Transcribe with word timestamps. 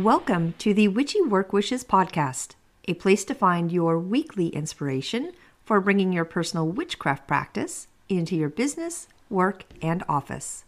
Welcome 0.00 0.54
to 0.56 0.72
the 0.72 0.88
Witchy 0.88 1.20
Work 1.20 1.52
Wishes 1.52 1.84
podcast, 1.84 2.54
a 2.88 2.94
place 2.94 3.22
to 3.26 3.34
find 3.34 3.70
your 3.70 3.98
weekly 3.98 4.48
inspiration 4.48 5.32
for 5.62 5.78
bringing 5.78 6.10
your 6.10 6.24
personal 6.24 6.66
witchcraft 6.66 7.28
practice 7.28 7.86
into 8.08 8.34
your 8.34 8.48
business, 8.48 9.08
work, 9.28 9.64
and 9.82 10.02
office. 10.08 10.64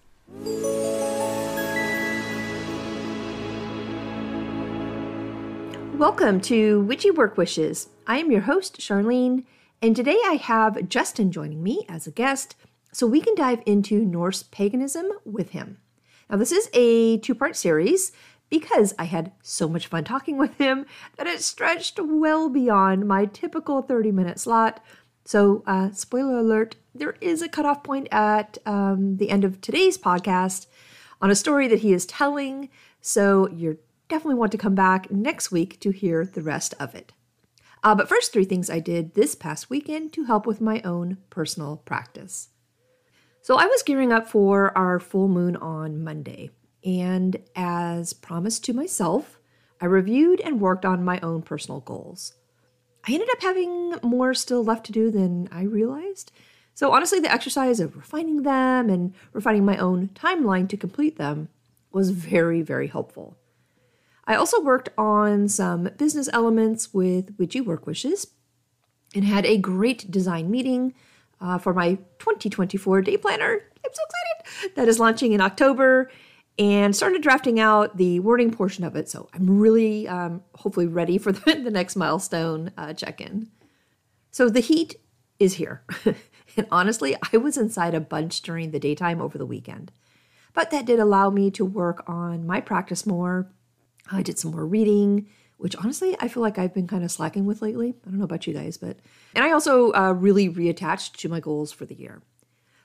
Welcome 5.97 6.43
to 6.43 6.83
Witchy 6.83 7.11
Work 7.11 7.39
Wishes. 7.39 7.89
I 8.07 8.19
am 8.19 8.31
your 8.31 8.43
host, 8.43 8.81
Charlene, 8.81 9.45
and 9.81 9.97
today 9.97 10.21
I 10.27 10.35
have 10.35 10.91
Justin 10.91 11.33
joining 11.33 11.63
me 11.63 11.87
as 11.89 12.07
a 12.07 12.11
guest 12.11 12.55
so 12.93 13.07
we 13.07 13.23
can 13.23 13.35
dive 13.35 13.63
into 13.65 14.05
Norse 14.05 14.43
paganism 14.43 15.07
with 15.25 15.53
him. 15.53 15.79
Now, 16.33 16.39
this 16.39 16.53
is 16.53 16.71
a 16.73 17.19
two 17.19 17.35
part 17.35 17.57
series 17.57 18.11
because 18.53 18.93
I 18.99 19.05
had 19.05 19.33
so 19.43 19.67
much 19.67 19.87
fun 19.87 20.05
talking 20.05 20.37
with 20.37 20.59
him 20.59 20.85
that 21.17 21.27
it 21.27 21.41
stretched 21.41 21.99
well 21.99 22.51
beyond 22.51 23.09
my 23.09 23.25
typical 23.25 23.81
30 23.81 24.13
minute 24.13 24.39
slot. 24.39 24.85
So, 25.25 25.63
uh, 25.67 25.93
spoiler 25.93 26.37
alert, 26.37 26.77
there 26.95 27.17
is 27.23 27.41
a 27.41 27.49
cutoff 27.49 27.83
point 27.83 28.09
at 28.13 28.59
um, 28.67 29.17
the 29.17 29.31
end 29.31 29.45
of 29.45 29.63
today's 29.63 29.97
podcast 29.97 30.67
on 31.23 31.31
a 31.31 31.35
story 31.35 31.67
that 31.67 31.79
he 31.79 31.95
is 31.95 32.05
telling. 32.05 32.69
So, 33.01 33.49
you 33.49 33.79
definitely 34.09 34.35
want 34.35 34.53
to 34.53 34.59
come 34.59 34.75
back 34.75 35.11
next 35.11 35.51
week 35.51 35.81
to 35.81 35.91
hear 35.91 36.27
the 36.27 36.43
rest 36.43 36.75
of 36.79 36.95
it. 36.95 37.15
Uh, 37.83 37.95
but 37.95 38.07
first, 38.07 38.35
three 38.35 38.45
things 38.45 38.69
I 38.69 38.81
did 38.81 39.15
this 39.15 39.35
past 39.35 39.71
weekend 39.71 40.13
to 40.13 40.25
help 40.25 40.45
with 40.45 40.61
my 40.61 40.83
own 40.83 41.17
personal 41.31 41.79
practice. 41.79 42.51
So, 43.41 43.57
I 43.57 43.65
was 43.65 43.83
gearing 43.83 44.13
up 44.13 44.29
for 44.29 44.77
our 44.77 45.01
full 45.01 45.29
moon 45.29 45.57
on 45.57 46.05
Monday. 46.05 46.51
And 46.85 47.37
as 47.55 48.13
promised 48.13 48.65
to 48.65 48.73
myself, 48.73 49.39
I 49.81 49.87
reviewed 49.87 50.41
and 50.41 50.61
worked 50.61 50.85
on 50.85 51.05
my 51.05 51.21
own 51.21 51.43
personal 51.43 51.81
goals. 51.81 52.35
I 53.07 53.13
ended 53.13 53.29
up 53.33 53.43
having 53.43 53.97
more 54.03 54.35
still 54.35 54.65
left 54.65 54.87
to 54.87 54.93
do 54.93 55.11
than 55.11 55.49
I 55.51 55.63
realized. 55.63 56.33
So, 56.75 56.93
honestly, 56.93 57.21
the 57.21 57.33
exercise 57.33 57.81
of 57.81 57.97
refining 57.97 58.43
them 58.43 58.89
and 58.89 59.15
refining 59.33 59.65
my 59.65 59.77
own 59.77 60.09
timeline 60.15 60.69
to 60.69 60.77
complete 60.77 61.19
them 61.19 61.49
was 61.93 62.11
very, 62.11 62.63
very 62.63 62.87
helpful. 62.87 63.37
I 64.25 64.37
also 64.37 64.61
worked 64.61 64.89
on 64.97 65.49
some 65.49 65.91
business 65.99 66.29
elements 66.33 66.95
with 66.95 67.35
Witchy 67.39 67.61
Work 67.61 67.87
Wishes 67.87 68.29
and 69.15 69.25
had 69.25 69.45
a 69.45 69.59
great 69.59 70.11
design 70.11 70.51
meeting 70.51 70.95
uh, 71.41 71.59
for 71.59 71.75
my 71.75 71.97
2024 72.21 73.03
day 73.03 73.17
planner. 73.17 73.63
I'm 73.85 73.91
so 73.93 74.03
excited! 74.05 74.77
That 74.77 74.89
is 74.89 75.01
launching 75.01 75.33
in 75.33 75.41
October 75.41 76.09
and 76.59 76.95
started 76.95 77.23
drafting 77.23 77.59
out 77.59 77.97
the 77.97 78.21
wording 78.21 78.51
portion 78.51 78.85
of 78.85 78.95
it. 78.97 79.09
So 79.09 79.29
I'm 79.33 79.59
really, 79.59 80.07
um, 80.07 80.43
hopefully, 80.55 80.87
ready 80.87 81.19
for 81.19 81.33
the, 81.33 81.55
the 81.55 81.71
next 81.71 81.97
milestone 81.97 82.73
uh, 82.77 82.93
check 82.93 83.21
in. 83.21 83.49
So 84.31 84.49
the 84.49 84.61
heat 84.61 84.97
is 85.39 85.55
here. 85.55 85.83
and 86.57 86.67
honestly, 86.71 87.17
I 87.33 87.37
was 87.37 87.57
inside 87.57 87.95
a 87.95 88.01
bunch 88.01 88.43
during 88.43 88.71
the 88.71 88.81
daytime 88.81 89.21
over 89.21 89.39
the 89.39 89.47
weekend. 89.47 89.93
But 90.55 90.71
that 90.71 90.87
did 90.87 90.99
allow 90.99 91.31
me 91.31 91.51
to 91.53 91.65
work 91.65 92.05
on 92.07 92.47
my 92.47 92.61
practice 92.61 93.07
more. 93.07 93.51
I 94.11 94.23
did 94.23 94.39
some 94.39 94.51
more 94.51 94.67
reading, 94.67 95.29
which 95.57 95.77
honestly 95.77 96.17
I 96.21 96.29
feel 96.29 96.43
like 96.43 96.59
I've 96.59 96.75
been 96.75 96.87
kind 96.87 97.05
of 97.05 97.11
slacking 97.11 97.47
with 97.47 97.63
lately. 97.63 97.95
I 98.07 98.11
don't 98.11 98.19
know 98.19 98.25
about 98.25 98.47
you 98.47 98.53
guys, 98.53 98.77
but. 98.77 98.99
And 99.35 99.45
I 99.45 99.53
also 99.53 99.93
uh, 99.93 100.13
really 100.13 100.51
reattached 100.51 101.17
to 101.19 101.29
my 101.29 101.41
goals 101.41 101.73
for 101.73 101.87
the 101.87 101.95
year. 101.95 102.23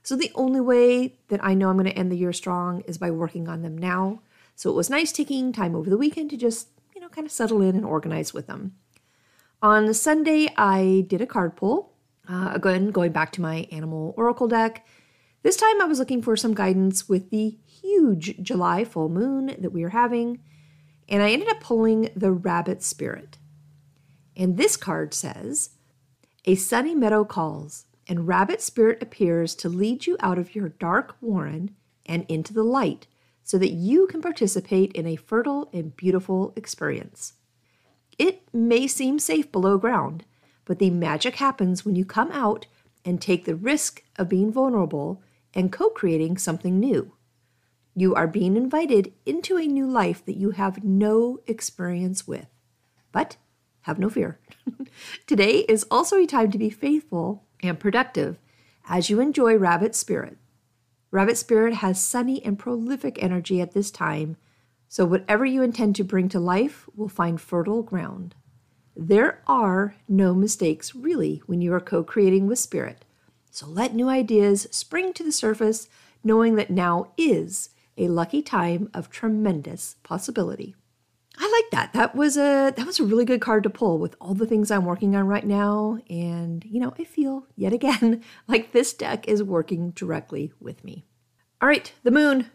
So 0.08 0.16
the 0.16 0.32
only 0.36 0.62
way 0.62 1.20
that 1.28 1.44
I 1.44 1.54
know 1.54 1.70
I'm 1.70 1.76
going 1.76 1.86
to 1.86 1.92
end 1.92 2.10
the 2.10 2.18
year 2.18 2.32
strong 2.32 2.80
is 2.88 2.98
by 2.98 3.12
working 3.12 3.50
on 3.50 3.62
them 3.62 3.78
now. 3.78 4.22
So 4.56 4.70
it 4.70 4.74
was 4.74 4.90
nice 4.90 5.12
taking 5.12 5.52
time 5.52 5.76
over 5.76 5.90
the 5.90 5.98
weekend 5.98 6.30
to 6.30 6.38
just, 6.38 6.70
you 6.96 7.02
know, 7.02 7.10
kind 7.10 7.28
of 7.28 7.32
settle 7.34 7.62
in 7.62 7.76
and 7.76 7.84
organize 7.84 8.34
with 8.34 8.48
them. 8.48 8.78
On 9.62 9.94
Sunday, 9.94 10.48
I 10.56 11.04
did 11.10 11.20
a 11.20 11.28
card 11.28 11.58
pull. 11.58 11.92
Uh, 12.26 12.52
again, 12.54 12.92
going 12.92 13.12
back 13.12 13.34
to 13.34 13.42
my 13.42 13.68
animal 13.70 14.14
oracle 14.16 14.48
deck. 14.48 14.88
This 15.44 15.58
time 15.58 15.82
I 15.82 15.86
was 15.88 16.00
looking 16.00 16.22
for 16.22 16.38
some 16.38 16.54
guidance 16.54 17.10
with 17.10 17.30
the 17.30 17.58
huge 17.66 18.42
July 18.42 18.86
full 18.86 19.10
moon 19.10 19.58
that 19.60 19.74
we 19.74 19.84
are 19.84 19.90
having, 19.90 20.40
and 21.10 21.22
I 21.22 21.32
ended 21.32 21.50
up 21.50 21.60
pulling 21.60 22.12
the 22.16 22.32
Rabbit 22.32 22.82
Spirit. 22.82 23.40
And 24.38 24.56
this 24.56 24.78
card 24.78 25.14
says, 25.14 25.72
A 26.46 26.56
sunny 26.56 26.96
meadow 26.96 27.26
calls 27.26 27.87
and 28.08 28.28
Rabbit 28.28 28.62
Spirit 28.62 29.02
appears 29.02 29.54
to 29.56 29.70
lead 29.70 30.06
you 30.06 30.18
out 30.20 30.38
of 30.38 30.56
your 30.56 30.70
dark 30.70 31.16
warren 31.22 31.76
and 32.06 32.26
into 32.30 32.54
the 32.54 32.64
light 32.64 33.08
so 33.44 33.58
that 33.58 33.72
you 33.72 34.08
can 34.08 34.22
participate 34.22 34.92
in 34.94 35.08
a 35.08 35.16
fertile 35.16 35.70
and 35.74 35.96
beautiful 35.96 36.54
experience. 36.56 37.34
It 38.18 38.44
may 38.54 38.88
seem 38.88 39.20
safe 39.20 39.52
below 39.52 39.78
ground, 39.78 40.26
but 40.66 40.80
the 40.80 40.90
magic 40.90 41.36
happens 41.36 41.86
when 41.86 41.96
you 41.96 42.06
come 42.06 42.32
out 42.32 42.66
and 43.06 43.22
take 43.22 43.46
the 43.46 43.56
risk 43.56 44.04
of 44.18 44.30
being 44.30 44.52
vulnerable 44.52 45.22
and 45.54 45.72
co 45.72 45.90
creating 45.90 46.38
something 46.38 46.80
new. 46.80 47.14
You 47.96 48.14
are 48.16 48.28
being 48.28 48.58
invited 48.58 49.14
into 49.26 49.58
a 49.58 49.66
new 49.66 49.90
life 49.90 50.24
that 50.26 50.36
you 50.36 50.52
have 50.52 50.84
no 50.84 51.40
experience 51.48 52.28
with. 52.28 52.48
But 53.12 53.38
have 53.82 53.98
no 53.98 54.10
fear. 54.10 54.40
Today 55.26 55.60
is 55.70 55.86
also 55.90 56.18
a 56.18 56.28
time 56.28 56.52
to 56.52 56.58
be 56.58 56.70
faithful 56.70 57.47
and 57.62 57.80
productive 57.80 58.38
as 58.88 59.10
you 59.10 59.20
enjoy 59.20 59.56
Rabbit 59.56 59.96
Spirit. 59.96 60.38
Rabbit 61.12 61.38
Spirit 61.38 61.76
has 61.76 62.02
sunny 62.02 62.44
and 62.44 62.60
prolific 62.60 63.22
energy 63.22 63.62
at 63.62 63.74
this 63.74 63.92
time, 63.92 64.38
so 64.88 65.06
whatever 65.06 65.46
you 65.46 65.62
intend 65.62 65.96
to 65.96 66.04
bring 66.04 66.30
to 66.30 66.40
life 66.40 66.88
will 66.96 67.10
find 67.10 67.40
fertile 67.40 67.84
ground. 67.84 68.36
There 68.96 69.42
are 69.48 69.96
no 70.08 70.34
mistakes, 70.34 70.96
really, 70.96 71.42
when 71.46 71.62
you 71.62 71.74
are 71.74 71.80
co 71.80 72.04
creating 72.04 72.48
with 72.48 72.60
Spirit. 72.60 73.06
So 73.52 73.68
let 73.68 73.94
new 73.94 74.10
ideas 74.10 74.68
spring 74.72 75.14
to 75.14 75.24
the 75.24 75.32
surface, 75.32 75.88
knowing 76.24 76.56
that 76.56 76.70
now 76.70 77.12
is 77.18 77.70
a 77.98 78.08
lucky 78.08 78.42
time 78.42 78.90
of 78.94 79.10
tremendous 79.10 79.96
possibility. 80.04 80.76
I 81.40 81.62
like 81.62 81.72
that. 81.72 81.94
That 81.94 82.16
was 82.16 82.36
a 82.36 82.74
that 82.76 82.86
was 82.86 83.00
a 83.00 83.04
really 83.04 83.26
good 83.26 83.42
card 83.42 83.64
to 83.64 83.70
pull 83.70 84.00
with 84.00 84.16
all 84.20 84.34
the 84.34 84.48
things 84.48 84.72
I'm 84.72 84.86
working 84.86 85.16
on 85.16 85.28
right 85.28 85.46
now 85.46 86.00
and 86.10 86.66
you 86.66 86.80
know, 86.80 86.94
I 86.98 87.04
feel 87.04 87.46
yet 87.56 87.74
again 87.74 88.24
like 88.48 88.72
this 88.72 88.94
deck 88.94 89.28
is 89.28 89.44
working 89.44 89.92
directly 89.92 90.52
with 90.60 90.84
me. 90.84 91.06
All 91.62 91.70
right, 91.70 91.92
the 92.04 92.12
moon. 92.12 92.50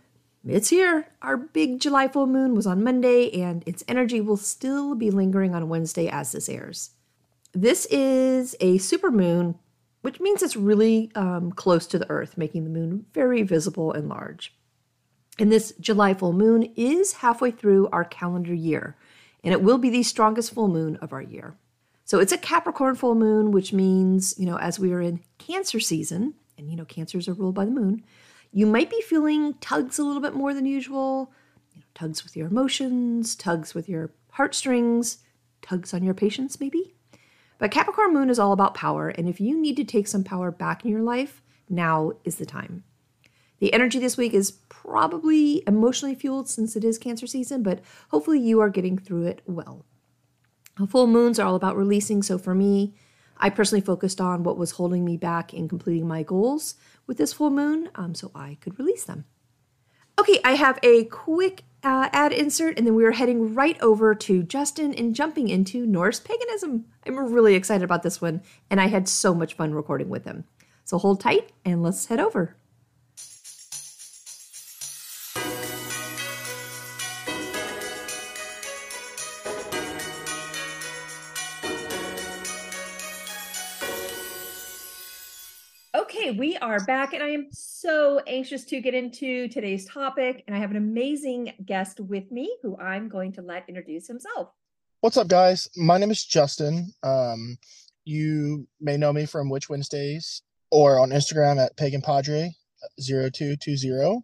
It's 0.45 0.71
here. 0.71 1.07
Our 1.23 1.37
big 1.37 1.79
July 1.79 2.09
full 2.09 2.27
moon 2.27 2.55
was 2.55 2.67
on 2.67 2.83
Monday 2.83 3.31
and 3.41 3.63
its 3.67 3.85
energy 3.87 4.21
will 4.21 4.37
still 4.37 4.97
be 4.97 5.11
lingering 5.11 5.55
on 5.55 5.69
Wednesday 5.69 6.09
as 6.09 6.33
this 6.33 6.49
airs. 6.49 6.91
This 7.53 7.87
is 7.87 8.57
a 8.61 8.79
super 8.79 9.13
moon, 9.13 9.57
which 10.01 10.19
means 10.19 10.43
it's 10.43 10.57
really 10.57 11.13
um, 11.15 11.53
close 11.53 11.87
to 11.89 11.99
the 11.99 12.11
earth, 12.11 12.37
making 12.37 12.65
the 12.65 12.71
moon 12.71 13.07
very 13.13 13.43
visible 13.43 13.93
and 13.93 14.09
large. 14.09 14.53
And 15.39 15.51
this 15.51 15.73
July 15.81 16.15
full 16.15 16.33
moon 16.33 16.73
is 16.77 17.15
halfway 17.15 17.51
through 17.51 17.89
our 17.89 18.05
calendar 18.05 18.55
year, 18.55 18.97
and 19.43 19.53
it 19.53 19.63
will 19.63 19.79
be 19.79 19.91
the 19.91 20.03
strongest 20.03 20.53
full 20.53 20.69
moon 20.69 20.97
of 20.97 21.13
our 21.13 21.23
year. 21.23 21.57
So 22.05 22.19
it's 22.19 22.33
a 22.33 22.39
Capricorn 22.39 22.95
full 22.97 23.15
moon, 23.15 23.51
which 23.51 23.73
means, 23.73 24.35
you 24.39 24.45
know, 24.45 24.59
as 24.59 24.79
we 24.79 24.93
are 24.93 25.01
in 25.01 25.21
Cancer 25.39 25.81
season, 25.81 26.35
and 26.59 26.71
you 26.71 26.77
know, 26.77 26.85
Cancers 26.85 27.29
are 27.29 27.33
ruled 27.33 27.55
by 27.55 27.65
the 27.65 27.71
moon, 27.71 28.05
you 28.53 28.67
might 28.67 28.91
be 28.91 29.01
feeling 29.01 29.55
tugs 29.55 29.99
a 29.99 30.05
little 30.05 30.21
bit 30.21 30.35
more 30.35 30.53
than 30.53 30.67
usual. 30.67 31.33
You 31.73 31.81
know, 31.81 31.87
tugs 31.95 32.23
with 32.23 32.37
your 32.37 32.49
emotions, 32.49 33.35
tugs 33.35 33.75
with 33.75 33.89
your 33.89 34.11
heartstrings, 34.33 35.19
tugs 35.63 35.95
on 35.95 36.03
your 36.03 36.13
patience, 36.13 36.61
maybe. 36.61 36.95
But 37.59 37.71
Capricorn 37.71 38.13
moon 38.13 38.29
is 38.29 38.39
all 38.39 38.53
about 38.53 38.75
power, 38.75 39.09
and 39.09 39.29
if 39.29 39.41
you 39.41 39.59
need 39.59 39.77
to 39.77 39.85
take 39.85 40.07
some 40.07 40.25
power 40.25 40.51
back 40.51 40.85
in 40.85 40.91
your 40.91 41.01
life, 41.01 41.41
now 41.71 42.13
is 42.25 42.37
the 42.37 42.45
time. 42.45 42.85
The 43.61 43.73
energy 43.73 44.01
this 44.01 44.17
week 44.17 44.35
is 44.35 44.51
probably 44.85 45.63
emotionally 45.67 46.15
fueled 46.15 46.49
since 46.49 46.77
it 46.77 46.85
is 46.85 46.99
Cancer 46.99 47.27
season, 47.27 47.63
but 47.63 47.81
hopefully 48.11 48.41
you 48.41 48.61
are 48.61 48.69
getting 48.69 48.99
through 48.99 49.27
it 49.27 49.43
well. 49.47 49.85
Full 50.89 51.07
moons 51.07 51.39
are 51.39 51.47
all 51.47 51.55
about 51.55 51.77
releasing, 51.77 52.23
so 52.23 52.39
for 52.39 52.55
me, 52.55 52.95
I 53.37 53.51
personally 53.51 53.83
focused 53.83 54.21
on 54.21 54.43
what 54.43 54.59
was 54.59 54.73
holding 54.73 55.05
me 55.05 55.17
back 55.17 55.53
in 55.55 55.69
completing 55.69 56.09
my 56.09 56.23
goals 56.23 56.75
with 57.07 57.19
this 57.19 57.33
full 57.33 57.51
moon 57.51 57.91
um, 57.95 58.15
so 58.15 58.31
I 58.35 58.57
could 58.61 58.79
release 58.79 59.05
them. 59.05 59.25
Okay, 60.19 60.41
I 60.45 60.53
have 60.53 60.79
a 60.83 61.05
quick 61.05 61.65
uh, 61.83 62.09
ad 62.13 62.33
insert, 62.33 62.79
and 62.79 62.87
then 62.87 62.95
we 62.95 63.05
are 63.05 63.13
heading 63.13 63.55
right 63.55 63.81
over 63.81 64.15
to 64.15 64.43
Justin 64.43 64.95
and 64.95 65.15
jumping 65.15 65.49
into 65.49 65.87
Norse 65.87 66.21
paganism. 66.21 66.87
I'm 67.07 67.19
really 67.33 67.55
excited 67.55 67.85
about 67.85 68.03
this 68.03 68.21
one, 68.21 68.43
and 68.71 68.81
I 68.81 68.87
had 68.87 69.09
so 69.09 69.35
much 69.35 69.55
fun 69.55 69.75
recording 69.75 70.09
with 70.09 70.25
him. 70.25 70.45
So 70.85 70.99
hold 70.99 71.21
tight 71.21 71.53
and 71.65 71.83
let's 71.83 72.07
head 72.07 72.21
over. 72.21 72.57
Okay, 86.23 86.31
we 86.31 86.57
are 86.59 86.79
back, 86.85 87.15
and 87.15 87.23
I 87.23 87.31
am 87.31 87.49
so 87.51 88.21
anxious 88.29 88.65
to 88.67 88.81
get 88.81 88.95
into 88.95 89.49
today's 89.49 89.89
topic. 89.89 90.45
And 90.47 90.55
I 90.55 90.61
have 90.61 90.71
an 90.71 90.77
amazing 90.77 91.53
guest 91.67 91.99
with 91.99 92.31
me 92.31 92.57
who 92.63 92.79
I'm 92.79 93.09
going 93.09 93.33
to 93.33 93.43
let 93.43 93.69
introduce 93.69 94.07
himself. 94.07 94.51
What's 95.01 95.17
up, 95.17 95.27
guys? 95.27 95.69
My 95.77 95.99
name 95.99 96.13
is 96.13 96.25
Justin. 96.25 96.93
Um, 97.03 97.59
you 98.05 98.69
may 98.81 98.97
know 98.97 99.13
me 99.13 99.27
from 99.27 99.51
Witch 99.51 99.69
Wednesdays 99.69 100.43
or 100.71 101.01
on 101.01 101.11
Instagram 101.11 101.61
at 101.61 101.77
Pagan 101.77 102.03
Padre 102.03 102.53
0220. 103.01 104.21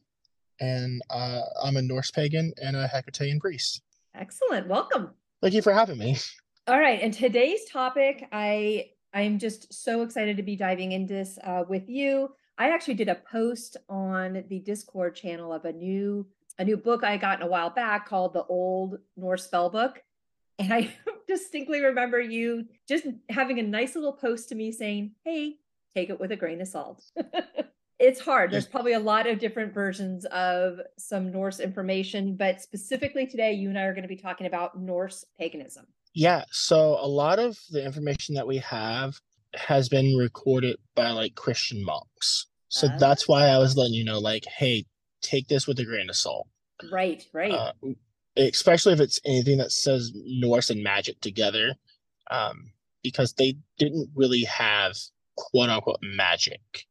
And 0.60 1.02
uh, 1.10 1.40
I'm 1.64 1.78
a 1.78 1.82
Norse 1.82 2.12
pagan 2.12 2.52
and 2.62 2.76
a 2.76 2.86
Hecatean 2.86 3.40
priest. 3.40 3.82
Excellent. 4.14 4.68
Welcome. 4.68 5.14
Thank 5.42 5.54
you 5.54 5.62
for 5.62 5.72
having 5.72 5.98
me. 5.98 6.16
All 6.68 6.78
right. 6.78 7.00
And 7.02 7.12
today's 7.12 7.64
topic, 7.64 8.28
I 8.30 8.90
I'm 9.18 9.40
just 9.40 9.74
so 9.74 10.02
excited 10.02 10.36
to 10.36 10.44
be 10.44 10.54
diving 10.54 10.92
into 10.92 11.12
this 11.12 11.40
uh, 11.42 11.64
with 11.68 11.88
you. 11.88 12.30
I 12.56 12.70
actually 12.70 12.94
did 12.94 13.08
a 13.08 13.16
post 13.16 13.76
on 13.88 14.44
the 14.48 14.60
Discord 14.60 15.16
channel 15.16 15.52
of 15.52 15.64
a 15.64 15.72
new 15.72 16.24
a 16.60 16.64
new 16.64 16.76
book 16.76 17.02
I 17.02 17.16
got 17.16 17.40
in 17.40 17.46
a 17.46 17.50
while 17.50 17.70
back 17.70 18.08
called 18.08 18.32
The 18.32 18.44
Old 18.44 18.98
Norse 19.16 19.44
Spell 19.44 19.70
Book. 19.70 20.02
And 20.60 20.72
I 20.72 20.94
distinctly 21.28 21.80
remember 21.80 22.20
you 22.20 22.66
just 22.88 23.06
having 23.28 23.58
a 23.58 23.62
nice 23.62 23.96
little 23.96 24.12
post 24.12 24.50
to 24.50 24.54
me 24.54 24.70
saying, 24.70 25.12
Hey, 25.24 25.56
take 25.96 26.10
it 26.10 26.20
with 26.20 26.30
a 26.30 26.36
grain 26.36 26.60
of 26.60 26.68
salt. 26.68 27.02
it's 27.98 28.20
hard. 28.20 28.52
There's 28.52 28.66
probably 28.66 28.92
a 28.92 29.00
lot 29.00 29.26
of 29.26 29.40
different 29.40 29.74
versions 29.74 30.24
of 30.26 30.80
some 30.96 31.32
Norse 31.32 31.58
information, 31.58 32.36
but 32.36 32.60
specifically 32.60 33.26
today, 33.26 33.52
you 33.52 33.68
and 33.68 33.78
I 33.78 33.82
are 33.82 33.94
going 33.94 34.02
to 34.02 34.08
be 34.08 34.16
talking 34.16 34.46
about 34.46 34.80
Norse 34.80 35.24
paganism. 35.40 35.86
Yeah, 36.18 36.42
so 36.50 36.98
a 37.00 37.06
lot 37.06 37.38
of 37.38 37.56
the 37.70 37.84
information 37.84 38.34
that 38.34 38.48
we 38.48 38.56
have 38.58 39.20
has 39.54 39.88
been 39.88 40.16
recorded 40.16 40.76
by 40.96 41.10
like 41.10 41.36
Christian 41.36 41.84
monks. 41.84 42.46
So 42.66 42.88
Ah. 42.88 42.96
that's 42.98 43.28
why 43.28 43.44
I 43.46 43.58
was 43.58 43.76
letting 43.76 43.94
you 43.94 44.02
know, 44.02 44.18
like, 44.18 44.44
hey, 44.44 44.84
take 45.22 45.46
this 45.46 45.68
with 45.68 45.78
a 45.78 45.84
grain 45.84 46.10
of 46.10 46.16
salt. 46.16 46.48
Right, 46.90 47.24
right. 47.32 47.52
Uh, 47.52 47.72
especially 48.36 48.94
if 48.94 49.00
it's 49.00 49.20
anything 49.24 49.58
that 49.58 49.70
says 49.70 50.10
Norse 50.12 50.70
and 50.70 50.82
magic 50.82 51.20
together, 51.20 51.76
um, 52.32 52.72
because 53.04 53.34
they 53.34 53.56
didn't 53.78 54.10
really 54.16 54.42
have 54.42 54.96
quote 55.36 55.70
unquote 55.70 56.00
magic 56.02 56.84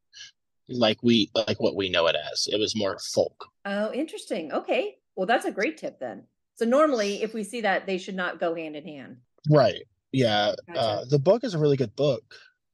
like 0.70 1.04
we 1.04 1.30
like 1.36 1.60
what 1.60 1.76
we 1.76 1.90
know 1.90 2.08
it 2.08 2.16
as. 2.32 2.48
It 2.50 2.62
was 2.62 2.78
more 2.78 2.98
folk. 3.14 3.50
oh, 3.66 3.92
interesting. 3.92 4.54
Okay. 4.54 5.00
Well, 5.18 5.26
that's 5.28 5.44
a 5.46 5.52
great 5.52 5.78
tip 5.78 6.00
then. 6.00 6.28
So 6.58 6.66
normally 6.66 7.22
if 7.24 7.34
we 7.34 7.44
see 7.44 7.62
that, 7.62 7.86
they 7.86 7.98
should 7.98 8.16
not 8.16 8.40
go 8.40 8.56
hand 8.56 8.76
in 8.76 8.84
hand. 8.86 9.18
Right. 9.50 9.84
Yeah. 10.12 10.54
Gotcha. 10.68 10.80
Uh, 10.80 11.06
the 11.10 11.20
book 11.20 11.44
is 11.44 11.54
a 11.54 11.60
really 11.60 11.78
good 11.78 11.96
book, 11.96 12.24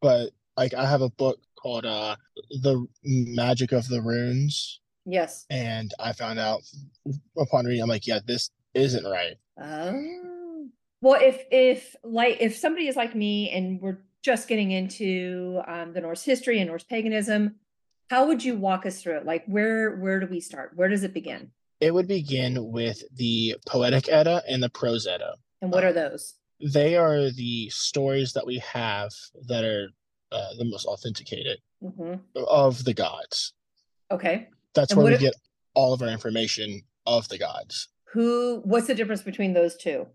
but 0.02 0.32
like 0.58 0.74
I 0.74 0.86
have 0.86 1.02
a 1.02 1.10
book 1.10 1.40
called 1.56 1.86
uh 1.86 2.16
The 2.62 2.86
Magic 3.04 3.72
of 3.72 3.88
the 3.88 4.02
Runes, 4.02 4.80
Yes. 5.06 5.46
and 5.50 5.94
I 6.00 6.14
found 6.14 6.40
out 6.40 6.62
upon 7.38 7.66
reading, 7.66 7.82
I'm 7.84 7.90
like, 7.90 8.08
yeah, 8.08 8.20
this 8.26 8.50
isn't 8.74 9.06
right. 9.06 9.36
Oh. 9.62 10.68
Well, 11.02 11.20
if 11.22 11.44
if 11.52 11.96
like 12.04 12.38
if 12.40 12.56
somebody 12.56 12.88
is 12.88 12.96
like 12.96 13.14
me 13.16 13.50
and 13.50 13.82
we're 13.82 13.98
just 14.22 14.48
getting 14.48 14.72
into 14.72 15.62
um, 15.68 15.92
the 15.94 16.00
Norse 16.00 16.24
history 16.24 16.60
and 16.60 16.70
Norse 16.70 16.86
paganism, 16.86 17.56
how 18.10 18.28
would 18.28 18.44
you 18.44 18.56
walk 18.56 18.86
us 18.86 19.02
through 19.02 19.18
it? 19.18 19.26
Like 19.26 19.46
where 19.46 19.98
where 19.98 20.20
do 20.22 20.28
we 20.28 20.40
start? 20.40 20.72
Where 20.76 20.88
does 20.88 21.04
it 21.04 21.14
begin? 21.14 21.52
It 21.84 21.94
would 21.94 22.08
begin 22.08 22.72
with 22.72 23.04
the 23.14 23.58
Poetic 23.68 24.08
Edda 24.08 24.42
and 24.48 24.64
the 24.64 24.70
Prose 24.70 25.06
Edda. 25.06 25.36
And 25.62 25.70
what 25.70 25.84
are 25.84 25.92
those? 25.92 26.36
They 26.62 26.96
are 26.96 27.30
the 27.30 27.70
stories 27.72 28.32
that 28.34 28.46
we 28.46 28.60
have 28.60 29.12
that 29.48 29.66
are 29.66 29.90
uh, 30.32 30.56
the 30.58 30.64
most 30.64 30.86
authenticated 30.86 31.60
hmm 31.82 32.14
of 32.48 32.86
the 32.86 32.94
gods. 32.94 33.52
Okay. 34.10 34.48
That's 34.74 34.94
And 34.94 35.02
where 35.02 35.12
we 35.12 35.16
if- 35.16 35.20
get 35.20 35.36
all 35.74 35.92
of 35.94 36.02
our 36.02 36.08
information 36.08 36.84
of 37.06 37.28
the 37.28 37.38
gods. 37.38 37.90
Who? 38.14 38.62
What's 38.64 38.88
the 38.88 38.96
difference 38.96 39.22
between 39.22 39.52
those 39.54 39.76
two? 39.76 40.08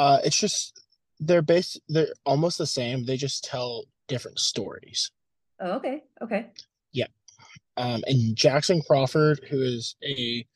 Uh, 0.00 0.18
it's 0.24 0.36
just 0.40 0.80
they're 1.20 1.42
based 1.42 1.80
they're 1.88 2.12
almost 2.24 2.58
the 2.58 2.66
same. 2.66 3.04
They 3.04 3.16
just 3.16 3.44
tell 3.44 3.84
different 4.08 4.40
stories. 4.40 5.12
Oh, 5.60 5.74
okay. 5.74 6.02
Okay. 6.20 6.50
Um, 7.78 8.02
and 8.06 8.34
Jackson 8.34 8.80
Crawford, 8.80 9.40
who 9.50 9.60
is 9.60 9.96
a 10.02 10.46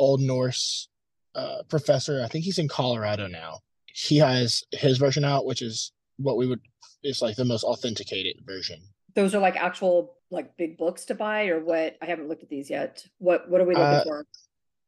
Old 0.00 0.20
Norse 0.22 0.88
uh, 1.34 1.62
professor, 1.68 2.22
I 2.24 2.28
think 2.28 2.44
he's 2.44 2.58
in 2.58 2.68
Colorado 2.68 3.26
now. 3.28 3.58
He 3.92 4.16
has 4.16 4.64
his 4.72 4.96
version 4.98 5.24
out, 5.24 5.44
which 5.44 5.60
is 5.62 5.92
what 6.16 6.36
we 6.38 6.46
would 6.46 6.60
is 7.02 7.20
like 7.22 7.36
the 7.36 7.44
most 7.44 7.64
authenticated 7.64 8.36
version. 8.44 8.80
Those 9.14 9.34
are 9.34 9.40
like 9.40 9.56
actual 9.56 10.14
like 10.30 10.56
big 10.56 10.78
books 10.78 11.04
to 11.06 11.14
buy, 11.14 11.48
or 11.48 11.60
what? 11.60 11.96
I 12.00 12.06
haven't 12.06 12.28
looked 12.28 12.42
at 12.42 12.48
these 12.48 12.70
yet. 12.70 13.06
What 13.18 13.48
What 13.50 13.60
are 13.60 13.64
we 13.64 13.74
looking 13.74 13.98
Uh, 13.98 14.04
for? 14.04 14.26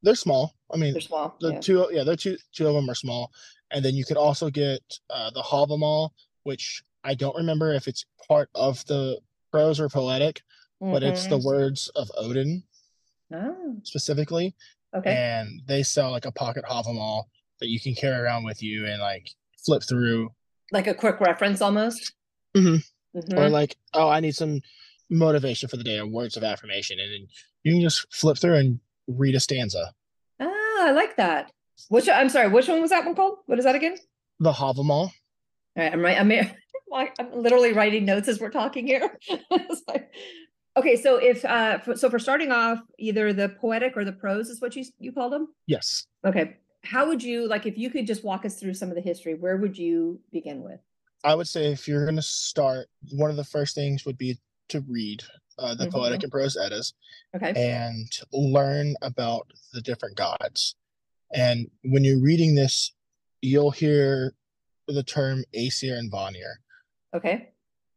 They're 0.03 0.15
small. 0.15 0.55
I 0.73 0.77
mean, 0.79 0.93
They're 0.95 1.01
small. 1.03 1.37
the 1.41 1.53
yeah. 1.53 1.61
two 1.61 1.89
yeah, 1.93 2.05
they're 2.05 2.17
two 2.17 2.37
two 2.53 2.67
of 2.67 2.75
them 2.75 2.89
are 2.89 2.95
small, 2.95 3.31
and 3.71 3.85
then 3.85 3.95
you 3.95 4.05
could 4.05 4.17
also 4.17 4.49
get 4.51 4.81
uh, 5.11 5.31
the 5.31 5.43
Havamal, 5.43 6.11
which 6.45 6.83
I 7.05 7.15
don't 7.15 7.37
remember 7.37 7.73
if 7.75 7.87
it's 7.87 8.05
part 8.29 8.49
of 8.55 8.85
the 8.87 9.21
prose 9.51 9.79
or 9.79 9.89
poetic, 9.89 10.41
but 10.81 11.03
it's 11.03 11.27
the 11.27 11.39
Mhm. 11.39 11.45
words 11.45 11.89
of 11.95 12.11
Odin 12.17 12.63
Oh, 13.35 13.77
specifically. 13.83 14.55
Okay. 14.95 15.15
and 15.15 15.61
they 15.67 15.83
sell 15.83 16.11
like 16.11 16.27
a 16.27 16.33
pocket 16.33 16.65
Havamal 16.69 17.25
that 17.61 17.69
you 17.69 17.81
can 17.81 17.95
carry 17.95 18.17
around 18.21 18.45
with 18.45 18.63
you 18.63 18.87
and 18.87 19.01
like 19.01 19.29
flip 19.65 19.83
through, 19.89 20.31
like 20.73 20.87
a 20.87 20.95
quick 20.95 21.21
reference 21.21 21.61
almost. 21.61 22.13
Mhm. 22.57 22.83
Mhm. 23.15 23.37
or 23.39 23.49
like, 23.51 23.77
oh, 23.95 24.09
I 24.09 24.21
need 24.21 24.35
some 24.35 24.61
motivation 25.11 25.69
for 25.69 25.77
the 25.77 25.85
day 25.85 25.99
or 25.99 26.07
words 26.07 26.37
of 26.37 26.45
affirmation, 26.45 26.99
and 26.99 27.13
then 27.13 27.27
you 27.63 27.73
can 27.73 27.83
just 27.83 28.07
flip 28.13 28.39
through 28.39 28.57
and 28.57 28.81
read 29.07 29.35
a 29.35 29.41
stanza. 29.41 29.93
Ah, 30.41 30.87
I 30.89 30.91
like 30.93 31.17
that. 31.17 31.53
Which 31.89 32.09
I'm 32.09 32.29
sorry, 32.29 32.49
which 32.49 32.69
one 32.69 32.81
was 32.81 32.91
that 32.91 33.05
one 33.05 33.15
called? 33.15 33.39
What 33.47 33.59
is 33.59 33.65
that 33.65 33.75
again? 33.75 33.97
The 34.41 34.53
Havamal. 34.53 34.89
All 34.89 35.13
right, 35.77 35.93
I'm 35.93 36.01
right. 36.01 36.19
I'm, 36.19 36.31
I'm 37.19 37.33
literally 37.33 37.73
writing 37.73 38.05
notes 38.05 38.29
as 38.29 38.41
we're 38.41 38.51
talking 38.51 38.87
here. 38.87 39.19
It's 39.51 39.83
like- 39.89 40.11
okay, 40.77 40.97
so 40.97 41.17
if 41.17 41.45
uh, 41.45 41.79
for, 41.79 41.97
so 41.97 42.09
for 42.11 42.19
starting 42.19 42.51
off, 42.53 42.81
either 42.99 43.33
the 43.33 43.49
poetic 43.49 43.97
or 43.97 44.05
the 44.05 44.13
prose 44.13 44.49
is 44.49 44.61
what 44.61 44.75
you 44.77 44.85
you 44.99 45.13
called 45.13 45.33
them. 45.33 45.49
Yes. 45.67 46.07
Okay, 46.25 46.57
how 46.85 47.07
would 47.09 47.23
you 47.23 47.49
like 47.49 47.67
if 47.67 47.77
you 47.79 47.91
could 47.91 48.07
just 48.07 48.25
walk 48.25 48.45
us 48.45 48.59
through 48.59 48.75
some 48.75 48.89
of 48.89 48.95
the 48.95 49.01
history? 49.01 49.35
Where 49.35 49.57
would 49.57 49.77
you 49.77 50.21
begin 50.33 50.63
with? 50.63 50.81
I 51.25 51.35
would 51.35 51.47
say 51.49 51.71
if 51.73 51.87
you're 51.87 52.05
going 52.05 52.17
to 52.17 52.23
start, 52.23 52.89
one 53.13 53.31
of 53.31 53.37
the 53.37 53.45
first 53.45 53.75
things 53.75 54.05
would 54.05 54.19
be 54.19 54.39
to 54.69 54.81
read 54.89 55.23
uh, 55.59 55.75
the 55.75 55.87
Mhm. 55.87 55.93
poetic 55.93 56.23
and 56.23 56.33
prose 56.33 56.57
eddas 56.57 56.95
Okay. 57.37 57.53
and 57.55 58.11
learn 58.33 58.95
about 59.03 59.47
the 59.73 59.81
different 59.83 60.17
gods. 60.17 60.75
And 61.35 61.71
when 61.85 62.03
you're 62.05 62.21
reading 62.21 62.55
this, 62.55 62.93
you'll 63.43 63.71
hear 63.71 64.35
the 64.89 65.03
term 65.03 65.45
Aesir 65.55 65.97
and 65.97 66.11
Vanir. 66.11 66.61
Okay. 67.15 67.51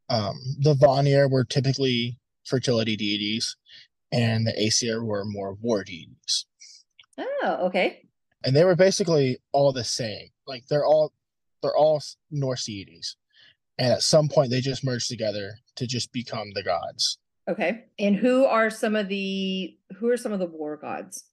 Um, 0.08 0.36
the 0.60 0.74
Vanir 0.74 1.28
were 1.28 1.44
typically 1.44 2.18
fertility 2.46 2.96
deities, 2.96 3.56
and 4.12 4.46
the 4.46 4.54
Aesir 4.58 5.04
were 5.04 5.24
more 5.24 5.54
war 5.60 5.84
deities. 5.84 6.46
Oh, 7.18 7.66
okay. 7.66 8.02
And 8.44 8.54
they 8.54 8.64
were 8.64 8.76
basically 8.76 9.38
all 9.52 9.72
the 9.72 9.84
same. 9.84 10.28
Like 10.46 10.66
they're 10.68 10.84
all 10.86 11.12
they're 11.62 11.76
all 11.76 12.02
Norse 12.30 12.66
deities. 12.66 13.16
And 13.78 13.92
at 13.92 14.02
some 14.02 14.28
point 14.28 14.50
they 14.50 14.60
just 14.60 14.84
merged 14.84 15.08
together 15.08 15.58
to 15.76 15.86
just 15.86 16.12
become 16.12 16.52
the 16.54 16.62
gods. 16.62 17.18
Okay. 17.48 17.84
And 17.98 18.16
who 18.16 18.44
are 18.44 18.70
some 18.70 18.94
of 18.96 19.08
the 19.08 19.76
who 19.98 20.08
are 20.10 20.16
some 20.16 20.32
of 20.32 20.38
the 20.38 20.46
war 20.46 20.76
gods? 20.76 21.24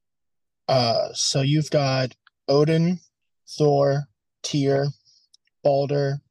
Uh 0.68 1.10
so 1.14 1.42
you've 1.42 1.70
got 1.70 2.16
Odin, 2.48 3.00
Thor, 3.58 4.08
Tyr, 4.42 4.88
Balder, 5.64 6.22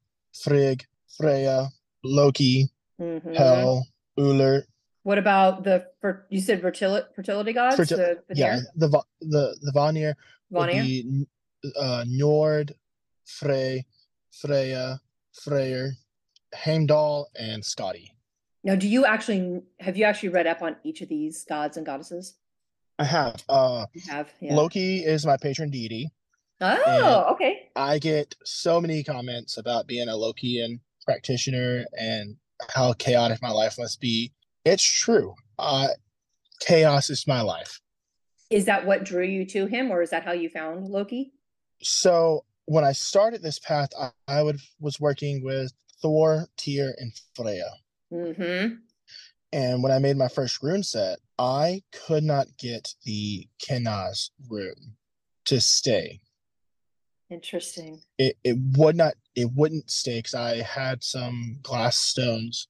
Frigg, 0.43 0.85
Freya, 1.17 1.69
Loki, 2.03 2.67
Mhm. 2.99 3.35
Hel, 3.35 3.87
Uller, 4.17 4.65
What 5.03 5.17
about 5.17 5.63
the 5.63 5.85
you 6.29 6.39
said 6.41 6.61
fertility 6.61 7.07
fertility 7.15 7.53
gods? 7.53 7.77
Fertil- 7.77 7.97
the, 7.97 8.23
the 8.29 8.35
yeah, 8.35 8.59
the 8.75 8.87
Va- 8.87 9.03
the 9.21 9.57
the 9.61 9.71
Vanir 9.73 10.15
would 10.49 10.69
Vanir? 10.69 10.83
be 10.83 11.25
uh, 11.77 12.05
Njord, 12.07 12.71
Frey, 13.25 13.85
Freya, 14.31 14.99
Freyr, 15.33 15.91
Heimdall, 16.55 17.29
and 17.37 17.63
Skadi. 17.63 18.07
Now, 18.63 18.75
do 18.75 18.87
you 18.87 19.05
actually 19.05 19.61
have 19.81 19.97
you 19.97 20.05
actually 20.05 20.29
read 20.29 20.47
up 20.47 20.61
on 20.61 20.77
each 20.85 21.01
of 21.01 21.09
these 21.09 21.43
gods 21.43 21.75
and 21.75 21.85
goddesses? 21.85 22.35
I 22.97 23.03
have. 23.03 23.43
Uh, 23.49 23.85
You 23.93 24.01
have, 24.09 24.31
yeah. 24.39 24.55
Loki 24.55 25.03
is 25.03 25.25
my 25.25 25.35
patron 25.35 25.69
deity. 25.69 26.11
Oh, 26.61 27.27
okay. 27.31 27.69
I 27.75 27.99
get 27.99 28.35
so 28.45 28.79
many 28.79 29.03
comments 29.03 29.57
about 29.57 29.85
being 29.87 30.07
a 30.07 30.13
Lokian 30.13 30.79
practitioner 31.05 31.83
and 31.99 32.37
how 32.69 32.93
chaotic 32.93 33.41
my 33.41 33.49
life 33.49 33.77
must 33.77 33.99
be. 33.99 34.31
It's 34.65 34.83
true. 34.83 35.35
Uh, 35.59 35.89
chaos 36.59 37.09
is 37.09 37.27
my 37.27 37.41
life. 37.41 37.79
Is 38.49 38.65
that 38.65 38.85
what 38.85 39.03
drew 39.03 39.23
you 39.23 39.45
to 39.47 39.65
him, 39.65 39.91
or 39.91 40.01
is 40.01 40.11
that 40.11 40.23
how 40.23 40.31
you 40.31 40.49
found 40.49 40.87
Loki? 40.87 41.33
So 41.81 42.45
when 42.65 42.83
I 42.83 42.91
started 42.91 43.41
this 43.41 43.59
path, 43.59 43.89
I, 43.99 44.11
I 44.27 44.43
would 44.43 44.59
was 44.79 44.99
working 44.99 45.43
with 45.43 45.73
Thor, 46.01 46.47
Tyr, 46.57 46.93
and 46.97 47.11
Freya. 47.35 47.71
Mm-hmm. 48.11 48.75
And 49.51 49.83
when 49.83 49.91
I 49.91 49.99
made 49.99 50.17
my 50.17 50.27
first 50.27 50.63
rune 50.63 50.83
set, 50.83 51.19
I 51.37 51.83
could 51.91 52.23
not 52.23 52.47
get 52.57 52.93
the 53.05 53.47
Kenaz 53.63 54.29
rune 54.49 54.95
to 55.45 55.59
stay. 55.59 56.21
Interesting. 57.29 58.01
It 58.17 58.37
it 58.43 58.57
would 58.77 58.95
not 58.95 59.13
it 59.35 59.51
wouldn't 59.53 59.89
stay 59.89 60.19
because 60.19 60.35
I 60.35 60.61
had 60.61 61.03
some 61.03 61.59
glass 61.63 61.97
stones 61.97 62.67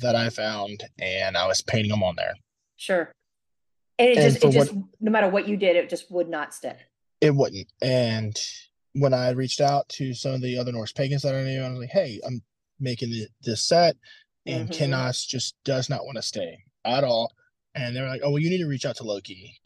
that 0.00 0.14
I 0.16 0.30
found 0.30 0.84
and 0.98 1.36
I 1.36 1.46
was 1.46 1.62
painting 1.62 1.90
them 1.90 2.02
on 2.02 2.16
there. 2.16 2.34
Sure. 2.76 3.12
And 3.98 4.08
it 4.10 4.16
And 4.18 4.32
just 4.32 4.44
it 4.44 4.50
just 4.52 4.72
what- 4.74 4.84
no 5.00 5.10
matter 5.10 5.28
what 5.28 5.46
you 5.48 5.56
did, 5.56 5.76
it 5.76 5.88
just 5.90 6.10
would 6.10 6.28
not 6.28 6.54
stick. 6.54 6.78
It 7.20 7.34
wouldn't. 7.34 7.68
And 7.82 8.38
when 8.94 9.12
I 9.14 9.30
reached 9.30 9.60
out 9.60 9.88
to 9.90 10.14
some 10.14 10.32
of 10.34 10.40
the 10.42 10.58
other 10.58 10.72
Norse 10.72 10.92
pagans 10.92 11.22
that 11.22 11.34
I 11.34 11.42
knew, 11.44 11.62
I 11.62 11.68
was 11.70 11.78
like, 11.78 11.90
"Hey, 11.90 12.18
I'm 12.26 12.42
making 12.78 13.10
the, 13.10 13.28
this 13.42 13.62
set, 13.62 13.96
and 14.46 14.68
Mhm. 14.68 14.74
Kenaz 14.76 15.26
just 15.26 15.54
does 15.64 15.88
not 15.90 16.04
want 16.06 16.16
to 16.16 16.22
stay 16.22 16.56
at 16.84 17.04
all." 17.04 17.32
And 17.74 17.94
they 17.94 18.00
were 18.00 18.08
like, 18.08 18.22
"Oh, 18.24 18.30
well, 18.30 18.38
you 18.42 18.48
need 18.50 18.58
to 18.58 18.66
reach 18.66 18.86
out 18.86 18.96
to 18.96 19.04
Loki." 19.04 19.60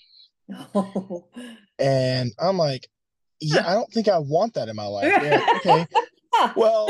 No. 0.48 1.28
And 1.78 2.32
I'm 2.38 2.56
like, 2.58 2.88
"Yeah, 3.40 3.66
I 3.68 3.74
don't 3.74 3.90
think 3.92 4.08
I 4.08 4.18
want 4.18 4.54
that 4.54 4.68
in 4.68 4.76
my 4.76 4.86
life." 4.86 5.12
They're 5.20 5.38
like, 5.40 5.66
okay, 5.66 5.86
well, 6.56 6.88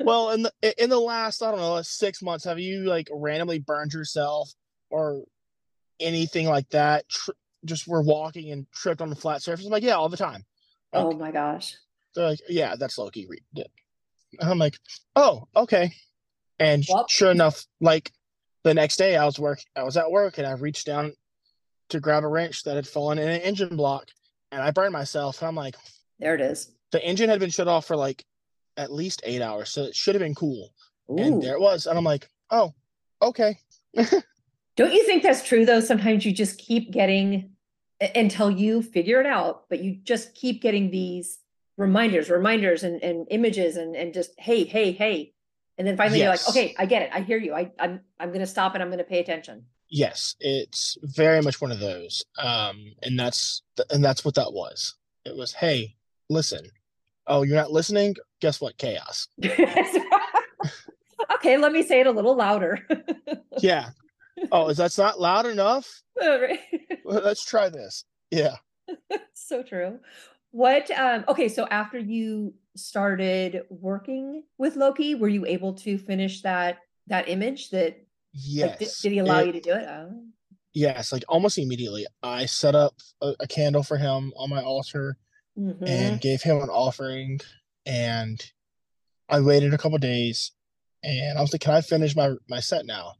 well, 0.00 0.30
in 0.30 0.42
the 0.42 0.52
in 0.82 0.90
the 0.90 0.98
last 0.98 1.42
I 1.42 1.50
don't 1.50 1.60
know 1.60 1.80
six 1.82 2.22
months, 2.22 2.44
have 2.44 2.58
you 2.58 2.84
like 2.84 3.08
randomly 3.12 3.58
burned 3.58 3.92
yourself 3.92 4.50
or 4.90 5.22
anything 6.00 6.46
like 6.48 6.68
that? 6.70 7.08
Tr- 7.08 7.30
just 7.64 7.88
were 7.88 8.02
walking 8.02 8.50
and 8.52 8.66
tripped 8.72 9.00
on 9.00 9.08
the 9.10 9.16
flat 9.16 9.42
surface. 9.42 9.64
I'm 9.64 9.72
like, 9.72 9.82
yeah, 9.82 9.94
all 9.94 10.08
the 10.08 10.16
time. 10.16 10.44
oh 10.92 11.12
my 11.12 11.30
gosh. 11.30 11.74
They're 12.14 12.28
like, 12.28 12.40
yeah, 12.48 12.76
that's 12.78 12.98
Loki 12.98 13.26
did. 13.54 13.66
And 14.38 14.50
I'm 14.50 14.58
like, 14.58 14.78
oh, 15.16 15.48
okay. 15.56 15.92
And 16.58 16.84
Well- 16.88 17.06
sure 17.08 17.30
enough, 17.30 17.64
like 17.80 18.12
the 18.62 18.74
next 18.74 18.96
day, 18.96 19.16
I 19.16 19.24
was 19.24 19.38
work, 19.38 19.60
I 19.74 19.82
was 19.82 19.96
at 19.96 20.10
work, 20.10 20.38
and 20.38 20.46
I 20.46 20.52
reached 20.52 20.86
down 20.86 21.14
to 21.90 22.00
grab 22.00 22.22
a 22.24 22.28
wrench 22.28 22.62
that 22.64 22.76
had 22.76 22.86
fallen 22.86 23.18
in 23.18 23.28
an 23.28 23.40
engine 23.40 23.76
block, 23.76 24.06
and 24.52 24.62
I 24.62 24.70
burned 24.70 24.92
myself. 24.92 25.40
And 25.40 25.48
I'm 25.48 25.54
like, 25.56 25.74
There 26.18 26.34
it 26.34 26.40
is. 26.40 26.70
the 26.92 27.02
engine 27.04 27.28
had 27.30 27.40
been 27.40 27.50
shut 27.50 27.68
off 27.68 27.86
for 27.86 27.96
like 27.96 28.24
at 28.76 28.92
least 28.92 29.22
eight 29.24 29.42
hours, 29.42 29.70
so 29.70 29.82
it 29.84 29.94
should 29.94 30.14
have 30.14 30.22
been 30.22 30.34
cool. 30.34 30.72
Ooh. 31.10 31.18
And 31.18 31.42
there 31.42 31.54
it 31.54 31.60
was, 31.60 31.86
and 31.86 31.96
I'm 31.98 32.04
like, 32.04 32.28
oh, 32.50 32.72
okay. 33.22 33.58
Don't 34.76 34.92
you 34.92 35.04
think 35.04 35.22
that's 35.22 35.46
true 35.46 35.64
though? 35.64 35.80
Sometimes 35.80 36.24
you 36.24 36.32
just 36.32 36.58
keep 36.58 36.90
getting 36.90 37.50
until 38.14 38.50
you 38.50 38.82
figure 38.82 39.20
it 39.20 39.26
out, 39.26 39.68
but 39.68 39.80
you 39.82 39.96
just 40.02 40.34
keep 40.34 40.60
getting 40.60 40.90
these 40.90 41.38
reminders, 41.76 42.28
reminders 42.28 42.82
and, 42.82 43.02
and 43.02 43.26
images 43.30 43.76
and, 43.76 43.94
and 43.94 44.12
just 44.12 44.30
hey, 44.38 44.64
hey, 44.64 44.92
hey. 44.92 45.32
And 45.78 45.86
then 45.86 45.96
finally 45.96 46.18
Yes. 46.18 46.24
you're 46.24 46.54
like, 46.64 46.70
okay, 46.70 46.74
I 46.78 46.86
get 46.86 47.02
it. 47.02 47.10
I 47.12 47.20
hear 47.20 47.38
you. 47.38 47.54
I, 47.54 47.70
I'm 47.78 48.00
I'm 48.18 48.32
gonna 48.32 48.46
stop 48.46 48.74
and 48.74 48.82
I'm 48.82 48.90
gonna 48.90 49.04
pay 49.04 49.20
attention. 49.20 49.64
Yes, 49.90 50.34
it's 50.40 50.96
very 51.02 51.40
much 51.40 51.60
one 51.60 51.70
of 51.70 51.78
those, 51.78 52.24
um, 52.38 52.92
and 53.02 53.18
that's 53.18 53.62
th- 53.76 53.86
and 53.90 54.02
that's 54.04 54.24
what 54.24 54.34
that 54.34 54.52
was. 54.52 54.96
It 55.24 55.36
was, 55.36 55.52
hey, 55.52 55.94
listen. 56.28 56.68
Oh, 57.26 57.42
you're 57.42 57.56
not 57.56 57.72
listening. 57.72 58.14
Guess 58.40 58.60
what? 58.60 58.76
Chaos. 58.76 59.28
okay, 61.34 61.56
let 61.56 61.72
me 61.72 61.82
say 61.82 62.00
it 62.00 62.06
a 62.06 62.10
little 62.12 62.36
louder. 62.36 62.86
Yeah. 63.60 63.90
Oh, 64.50 64.68
is 64.68 64.76
that's 64.78 64.98
not 64.98 65.20
loud 65.20 65.46
enough? 65.46 66.02
Right. 66.20 66.58
Let's 67.04 67.44
try 67.44 67.68
this. 67.68 68.04
Yeah. 68.32 68.56
so 69.32 69.62
true. 69.62 70.00
What 70.50 70.90
um 70.90 71.24
okay, 71.28 71.48
so 71.48 71.64
after 71.68 71.96
you 71.96 72.54
started 72.76 73.62
working 73.70 74.42
with 74.58 74.74
Loki, 74.74 75.14
were 75.14 75.28
you 75.28 75.46
able 75.46 75.74
to 75.74 75.98
finish 75.98 76.42
that 76.42 76.78
that 77.06 77.28
image 77.28 77.70
that 77.70 78.04
Yes. 78.32 78.70
like, 78.70 78.78
did, 78.80 78.88
did 79.02 79.12
he 79.12 79.18
allow 79.20 79.38
it- 79.38 79.46
you 79.46 79.52
to 79.52 79.60
do 79.60 79.70
it? 79.72 79.86
Oh. 79.88 80.24
Yes, 80.72 81.12
like 81.12 81.22
almost 81.28 81.56
immediately. 81.56 82.04
I 82.24 82.46
set 82.46 82.74
up 82.74 82.94
a, 83.22 83.34
a 83.38 83.46
candle 83.46 83.84
for 83.84 83.96
him 83.96 84.32
on 84.36 84.50
my 84.50 84.60
altar 84.62 85.16
Mhm. 85.58 85.88
and 85.88 86.20
gave 86.20 86.42
him 86.42 86.60
an 86.60 86.68
offering, 86.70 87.40
and 87.86 88.40
I 89.28 89.40
waited 89.40 89.72
a 89.72 89.78
couple 89.78 89.98
days, 89.98 90.52
and 91.02 91.38
I 91.38 91.40
was 91.40 91.52
like, 91.52 91.60
"Can 91.60 91.74
I 91.74 91.80
finish 91.80 92.16
my 92.16 92.34
my 92.48 92.60
set 92.60 92.86
now?" 92.86 93.14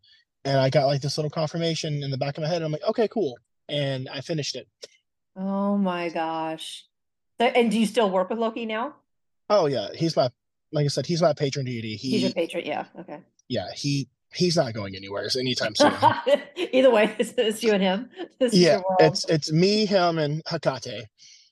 And 0.44 0.58
I 0.58 0.68
got 0.70 0.86
like 0.86 1.00
this 1.00 1.16
little 1.16 1.30
confirmation 1.30 2.02
in 2.02 2.10
the 2.10 2.18
back 2.18 2.36
of 2.36 2.42
my 2.42 2.48
head. 2.48 2.56
and 2.56 2.66
I'm 2.66 2.72
like, 2.72 2.82
"Okay, 2.88 3.08
cool," 3.08 3.38
and 3.68 4.08
I 4.08 4.20
finished 4.20 4.56
it. 4.56 4.68
Oh 5.36 5.76
my 5.76 6.08
gosh. 6.10 6.84
And 7.38 7.70
do 7.70 7.78
you 7.78 7.86
still 7.86 8.10
work 8.10 8.30
with 8.30 8.38
Loki 8.38 8.66
now? 8.66 8.94
Oh 9.50 9.66
yeah, 9.66 9.88
he's 9.94 10.16
my 10.16 10.30
like 10.72 10.84
I 10.84 10.88
said, 10.88 11.06
he's 11.06 11.22
my 11.22 11.32
patron 11.32 11.64
deity. 11.66 11.96
He's 11.96 12.30
a 12.30 12.34
patron. 12.34 12.64
Yeah. 12.66 12.86
Okay. 12.98 13.20
yeah 13.48 13.68
he 13.76 14.08
he's 14.34 14.56
not 14.56 14.74
going 14.74 14.96
anywhere 14.96 15.28
anytime 15.38 15.74
soon. 15.74 15.92
Either 16.72 16.90
way, 16.90 17.14
it's, 17.18 17.32
it's 17.36 17.62
you 17.62 17.72
and 17.72 17.82
him. 17.82 18.10
This 18.38 18.54
yeah, 18.54 18.80
it's 18.98 19.24
it's 19.28 19.52
me, 19.52 19.86
him, 19.86 20.18
and 20.18 20.42
Hecate. 20.46 21.04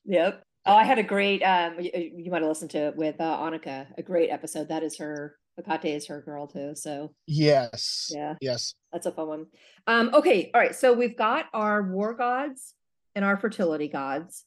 Yep. 0.05 0.45
Oh, 0.65 0.75
I 0.75 0.85
had 0.85 0.99
a 0.99 1.03
great 1.03 1.43
um 1.43 1.81
you, 1.81 1.91
you 2.17 2.31
might 2.31 2.43
have 2.43 2.49
listened 2.49 2.71
to 2.73 2.89
it 2.89 2.97
with 2.97 3.21
uh 3.21 3.37
Annika, 3.39 3.87
a 3.99 4.03
great 4.03 4.31
episode. 4.31 4.69
That 4.69 4.83
is 4.83 4.99
her 4.99 5.37
Hecate 5.67 5.95
is 5.97 6.07
her 6.07 6.21
girl 6.23 6.47
too. 6.47 6.75
So 6.75 7.15
Yes. 7.27 8.11
yeah, 8.15 8.35
Yes. 8.41 8.75
that's 8.93 9.07
a 9.07 9.13
fun 9.13 9.29
one. 9.29 9.47
Um, 9.87 10.11
okay, 10.15 10.51
all 10.55 10.61
right. 10.61 10.75
So 10.75 10.93
we've 10.93 11.17
got 11.17 11.47
our 11.53 11.83
war 11.83 12.15
gods 12.15 12.75
and 13.15 13.25
our 13.25 13.37
fertility 13.37 13.89
gods. 13.89 14.45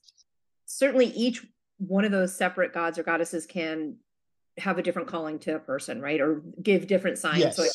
Certainly 0.66 1.08
each 1.08 1.46
one 1.78 2.06
of 2.06 2.12
those 2.12 2.36
separate 2.36 2.74
gods 2.74 2.98
or 2.98 3.04
goddesses 3.04 3.46
can 3.46 3.98
have 4.58 4.78
a 4.78 4.82
different 4.82 5.10
calling 5.10 5.38
to 5.40 5.56
a 5.56 5.60
person, 5.60 6.02
right? 6.02 6.20
Or 6.22 6.42
give 6.64 6.88
different 6.88 7.18
signs. 7.18 7.40
Yes. 7.40 7.56
So 7.58 7.66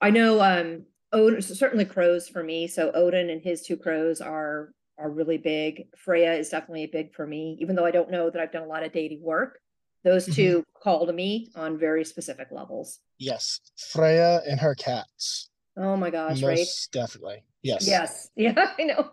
I 0.00 0.10
know 0.10 0.40
um 0.40 0.84
Odin 1.12 1.42
certainly 1.42 1.84
crows 1.84 2.28
for 2.28 2.42
me. 2.44 2.68
So 2.68 2.92
Odin 2.94 3.28
and 3.30 3.42
his 3.42 3.62
two 3.62 3.76
crows 3.76 4.20
are 4.20 4.72
are 4.98 5.10
really 5.10 5.38
big. 5.38 5.88
Freya 5.96 6.34
is 6.34 6.48
definitely 6.48 6.86
big 6.86 7.14
for 7.14 7.26
me, 7.26 7.56
even 7.60 7.76
though 7.76 7.84
I 7.84 7.90
don't 7.90 8.10
know 8.10 8.30
that 8.30 8.40
I've 8.40 8.52
done 8.52 8.62
a 8.62 8.66
lot 8.66 8.82
of 8.84 8.92
deity 8.92 9.18
work. 9.20 9.58
Those 10.04 10.26
Mhm. 10.26 10.34
two 10.34 10.64
call 10.82 11.06
to 11.06 11.12
me 11.12 11.50
on 11.54 11.78
very 11.78 12.04
specific 12.04 12.48
levels. 12.50 13.00
Yes. 13.18 13.60
Freya 13.76 14.42
and 14.48 14.60
her 14.60 14.74
cats. 14.74 15.48
Oh 15.76 15.96
my 15.96 16.10
gosh, 16.10 16.40
Most 16.40 16.44
right? 16.44 16.66
definitely. 16.92 17.44
Yes. 17.62 17.86
Yes. 17.86 18.30
Yeah, 18.36 18.74
I 18.78 18.82
know. 18.84 19.10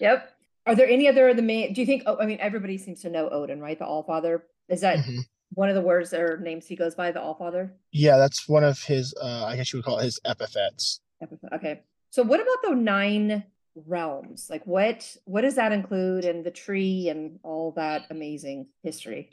Yep. 0.00 0.30
Are 0.66 0.74
there 0.74 0.88
any 0.88 1.08
other 1.08 1.28
of 1.28 1.36
the 1.36 1.42
main 1.42 1.72
do 1.74 1.80
you 1.80 1.86
think 1.86 2.04
oh 2.06 2.16
I 2.18 2.26
mean 2.26 2.38
everybody 2.40 2.78
seems 2.78 3.02
to 3.02 3.10
know 3.10 3.28
Odin, 3.28 3.60
right? 3.60 3.78
The 3.78 3.84
Allfather. 3.84 4.42
Is 4.68 4.80
that 4.80 4.98
Mhm. 4.98 5.18
one 5.52 5.68
of 5.68 5.74
the 5.74 5.82
words 5.82 6.14
or 6.14 6.38
names 6.38 6.66
he 6.66 6.76
goes 6.76 6.94
by, 6.94 7.10
the 7.12 7.20
Allfather? 7.20 7.72
Yeah, 7.92 8.16
that's 8.16 8.48
one 8.48 8.64
of 8.64 8.82
his 8.82 9.14
uh 9.20 9.44
I 9.46 9.56
guess 9.56 9.72
you 9.72 9.78
would 9.78 9.84
call 9.84 9.98
it 9.98 10.04
his 10.04 10.18
epithets. 10.24 11.00
Epithet- 11.22 11.52
Okay. 11.52 11.82
So 12.10 12.22
what 12.22 12.40
about 12.40 12.62
the 12.62 12.74
nine 12.76 13.44
realms? 13.74 14.48
Like 14.50 14.66
what 14.66 15.16
what 15.24 15.42
does 15.42 15.56
that 15.56 15.72
include 15.72 16.24
and 16.24 16.44
the 16.44 16.50
tree 16.50 17.08
and 17.08 17.38
all 17.42 17.72
that 17.72 18.06
amazing 18.10 18.66
history? 18.82 19.30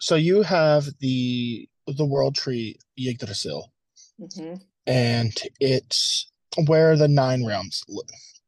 So 0.00 0.14
you 0.14 0.42
have 0.42 0.86
the 1.00 1.68
the 1.86 2.04
world 2.04 2.34
tree 2.34 2.78
Yggdrasil, 2.98 3.72
Mhm. 4.20 4.60
and 4.86 5.32
it's 5.60 6.30
where 6.66 6.96
the 6.96 7.08
nine 7.08 7.44
realms 7.44 7.82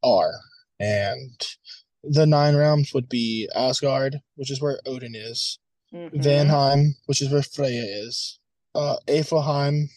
are. 0.03 0.35
And 0.81 1.41
the 2.03 2.27
nine 2.27 2.55
realms 2.57 2.95
would 2.95 3.09
be 3.09 3.49
Asgard, 3.55 4.21
which 4.37 4.51
is 4.51 4.61
where 4.61 4.81
Odin 4.87 5.15
is, 5.15 5.59
Mhm. 5.93 6.11
Vanaheim, 6.23 6.95
which 7.07 7.21
is 7.21 7.31
where 7.31 7.43
Freya 7.43 7.83
is, 7.85 8.39
uh, 8.75 8.97
Alfheim, 9.07 9.89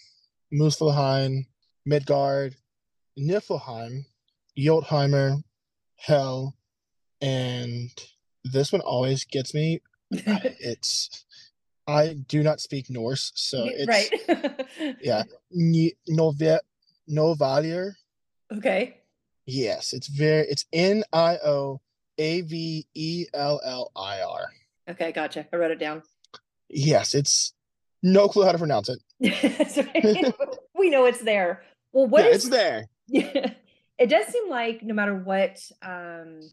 Muspelheim, 0.53 1.45
Midgard, 1.85 2.55
Niflheim, 3.17 4.05
Jotunheimer, 4.57 5.43
Hell, 5.97 6.55
and 7.21 7.89
this 8.43 8.71
one 8.71 8.81
always 8.81 9.25
gets 9.25 9.53
me. 9.53 9.81
It's 10.11 11.25
I 11.87 12.15
do 12.27 12.43
not 12.43 12.59
speak 12.59 12.89
Norse, 12.89 13.31
so 13.35 13.65
it's 13.65 13.87
right. 13.87 14.67
yeah, 15.01 15.23
Ni- 15.51 15.95
Nove 16.09 16.59
Novalier. 17.09 17.93
okay. 18.53 18.97
Yes, 19.45 19.93
it's 19.93 20.07
very 20.07 20.45
it's 20.47 20.65
N 20.71 21.03
I 21.11 21.37
O 21.43 21.81
A 22.17 22.41
V 22.41 22.85
E 22.93 23.25
L 23.33 23.59
L 23.65 23.91
I 23.95 24.21
R. 24.21 24.45
Okay, 24.89 25.11
gotcha. 25.11 25.47
I 25.51 25.55
wrote 25.55 25.71
it 25.71 25.79
down. 25.79 26.03
Yes, 26.69 27.15
it's 27.15 27.53
no 28.03 28.27
clue 28.27 28.45
how 28.45 28.51
to 28.51 28.57
pronounce 28.57 28.89
it. 28.89 28.99
We 30.75 30.89
know 30.89 31.05
it's 31.05 31.21
there. 31.21 31.63
Well, 31.91 32.07
what 32.07 32.23
yeah, 32.23 32.31
is 32.31 32.45
it's 32.45 32.49
there. 32.49 32.87
Yeah, 33.07 33.51
it 34.01 34.09
does 34.09 34.25
seem 34.25 34.49
like 34.49 34.81
no 34.81 34.95
matter 34.95 35.15
what 35.15 35.61
um, 35.83 36.49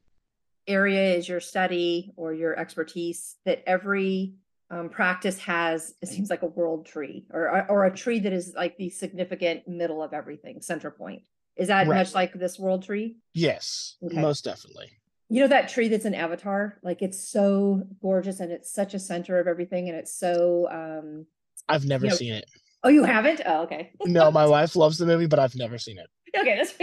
area 0.67 1.15
is 1.15 1.27
your 1.27 1.41
study 1.41 2.13
or 2.17 2.35
your 2.35 2.59
expertise, 2.59 3.37
that 3.47 3.63
every 3.67 4.35
um, 4.71 4.91
practice 4.91 5.39
has 5.39 5.95
it 6.03 6.09
seems 6.09 6.29
like 6.29 6.43
a 6.43 6.47
world 6.47 6.85
tree 6.85 7.25
or 7.33 7.67
or 7.71 7.87
a 7.87 7.97
tree 7.97 8.19
that 8.19 8.35
is 8.35 8.53
like 8.55 8.77
the 8.77 8.91
significant 8.91 9.67
middle 9.67 10.03
of 10.03 10.13
everything, 10.13 10.61
center 10.61 10.91
point. 10.91 11.23
Is 11.57 11.69
that 11.69 11.89
Right. 11.89 11.97
much 11.97 12.15
like 12.15 12.35
this 12.35 12.59
world 12.59 12.83
tree? 12.85 13.17
Yes, 13.33 13.97
Okay. 14.05 14.21
most 14.21 14.45
definitely. 14.45 14.91
You 15.31 15.41
know 15.41 15.49
that 15.49 15.71
tree 15.71 15.89
that's 15.89 16.05
an 16.05 16.15
Avatar, 16.15 16.79
like 16.83 17.01
it's 17.01 17.19
so 17.27 17.83
gorgeous 18.03 18.41
and 18.41 18.53
it's 18.53 18.71
such 18.71 18.93
a 18.93 18.99
center 18.99 19.39
of 19.39 19.47
everything, 19.47 19.89
and 19.89 19.97
it's 19.97 20.13
so 20.13 20.69
um, 20.71 21.25
I've 21.67 21.87
never 21.87 22.07
Yeah. 22.07 22.13
seen 22.13 22.35
it. 22.35 22.45
Oh, 22.85 22.89
you 22.89 23.05
haven't? 23.05 23.41
Oh, 23.45 23.63
okay. 23.63 23.93
no, 24.05 24.31
my 24.31 24.47
wife 24.47 24.77
loves 24.77 24.99
the 24.99 25.07
movie, 25.07 25.27
but 25.27 25.39
I've 25.39 25.57
never 25.57 25.79
seen 25.79 25.99
it. 25.99 26.09
Okay, 26.37 26.57
that's 26.57 26.75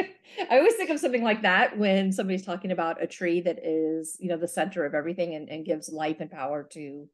I 0.49 0.57
always 0.57 0.75
think 0.75 0.89
of 0.89 0.99
something 0.99 1.23
like 1.23 1.43
that 1.43 1.77
when 1.77 2.11
somebody's 2.11 2.45
talking 2.45 2.71
about 2.71 3.01
a 3.01 3.07
tree 3.07 3.41
that 3.41 3.59
is, 3.63 4.17
you 4.19 4.27
know, 4.27 4.37
the 4.37 4.47
center 4.47 4.85
of 4.85 4.93
everything 4.93 5.35
and, 5.35 5.49
and 5.49 5.65
gives 5.65 5.89
life 5.89 6.17
and 6.19 6.29
power 6.29 6.63
to 6.71 7.07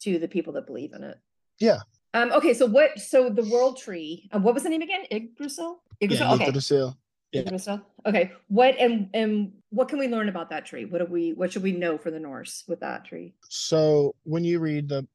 to 0.00 0.18
the 0.18 0.28
people 0.28 0.52
that 0.54 0.66
believe 0.66 0.92
in 0.92 1.02
it. 1.02 1.18
Yeah. 1.58 1.78
Um, 2.12 2.32
okay, 2.32 2.54
so 2.54 2.66
what 2.66 2.98
so 2.98 3.30
the 3.30 3.44
world 3.44 3.78
tree, 3.78 4.28
uh, 4.32 4.38
what 4.38 4.54
was 4.54 4.62
the 4.62 4.68
name 4.68 4.82
again? 4.82 5.04
Yggdrasil? 5.10 5.82
Yggdrasil? 6.00 6.26
Yeah, 6.26 6.34
okay. 6.34 6.46
Yggdrasil. 6.46 6.96
Yeah. 7.32 7.40
Yggdrasil. 7.42 7.80
Okay. 8.04 8.32
What 8.48 8.76
and 8.78 9.08
and 9.14 9.52
what 9.70 9.88
can 9.88 9.98
we 9.98 10.08
learn 10.08 10.28
about 10.28 10.50
that 10.50 10.66
tree? 10.66 10.84
What 10.84 10.98
do 10.98 11.06
we 11.06 11.32
what 11.32 11.52
should 11.52 11.62
we 11.62 11.72
know 11.72 11.98
for 11.98 12.10
the 12.10 12.20
Norse 12.20 12.64
with 12.68 12.80
that 12.80 13.04
tree? 13.04 13.34
So 13.48 14.14
when 14.24 14.44
you 14.44 14.58
read 14.58 14.88
the 14.88 15.06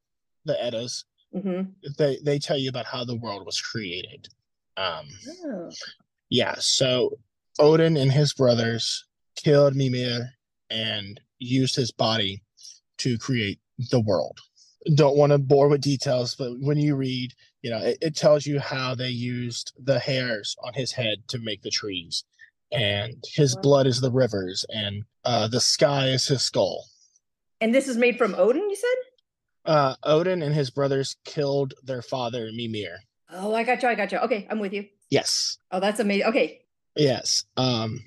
the 0.46 0.62
Eddas, 0.64 1.06
hmm 1.34 1.62
they 1.98 2.18
they 2.24 2.38
tell 2.40 2.58
you 2.58 2.70
about 2.70 2.86
how 2.86 3.04
the 3.04 3.16
world 3.16 3.46
was 3.46 3.60
created. 3.60 4.28
Um, 4.78 5.08
Oh. 5.46 5.70
yeah. 6.30 6.56
So 6.60 7.18
Odin 7.60 7.98
and 7.98 8.12
his 8.12 8.34
brothers 8.34 9.06
killed 9.36 9.76
Mimir 9.76 10.30
and 10.70 11.20
used 11.40 11.76
his 11.76 11.92
body 11.92 12.42
to 13.00 13.18
create 13.18 13.60
the 13.90 14.00
world. 14.00 14.38
Don't 14.96 15.18
want 15.18 15.32
to 15.32 15.38
bore 15.38 15.68
with 15.70 15.82
details, 15.82 16.36
but 16.36 16.54
when 16.60 16.78
you 16.78 16.96
read, 16.96 17.34
you 17.62 17.70
know, 17.70 17.80
it, 17.80 17.98
it 18.02 18.16
tells 18.16 18.46
you 18.46 18.60
how 18.60 18.96
they 18.96 19.10
used 19.10 19.74
the 19.84 20.00
hairs 20.00 20.56
on 20.64 20.74
his 20.74 20.92
head 20.92 21.18
to 21.28 21.40
make 21.40 21.62
the 21.62 21.70
trees, 21.70 22.24
and 22.72 23.16
his 23.34 23.56
Wow. 23.56 23.62
blood 23.62 23.88
is 23.88 24.02
the 24.02 24.12
rivers, 24.12 24.66
and 24.70 25.04
uh, 25.26 25.48
the 25.48 25.60
sky 25.62 26.08
is 26.10 26.28
his 26.28 26.42
skull. 26.44 26.86
And 27.60 27.76
this 27.76 27.88
is 27.88 27.98
made 27.98 28.18
from 28.18 28.34
Odin, 28.36 28.70
you 28.70 28.76
said? 28.76 28.96
Uh, 29.66 29.96
Odin 30.04 30.42
and 30.42 30.54
his 30.56 30.70
brothers 30.70 31.18
killed 31.26 31.74
their 31.84 32.02
father 32.02 32.50
Mimir. 32.54 32.98
Oh, 33.30 33.54
I 33.54 33.64
got 33.64 33.82
you. 33.84 33.90
I 33.90 33.96
got 33.96 34.12
you. 34.12 34.18
Okay, 34.20 34.48
I'm 34.50 34.60
with 34.60 34.74
you. 34.74 34.86
Yes, 35.10 35.58
Oh, 35.72 35.80
that's 35.80 36.00
amazing. 36.00 36.28
Okay. 36.28 36.62
yes. 36.96 37.44
Um, 37.58 38.04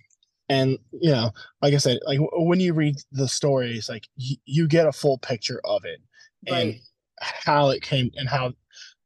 and 0.48 0.78
you 0.92 1.10
know, 1.10 1.30
like 1.62 1.74
I 1.74 1.78
said, 1.78 1.98
like 2.06 2.18
when 2.32 2.60
you 2.60 2.74
read 2.74 2.96
the 3.12 3.28
stories, 3.28 3.88
like 3.88 4.08
y- 4.18 4.36
you 4.46 4.66
get 4.68 4.86
a 4.86 4.92
full 4.92 5.18
picture 5.18 5.60
of 5.64 5.84
it 5.84 6.00
and 6.46 6.74
how 7.20 7.70
it 7.70 7.82
came 7.82 8.10
and 8.16 8.28
how 8.28 8.52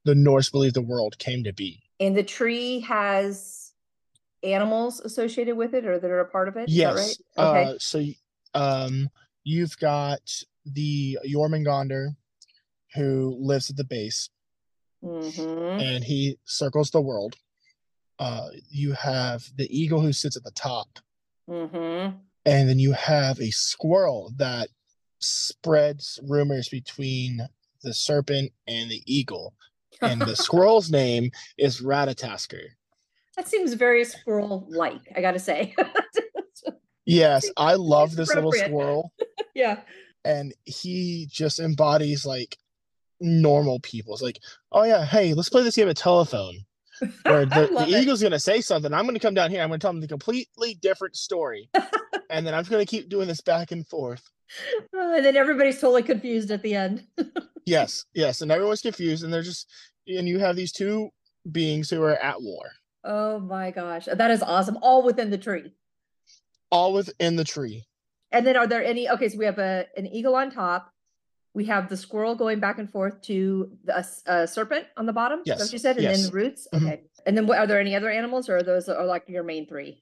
the 0.04 0.14
Norse 0.14 0.48
believe 0.50 0.74
the 0.74 0.82
world 0.82 1.18
came 1.18 1.44
to 1.44 1.52
be. 1.52 1.82
And 2.00 2.16
the 2.16 2.22
tree 2.22 2.80
has 2.80 3.72
animals 4.42 5.00
associated 5.00 5.56
with 5.56 5.74
it 5.74 5.84
or 5.86 5.98
that 5.98 6.10
are 6.10 6.20
a 6.20 6.24
part 6.28 6.48
of 6.48 6.56
it? 6.56 6.68
Yes. 6.68 7.18
right? 7.36 7.46
Okay. 7.46 7.64
Uh, 7.64 7.74
so 7.78 8.04
um, 8.54 9.10
you've 9.44 9.76
got 9.78 10.20
the 10.64 11.18
Jormungandr 11.26 12.16
who 12.94 13.36
lives 13.40 13.70
at 13.70 13.76
the 13.76 13.84
base 13.84 14.30
mm-hmm. 15.04 15.80
and 15.80 16.04
he 16.04 16.38
circles 16.44 16.90
the 16.90 17.00
world. 17.00 17.36
Uh, 18.18 18.48
you 18.68 18.92
have 18.92 19.44
the 19.56 19.68
eagle 19.76 20.00
who 20.00 20.12
sits 20.12 20.36
at 20.36 20.42
the 20.44 20.50
top, 20.52 20.98
Mm-hmm. 21.48 22.16
and 22.44 22.68
then 22.68 22.78
you 22.78 22.92
have 22.92 23.40
a 23.40 23.50
squirrel 23.50 24.32
that 24.36 24.68
spreads 25.18 26.20
rumors 26.28 26.68
between 26.68 27.40
the 27.82 27.94
serpent 27.94 28.52
and 28.66 28.90
the 28.90 29.02
eagle. 29.06 29.54
And 30.02 30.20
the 30.20 30.36
squirrel's 30.44 30.90
name 30.90 31.30
is 31.56 31.80
Ratatoskr. 31.80 32.64
that 33.36 33.48
seems 33.48 33.72
very 33.74 34.04
squirrel-like, 34.04 35.12
I 35.16 35.20
gotta 35.22 35.38
say. 35.38 35.74
Yes, 37.08 37.50
I 37.56 37.76
love 37.76 38.14
this 38.14 38.34
little 38.34 38.52
squirrel. 38.52 39.14
yeah. 39.54 39.80
and 40.26 40.52
he 40.66 41.26
just 41.30 41.58
embodies 41.58 42.26
like 42.26 42.58
normal 43.20 43.80
people. 43.80 44.14
It's 44.14 44.22
like, 44.22 44.38
oh 44.72 44.84
yeah, 44.84 45.04
hey, 45.04 45.34
let's 45.34 45.48
play 45.48 45.62
this 45.62 45.76
game 45.76 45.88
of 45.88 45.94
telephone. 45.94 46.58
Where 47.22 47.46
the, 47.46 47.68
the 47.86 47.98
eagle's 48.00 48.22
gonna 48.22 48.38
say 48.40 48.60
something, 48.60 48.92
I'm 48.92 49.06
gonna 49.06 49.20
come 49.20 49.34
down 49.34 49.50
here, 49.50 49.62
I'm 49.62 49.68
gonna 49.68 49.78
tell 49.78 49.92
them 49.92 50.00
the 50.00 50.08
completely 50.08 50.74
different 50.74 51.16
story, 51.16 51.70
and 52.30 52.46
then 52.46 52.54
I'm 52.54 52.60
just 52.62 52.70
gonna 52.70 52.84
keep 52.86 53.08
doing 53.08 53.28
this 53.28 53.40
back 53.40 53.70
and 53.72 53.86
forth. 53.86 54.28
Uh, 54.96 55.14
and 55.16 55.24
then 55.24 55.36
everybody's 55.36 55.80
totally 55.80 56.02
confused 56.02 56.50
at 56.50 56.62
the 56.62 56.74
end. 56.74 57.04
Yes, 57.66 58.06
yes, 58.14 58.40
and 58.40 58.50
everyone's 58.50 58.80
confused, 58.80 59.24
and 59.24 59.30
they're 59.30 59.42
just, 59.42 59.68
and 60.06 60.26
you 60.26 60.38
have 60.38 60.56
these 60.56 60.72
two 60.72 61.10
beings 61.52 61.90
who 61.90 62.02
are 62.02 62.16
at 62.16 62.40
war, 62.40 62.64
Oh 63.04 63.38
my 63.40 63.70
gosh. 63.70 64.06
That 64.10 64.30
is 64.30 64.42
awesome. 64.42 64.78
All 64.80 65.02
within 65.02 65.28
the 65.28 65.36
tree. 65.36 65.74
all 66.70 66.94
within 66.94 67.36
the 67.36 67.44
tree. 67.44 67.84
And 68.32 68.46
then 68.46 68.56
are 68.56 68.66
there 68.66 68.82
any 68.82 69.08
okay, 69.10 69.28
so 69.28 69.36
we 69.36 69.44
have 69.44 69.58
a 69.58 69.84
an 69.98 70.06
eagle 70.06 70.34
on 70.34 70.50
top. 70.50 70.90
We 71.58 71.64
have 71.64 71.88
the 71.88 71.96
squirrel 71.96 72.36
going 72.36 72.60
back 72.60 72.78
and 72.78 72.88
forth 72.88 73.20
to 73.22 73.76
the 73.82 73.96
a 73.96 73.98
s- 73.98 74.22
a 74.26 74.46
serpent 74.46 74.86
on 74.96 75.06
the 75.06 75.12
bottom. 75.12 75.40
Yes, 75.44 75.58
what 75.58 75.72
you 75.72 75.80
said? 75.80 75.96
And 75.96 76.06
then 76.06 76.20
yes. 76.20 76.26
the 76.28 76.32
roots. 76.40 76.68
Mhm. 76.72 76.86
Okay. 76.86 77.00
And 77.26 77.36
then 77.36 77.48
what 77.48 77.58
are 77.58 77.66
there 77.66 77.80
any 77.80 77.96
other 77.96 78.08
animals 78.20 78.48
or 78.48 78.58
are 78.58 78.62
those 78.62 78.88
are 78.88 79.04
like 79.04 79.24
your 79.28 79.42
main 79.42 79.66
three? 79.66 79.92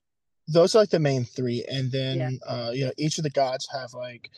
Those 0.57 0.75
are 0.75 0.81
like 0.81 0.91
the 0.91 0.99
main 1.11 1.25
three, 1.25 1.65
and 1.77 1.91
then 1.91 2.39
uh, 2.47 2.73
you 2.75 2.85
know, 2.85 2.93
each 2.99 3.17
of 3.17 3.25
the 3.25 3.31
gods 3.31 3.67
have 3.73 3.95
like, 3.95 4.31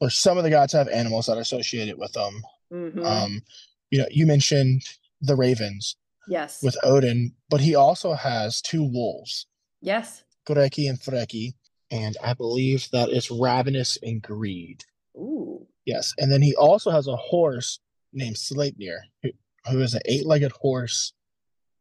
or 0.00 0.08
some 0.08 0.38
of 0.38 0.44
the 0.44 0.48
gods 0.58 0.72
have 0.72 0.88
animals 0.88 1.26
that 1.26 1.36
are 1.36 1.42
associated 1.42 1.98
with 1.98 2.12
them. 2.14 2.34
Mhm. 2.72 3.04
Um, 3.04 3.42
you 3.90 3.98
know, 4.00 4.08
you 4.10 4.24
mentioned 4.24 4.80
the 5.20 5.36
ravens 5.36 5.96
yes. 6.28 6.62
with 6.62 6.78
Odin, 6.82 7.34
but 7.50 7.60
he 7.60 7.74
also 7.74 8.14
has 8.14 8.62
two 8.62 8.82
wolves, 8.82 9.46
yes. 9.82 10.24
Greki 10.48 10.88
and 10.88 10.98
Freki, 10.98 11.52
and 11.90 12.16
I 12.24 12.32
believe 12.32 12.88
that 12.92 13.10
it's 13.10 13.30
Ravenous 13.30 13.98
and 14.02 14.22
Greed. 14.22 14.84
Ooh. 15.14 15.68
Yes, 15.84 16.12
and 16.18 16.30
then 16.30 16.42
he 16.42 16.54
also 16.54 16.90
has 16.90 17.06
a 17.08 17.16
horse 17.16 17.80
named 18.12 18.36
Sleipnir, 18.36 18.98
who, 19.22 19.30
who 19.70 19.80
is 19.80 19.94
an 19.94 20.02
eight-legged 20.04 20.52
horse 20.52 21.12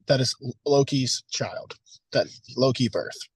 that 0.08 0.20
is 0.20 0.36
Loki's 0.66 1.24
child, 1.30 1.76
that 2.12 2.28
Loki 2.58 2.90
birthed. 2.90 3.30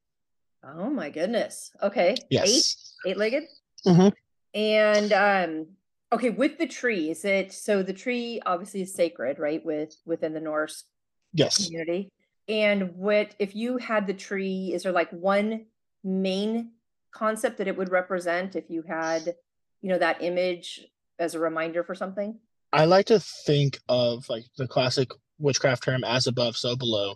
Oh 0.63 0.89
my 0.89 1.09
goodness. 1.11 1.71
Okay. 1.83 2.15
Yes. 2.31 2.93
Eight 3.05 3.11
eight 3.11 3.17
legged? 3.17 3.43
Mhm. 3.85 4.11
And 4.55 5.13
um 5.13 5.67
okay, 6.11 6.31
with 6.31 6.57
the 6.57 6.65
tree, 6.65 7.11
is 7.11 7.23
it 7.23 7.53
so 7.53 7.83
the 7.83 7.93
tree 7.93 8.41
obviously 8.47 8.81
is 8.81 8.93
sacred, 8.93 9.37
right? 9.37 9.63
With 9.63 9.95
within 10.05 10.33
the 10.33 10.39
Norse 10.39 10.85
Yes. 11.33 11.65
community. 11.65 12.09
And 12.47 12.95
what 12.95 13.35
if 13.37 13.55
you 13.55 13.77
had 13.77 14.07
the 14.07 14.13
tree, 14.15 14.71
is 14.73 14.83
there 14.83 14.91
like 14.91 15.11
one 15.11 15.65
main 16.03 16.71
concept 17.11 17.57
that 17.59 17.67
it 17.67 17.77
would 17.77 17.91
represent 17.91 18.55
if 18.55 18.69
you 18.69 18.81
had, 18.87 19.35
you 19.81 19.89
know, 19.89 19.97
that 19.97 20.21
image 20.23 20.85
as 21.19 21.35
a 21.35 21.39
reminder 21.39 21.83
for 21.83 21.95
something? 21.95 22.39
I 22.73 22.85
like 22.85 23.05
to 23.07 23.19
think 23.19 23.79
of 23.87 24.27
like 24.29 24.43
the 24.57 24.67
classic 24.67 25.09
witchcraft 25.39 25.83
term 25.83 26.03
as 26.03 26.27
above, 26.27 26.57
so 26.57 26.75
below. 26.75 27.15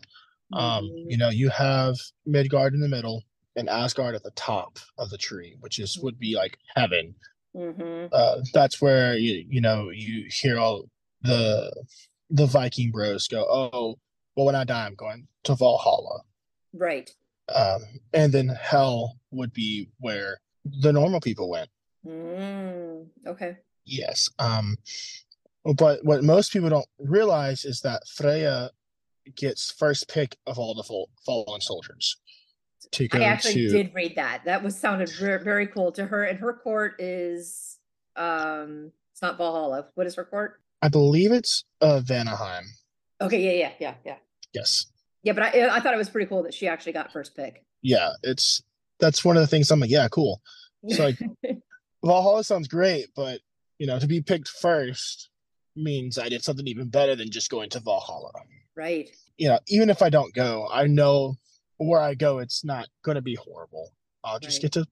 Um, 0.54 0.86
Mhm. 0.86 1.06
you 1.12 1.18
know, 1.18 1.30
you 1.30 1.50
have 1.50 1.96
Midgard 2.26 2.74
in 2.74 2.80
the 2.80 2.88
middle 2.88 3.24
and 3.56 3.70
Asgard 3.70 4.16
at 4.16 4.24
the 4.24 4.32
top 4.32 4.80
of 4.98 5.10
the 5.10 5.18
tree, 5.18 5.58
which 5.60 5.80
is 5.80 5.98
would 6.00 6.18
be 6.18 6.36
like 6.36 6.58
heaven. 6.76 7.16
Mhm. 7.56 8.10
Uh, 8.12 8.42
that's 8.54 8.80
where 8.82 9.16
you 9.18 9.46
you 9.50 9.62
know 9.62 9.90
you 9.90 10.28
hear 10.30 10.58
all 10.58 10.90
the 11.22 11.72
the 12.30 12.46
Viking 12.46 12.92
bros 12.92 13.28
go, 13.28 13.44
oh, 13.50 14.00
well, 14.36 14.46
when 14.46 14.56
I 14.56 14.64
die, 14.64 14.86
I'm 14.86 14.96
going 14.96 15.28
to 15.44 15.56
Valhalla. 15.56 16.22
Right. 16.74 17.10
Um, 17.54 17.82
and 18.14 18.32
then 18.32 18.48
hell 18.50 19.18
would 19.32 19.52
be 19.52 19.90
where 20.00 20.40
the 20.64 20.94
normal 20.94 21.20
people 21.20 21.50
went. 21.50 21.70
Mm, 22.06 23.08
okay. 23.28 23.58
Yes. 23.86 24.30
Um, 24.40 24.78
but 25.78 26.04
what 26.04 26.24
most 26.24 26.52
people 26.54 26.70
don't 26.70 26.86
realize 27.00 27.66
is 27.66 27.82
that 27.82 28.08
Freya 28.08 28.70
gets 29.36 29.72
first 29.72 30.08
pick 30.08 30.38
of 30.48 30.58
all 30.58 30.74
the 30.74 30.84
fal- 30.84 31.10
fallen 31.26 31.62
soldiers 31.62 32.18
to 32.92 33.08
go 33.08 33.20
I 33.20 33.24
actually 33.24 33.54
to. 33.54 33.70
did 33.70 33.94
read 33.94 34.16
that. 34.16 34.44
That 34.46 34.64
was 34.64 34.78
sounded 34.78 35.10
very, 35.20 35.44
very 35.44 35.68
cool 35.68 35.92
to 35.94 36.06
her. 36.06 36.24
And 36.24 36.40
her 36.40 36.54
court 36.54 36.96
is 37.00 37.78
um 38.16 38.92
it's 39.12 39.22
not 39.22 39.38
Valhalla. 39.38 39.88
What 39.96 40.08
is 40.08 40.16
her 40.16 40.24
court? 40.24 40.62
I 40.82 40.88
believe 40.88 41.32
it's 41.32 41.66
uh, 41.82 42.00
Vanaheim. 42.04 42.64
Okay, 43.22 43.42
yeah, 43.42 43.68
yeah, 43.68 43.72
yeah, 43.80 43.96
yeah. 44.06 44.16
Yes. 44.54 44.86
Yeah, 45.24 45.34
but 45.34 45.44
I 45.44 45.76
I 45.76 45.80
thought 45.82 45.94
it 45.94 45.98
was 45.98 46.10
pretty 46.10 46.28
cool 46.28 46.44
that 46.44 46.54
she 46.54 46.68
actually 46.68 46.94
got 46.94 47.12
first 47.12 47.36
pick. 47.36 47.66
Yeah. 47.82 48.12
It's 48.24 48.64
that's 49.00 49.26
one 49.26 49.36
of 49.38 49.42
the 49.42 49.48
things 49.48 49.70
I'm 49.72 49.80
like, 49.80 49.90
yeah, 49.90 50.08
cool. 50.10 50.42
So 50.90 51.04
like 51.04 51.20
Valhalla 52.04 52.44
sounds 52.44 52.68
great, 52.68 53.08
but 53.16 53.40
you 53.78 53.88
know, 53.88 54.00
to 54.00 54.08
be 54.08 54.22
picked 54.22 54.48
first 54.50 55.30
means 55.76 56.18
I 56.18 56.30
did 56.30 56.44
something 56.44 56.68
even 56.68 56.90
better 56.90 57.16
than 57.16 57.32
just 57.32 57.50
going 57.50 57.70
to 57.72 57.80
Valhalla. 57.80 58.32
right. 58.76 59.10
You 59.38 59.48
know, 59.50 59.60
even 59.70 59.90
if 59.90 60.02
I 60.02 60.10
don't 60.10 60.34
go, 60.34 60.68
I 60.72 60.86
know 60.88 61.36
where 61.78 62.02
I 62.02 62.14
go, 62.14 62.40
it's 62.40 62.66
not 62.66 62.88
going 63.04 63.16
to 63.16 63.22
be 63.22 63.36
horrible. 63.36 63.94
I'll 64.24 64.38
just 64.40 64.58
Right. 64.58 64.64
get 64.64 64.72
to 64.74 64.86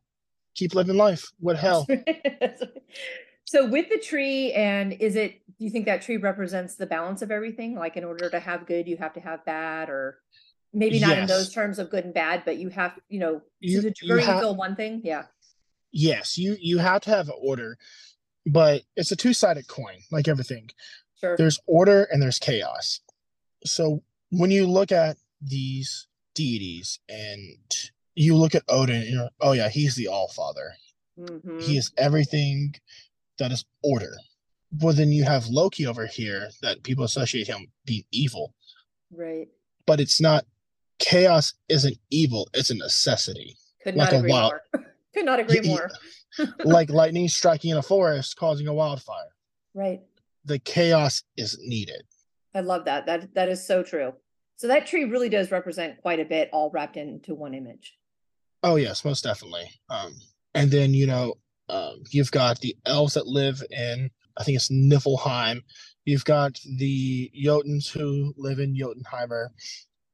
keep 0.56 0.74
living 0.74 0.96
life. 0.96 1.26
What 1.40 1.58
hell? 1.66 1.86
so 3.46 3.66
with 3.68 3.90
the 3.90 3.98
tree 3.98 4.54
and 4.54 4.94
is 4.94 5.16
it 5.16 5.42
do 5.58 5.66
you 5.66 5.70
think 5.70 5.86
that 5.86 6.02
tree 6.02 6.18
represents 6.18 6.76
the 6.76 6.86
balance 6.86 7.22
of 7.22 7.32
everything 7.32 7.76
like 7.76 7.96
in 7.98 8.04
order 8.04 8.30
to 8.30 8.40
have 8.40 8.66
good 8.66 8.88
you 8.88 8.98
have 8.98 9.14
to 9.14 9.20
have 9.22 9.44
bad 9.46 9.90
or 9.90 10.20
maybe 10.74 11.00
not 11.00 11.18
in 11.18 11.26
those 11.28 11.52
terms 11.54 11.80
of 11.80 11.90
good 11.90 12.04
and 12.06 12.14
bad 12.14 12.44
but 12.46 12.58
you 12.58 12.68
have 12.70 12.94
you 13.10 13.20
know 13.20 13.42
You- 13.62 13.78
to 13.78 13.82
the 13.84 13.88
you 14.02 14.08
degree 14.10 14.22
you 14.22 14.26
ha- 14.32 14.40
feel 14.42 14.56
one 14.56 14.76
thing 14.76 15.02
yeah 15.04 15.24
yes, 15.92 16.38
you 16.38 16.56
you 16.60 16.78
have 16.80 17.02
to 17.02 17.10
have 17.10 17.30
order, 17.42 17.78
but 18.46 18.84
it's 18.96 19.12
a 19.12 19.16
two-sided 19.16 19.68
coin, 19.68 19.98
like 20.12 20.28
everything. 20.28 20.70
sure 21.20 21.36
There's 21.38 21.60
order 21.66 22.04
and 22.12 22.22
there's 22.22 22.40
chaos. 22.40 23.00
So 23.66 24.04
when 24.30 24.52
you 24.52 24.68
look 24.68 24.92
at 24.92 25.18
these 25.42 26.08
deities 26.36 27.00
and 27.10 27.58
you 28.16 28.36
look 28.36 28.56
at 28.56 28.64
Odin, 28.68 29.04
you 29.04 29.16
know, 29.16 29.30
oh 29.42 29.52
yeah, 29.54 29.70
he's 29.70 29.96
the 29.96 30.08
All 30.08 30.28
Father. 30.30 30.74
Mhm. 31.20 31.62
He 31.64 31.78
is 31.78 31.92
everything 31.98 32.76
that 33.40 33.52
is 33.52 33.66
order. 33.84 34.16
Well, 34.72 34.94
then 34.94 35.12
you 35.12 35.24
have 35.24 35.48
Loki 35.48 35.86
over 35.88 36.06
here 36.06 36.50
that 36.62 36.84
people 36.84 37.04
associate 37.06 37.48
him 37.48 37.68
being 37.86 38.04
evil, 38.12 38.54
Right. 39.12 39.48
but 39.86 40.00
it's 40.00 40.20
not. 40.22 40.46
Chaos 41.00 41.54
isn't 41.70 41.98
evil; 42.10 42.50
it's 42.54 42.72
a 42.72 42.76
necessity. 42.76 43.56
Could 43.84 43.96
Like 43.96 44.12
not 44.12 44.26
a 44.26 44.28
wild-. 44.28 44.54
Could 45.14 45.26
not 45.26 45.40
agree 45.40 45.62
more. 45.62 45.90
like 46.64 46.90
lightning 46.90 47.28
striking 47.28 47.72
in 47.72 47.78
a 47.78 47.82
forest, 47.82 48.36
causing 48.36 48.68
a 48.68 48.74
wildfire. 48.74 49.30
Right. 49.74 50.02
The 50.46 50.60
chaos 50.60 51.24
is 51.36 51.58
needed. 51.62 52.04
I 52.54 52.62
love 52.62 52.86
that. 52.86 53.06
That 53.06 53.34
that 53.36 53.50
is 53.50 53.66
so 53.66 53.84
true. 53.84 54.14
So 54.56 54.68
that 54.68 54.88
tree 54.88 55.06
really 55.06 55.30
does 55.30 55.52
represent 55.52 56.02
quite 56.02 56.20
a 56.20 56.26
bit, 56.26 56.50
all 56.52 56.72
wrapped 56.72 56.98
into 56.98 57.36
one 57.36 57.54
image. 57.54 57.96
Oh 58.64 58.76
yes, 58.76 59.06
most 59.06 59.24
definitely. 59.24 59.70
Um, 59.90 60.16
and 60.56 60.72
then 60.72 60.94
you 60.94 61.06
know, 61.06 61.36
um, 61.70 62.04
you've 62.10 62.32
got 62.32 62.60
the 62.60 62.76
elves 62.86 63.14
that 63.14 63.28
live 63.28 63.62
in, 63.70 64.10
I 64.38 64.44
think 64.44 64.56
it's 64.56 64.70
Niflheim. 64.70 65.62
You've 66.06 66.26
got 66.26 66.60
the 66.78 67.32
Jotuns 67.36 67.90
who 67.90 68.34
live 68.38 68.60
in 68.60 68.76
Jotunheimer, 68.76 69.50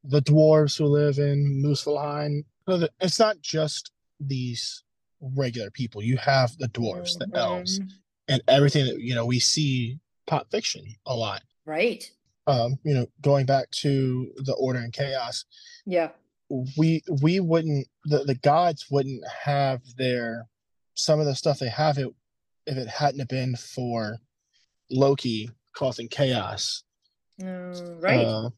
the 0.04 0.22
dwarves 0.22 0.78
who 0.78 0.86
live 0.86 1.20
in 1.20 1.62
Muspelheim. 1.64 2.44
So 2.68 2.88
It's 3.00 3.20
not 3.20 3.42
just 3.42 3.92
these 4.28 4.84
regular 5.22 5.72
people. 5.72 6.02
You 6.02 6.18
have 6.18 6.58
the 6.58 6.68
dwarves, 6.70 7.18
the 7.18 7.30
elves, 7.34 7.80
Mhm. 7.80 7.90
and 8.28 8.42
everything 8.48 8.86
that 8.86 9.00
you 9.00 9.16
know 9.16 9.26
we 9.26 9.40
see 9.40 10.00
pop 10.28 10.50
fiction 10.52 10.86
a 11.06 11.16
lot. 11.16 11.44
Right. 11.66 12.10
Um, 12.48 12.78
you 12.84 12.94
know, 12.94 13.08
going 13.22 13.46
back 13.46 13.70
to 13.72 14.34
the 14.38 14.54
order 14.54 14.80
and 14.80 14.92
chaos, 14.92 15.46
Yeah. 15.86 16.12
we 16.78 17.02
we 17.22 17.40
wouldn't 17.40 17.88
the, 18.06 18.24
the 18.26 18.36
gods 18.36 18.88
wouldn't 18.92 19.24
have 19.28 19.82
their 19.96 20.48
some 20.94 21.20
of 21.20 21.26
the 21.26 21.36
stuff 21.36 21.60
they 21.60 21.70
have 21.70 21.98
it 21.98 22.08
if 22.66 22.78
it 22.78 22.88
hadn't 22.88 23.20
have 23.20 23.28
been 23.30 23.56
for 23.56 24.20
Loki 24.90 25.50
causing 25.74 26.08
chaos. 26.08 26.84
Mm, 27.42 28.02
right. 28.04 28.26
Uh, 28.26 28.50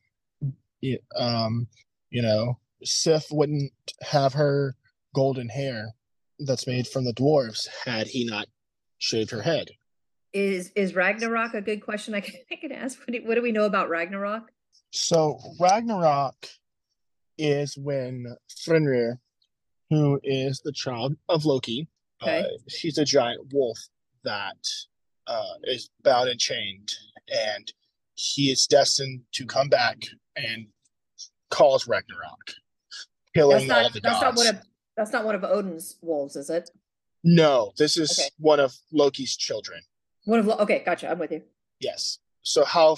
yeah, 0.82 0.98
um, 1.16 1.68
you 2.10 2.22
know, 2.22 2.60
Sif 2.84 3.32
wouldn't 3.32 3.72
have 4.02 4.34
her 4.34 4.76
golden 5.16 5.50
hair 5.50 5.88
that's 6.40 6.68
made 6.68 6.88
from 6.88 7.06
the 7.06 7.14
dwarves 7.14 7.68
had 7.86 8.06
he 8.08 8.26
not 8.26 8.46
shaved 9.00 9.32
her 9.32 9.42
head. 9.42 9.70
is 10.34 10.72
is 10.76 10.94
Ragnarok 10.94 11.54
a 11.56 11.62
good 11.62 11.82
question? 11.82 12.14
I 12.14 12.20
can, 12.22 12.36
I 12.52 12.56
can 12.58 12.72
ask. 12.72 13.00
What 13.00 13.12
do, 13.12 13.22
what 13.26 13.36
do 13.36 13.42
we 13.42 13.52
know 13.54 13.66
about 13.66 13.90
Ragnarok? 13.90 14.52
So 14.92 15.40
Ragnarok 15.60 16.36
is 17.38 17.78
when 17.78 18.26
Fenrir, 18.66 19.20
who 19.90 20.20
is 20.24 20.60
the 20.64 20.72
child 20.74 21.16
of 21.30 21.46
Loki, 21.46 21.88
Okay. 22.24 22.42
uh, 22.42 22.48
he's 22.70 22.98
a 22.98 23.04
giant 23.06 23.42
wolf 23.54 23.78
that 24.24 24.58
uh, 25.28 25.56
is 25.64 25.90
bound 26.04 26.30
and 26.30 26.40
chained, 26.40 26.94
and 27.30 27.72
he 28.16 28.50
is 28.52 28.68
destined 28.68 29.22
to 29.34 29.46
come 29.46 29.68
back 29.68 29.98
and 30.38 30.68
cause 31.50 31.88
Ragnarok, 31.88 32.54
killing 33.36 33.68
That's 33.68 33.86
all 33.86 33.90
the 33.92 34.00
that's 34.00 34.22
not 34.22 34.36
gods. 34.36 34.38
one 34.38 34.48
of 34.56 34.62
that's 34.96 35.12
not 35.12 35.26
one 35.26 35.36
of 35.36 35.44
Odin's 35.44 35.98
wolves, 36.02 36.36
is 36.36 36.50
it? 36.50 36.70
No, 37.24 37.74
this 37.78 37.98
is 37.98 38.12
Okay. 38.20 38.30
one 38.38 38.60
of 38.60 38.74
Loki's 38.92 39.36
children. 39.36 39.82
One 40.26 40.40
of 40.40 40.48
Lo- 40.48 40.58
okay, 40.58 40.84
gotcha. 40.86 41.10
I'm 41.10 41.20
with 41.20 41.32
you. 41.32 41.44
Yes. 41.80 42.20
So 42.44 42.64
how 42.64 42.98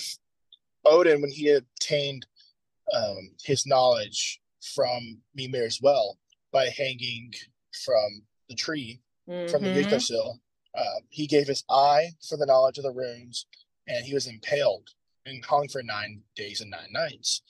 Odin, 0.86 1.22
when 1.22 1.32
he 1.32 1.50
obtained 1.52 2.26
um, 2.94 3.32
his 3.44 3.66
knowledge 3.66 4.42
from 4.76 5.22
Mimir's 5.36 5.82
well 5.82 6.18
by 6.52 6.70
hanging 6.70 7.34
from 7.86 8.22
the 8.50 8.56
tree 8.56 9.02
from 9.26 9.62
the 9.64 9.70
Mhm. 9.70 9.84
Yggdrasil, 9.84 10.40
uh, 10.74 11.00
he 11.10 11.28
gave 11.28 11.48
his 11.48 11.66
eye 11.70 12.12
for 12.28 12.38
the 12.38 12.46
knowledge 12.46 12.78
of 12.78 12.86
the 12.86 12.94
runes, 12.94 13.46
and 13.88 14.06
he 14.06 14.14
was 14.14 14.26
impaled 14.28 14.88
and 15.26 15.44
hung 15.44 15.68
for 15.68 15.84
nine 15.84 16.24
days 16.36 16.62
and 16.62 16.72
nine 16.72 16.92
nights 16.94 17.42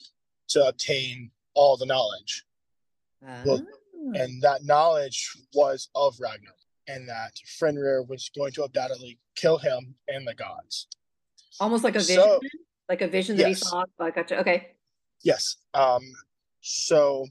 to 0.48 0.66
obtain 0.66 1.30
all 1.54 1.76
the 1.76 1.86
knowledge. 1.86 2.44
well, 3.44 3.60
Ah. 3.60 3.77
And 4.14 4.42
that 4.42 4.64
knowledge 4.64 5.36
was 5.54 5.88
of 5.94 6.16
Ragnar, 6.20 6.54
and 6.86 7.08
that 7.08 7.32
Fenrir 7.58 8.02
was 8.02 8.30
going 8.36 8.52
to 8.52 8.64
undoubtedly 8.64 9.18
kill 9.34 9.58
him 9.58 9.94
and 10.08 10.26
the 10.26 10.34
gods. 10.34 10.86
almost 11.60 11.82
like 11.84 11.96
a 11.96 12.00
vision, 12.00 12.14
So- 12.22 12.40
like 12.88 13.00
a 13.02 13.08
vision 13.08 13.36
that 13.36 13.48
Yes. 13.48 13.58
he 13.58 13.64
saw. 13.64 13.84
I 13.98 14.10
gotcha. 14.12 14.38
Okay. 14.40 14.76
Yes. 15.24 15.56
Um, 15.74 16.02
so 16.60 17.26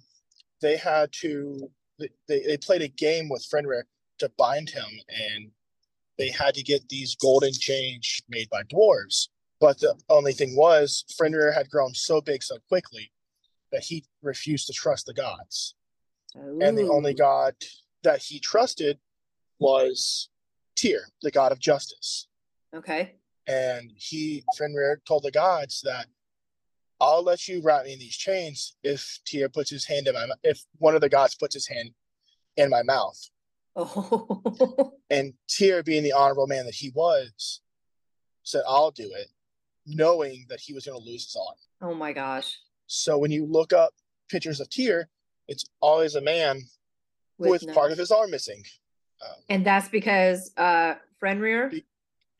they 0.61 0.75
had 0.77 1.11
to 1.21 1.71
they, 1.99 2.09
they 2.27 2.41
they 2.41 2.57
played 2.57 2.81
a 2.81 2.87
game 2.89 3.29
with 3.29 3.43
Fenrir 3.45 3.87
to 4.19 4.29
bind 4.37 4.69
him 4.69 4.85
and 5.07 5.51
they 6.17 6.29
had 6.29 6.53
to 6.55 6.63
get 6.63 6.89
these 6.89 7.15
golden 7.15 7.53
chains 7.53 8.19
made 8.27 8.49
by 8.49 8.63
dwarves. 8.63 9.29
But 9.59 9.79
the 9.79 9.95
only 10.09 10.33
thing 10.33 10.55
was 10.55 11.05
Fenrir 11.17 11.51
had 11.53 11.69
grown 11.69 11.93
so 11.93 12.19
big 12.21 12.43
so 12.43 12.57
quickly 12.67 13.11
that 13.71 13.83
he 13.85 14.03
refused 14.21 14.67
to 14.67 14.73
trust 14.73 15.05
the 15.05 15.13
gods. 15.13 15.73
And 16.61 16.77
the 16.77 16.89
only 16.89 17.13
god 17.13 17.55
that 18.03 18.21
he 18.21 18.39
trusted 18.39 18.99
was 19.59 20.29
Tyr, 20.75 21.01
the 21.21 21.31
god 21.31 21.51
of 21.51 21.59
justice. 21.59 22.27
Okay. 22.75 23.15
And 23.47 23.91
he, 23.95 24.43
Fenrir, 24.57 25.01
told 25.07 25.23
the 25.23 25.31
gods 25.31 25.81
that 25.81 26.07
I'll 26.99 27.23
let 27.23 27.47
you 27.47 27.61
wrap 27.61 27.85
me 27.85 27.93
in 27.93 27.99
these 27.99 28.15
chains 28.15 28.75
if 28.83 29.19
Tyr 29.25 29.49
puts 29.49 29.69
his 29.69 29.85
hand 29.85 30.07
in 30.07 30.13
my 30.15 30.25
mouth, 30.25 30.37
if 30.43 30.63
one 30.79 30.95
of 30.95 31.01
the 31.01 31.09
gods 31.09 31.35
puts 31.35 31.53
his 31.53 31.67
hand 31.67 31.91
in 32.55 32.69
my 32.69 32.83
mouth. 32.83 33.19
Oh. 33.75 34.93
And 35.09 35.33
Tyr, 35.47 35.83
being 35.83 36.03
the 36.03 36.11
honorable 36.11 36.47
man 36.47 36.65
that 36.65 36.73
he 36.73 36.91
was, 36.93 37.61
said, 38.43 38.63
I'll 38.67 38.91
do 38.91 39.09
it, 39.15 39.27
knowing 39.85 40.45
that 40.49 40.59
he 40.59 40.73
was 40.73 40.85
going 40.85 40.99
to 40.99 41.05
lose 41.05 41.23
his 41.23 41.37
arm. 41.37 41.89
oh 41.89 41.95
my 41.95 42.11
gosh. 42.11 42.57
So 42.87 43.17
when 43.17 43.31
you 43.31 43.45
look 43.45 43.71
up 43.71 43.93
pictures 44.29 44.59
of 44.59 44.69
Tyr, 44.69 45.07
it's 45.47 45.65
always 45.81 46.15
a 46.15 46.21
man 46.21 46.61
with, 47.37 47.65
no- 47.65 47.73
part 47.73 47.91
of 47.91 47.97
his 47.97 48.11
arm 48.11 48.31
missing. 48.31 48.63
Um, 49.21 49.35
and 49.49 49.65
that's 49.65 49.89
because 49.89 50.51
uh 50.57 50.95
Fenrir. 51.19 51.69
Be- 51.69 51.85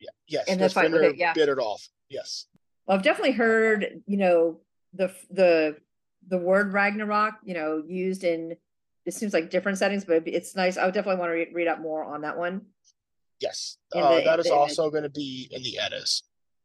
yeah, 0.00 0.10
yes, 0.28 0.44
And 0.48 0.60
fight- 0.72 0.92
okay, 0.94 1.16
yeah. 1.16 1.32
bit 1.32 1.48
it 1.48 1.58
off. 1.58 1.86
Yes. 2.08 2.46
Well, 2.86 2.96
I've 2.96 3.02
definitely 3.02 3.32
heard, 3.32 4.02
you 4.06 4.16
know, 4.16 4.60
the 4.94 5.12
the 5.30 5.76
the 6.28 6.38
word 6.38 6.72
Ragnarok, 6.72 7.34
you 7.44 7.54
know, 7.54 7.82
used 7.86 8.22
in 8.22 8.56
it 9.06 9.14
seems 9.14 9.32
like 9.32 9.50
different 9.50 9.78
settings, 9.78 10.04
but 10.04 10.22
it's 10.28 10.54
nice. 10.54 10.76
I 10.76 10.84
would 10.84 10.94
definitely 10.94 11.18
want 11.18 11.30
to 11.30 11.34
read, 11.34 11.48
read 11.54 11.66
up 11.66 11.80
more 11.80 12.04
on 12.04 12.20
that 12.20 12.36
one. 12.38 12.66
Yes. 13.40 13.78
Uh, 13.94 14.16
the- 14.18 14.24
that 14.24 14.42
the 14.44 14.54
also 14.54 14.90
going 14.90 15.02
to 15.04 15.08
be 15.08 15.48
in 15.50 15.62
the 15.62 15.78
Eddas. 15.80 16.22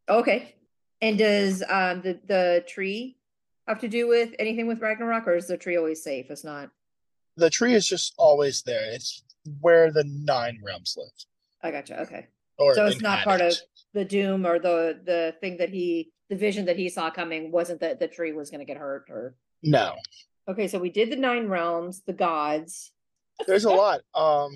Okay. 0.08 0.56
And 1.02 1.18
does 1.18 1.64
um 1.68 2.02
the 2.02 2.20
the 2.28 2.64
tree 2.68 3.18
have 3.68 3.80
to 3.80 3.88
do 3.88 4.08
with 4.08 4.32
anything 4.40 4.68
with 4.68 4.82
Ragnarok, 4.82 5.28
or 5.28 5.36
is 5.36 5.48
the 5.48 5.58
tree 5.58 5.78
always 5.78 6.04
safe? 6.04 6.30
It's 6.30 6.44
not. 6.44 6.70
The 7.38 7.50
tree 7.50 7.74
is 7.74 7.88
just 7.88 8.14
always 8.18 8.62
there. 8.64 8.92
It's 8.94 9.24
where 9.62 9.92
the 9.92 10.04
nine 10.06 10.60
realms 10.64 10.96
live. 10.98 11.12
I 11.62 11.72
gotcha. 11.72 12.02
Okay. 12.02 12.28
Or 12.58 12.76
So 12.76 12.86
it's 12.86 13.02
not 13.02 13.24
part 13.24 13.42
of 13.42 13.56
the 13.94 14.06
doom 14.06 14.46
or 14.46 14.60
the 14.60 15.00
the 15.04 15.36
thing 15.40 15.58
that 15.58 15.70
he 15.70 16.12
the 16.30 16.36
vision 16.36 16.66
that 16.66 16.78
he 16.78 16.90
saw 16.90 17.10
coming 17.10 17.52
wasn't 17.52 17.80
that 17.82 18.00
the 18.00 18.08
tree 18.08 18.34
was 18.34 18.50
going 18.50 18.60
to 18.60 18.66
get 18.66 18.78
hurt 18.78 19.06
or. 19.10 19.36
No. 19.62 19.96
Okay, 20.48 20.68
so 20.68 20.78
we 20.78 20.90
did 20.90 21.10
the 21.10 21.16
nine 21.16 21.48
realms, 21.48 22.02
the 22.06 22.14
gods. 22.14 22.92
There's 23.48 23.66
a 23.66 23.70
lot. 23.70 24.02
Um, 24.14 24.52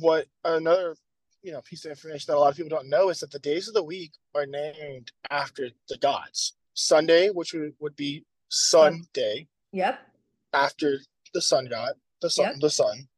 what 0.00 0.26
another 0.44 0.96
you 1.42 1.52
know 1.52 1.60
piece 1.60 1.84
of 1.84 1.90
information 1.90 2.26
that 2.28 2.36
a 2.36 2.40
lot 2.40 2.50
of 2.50 2.56
people 2.56 2.70
don't 2.70 2.88
know 2.88 3.10
is 3.10 3.20
that 3.20 3.30
the 3.30 3.38
days 3.38 3.68
of 3.68 3.74
the 3.74 3.82
week 3.82 4.12
are 4.34 4.46
named 4.46 5.12
after 5.30 5.70
the 5.88 5.98
gods. 5.98 6.54
Sunday, 6.74 7.28
which 7.28 7.54
would, 7.54 7.72
would 7.80 7.96
be 7.96 8.24
Sun 8.48 8.92
um, 8.94 9.06
Day, 9.12 9.48
Yep. 9.72 9.98
after 10.52 11.00
the 11.34 11.42
sun 11.42 11.66
god, 11.66 11.94
the 12.20 12.30
sun, 12.30 12.46
Yep. 12.46 12.54
the 12.60 12.70
sun. 12.70 13.08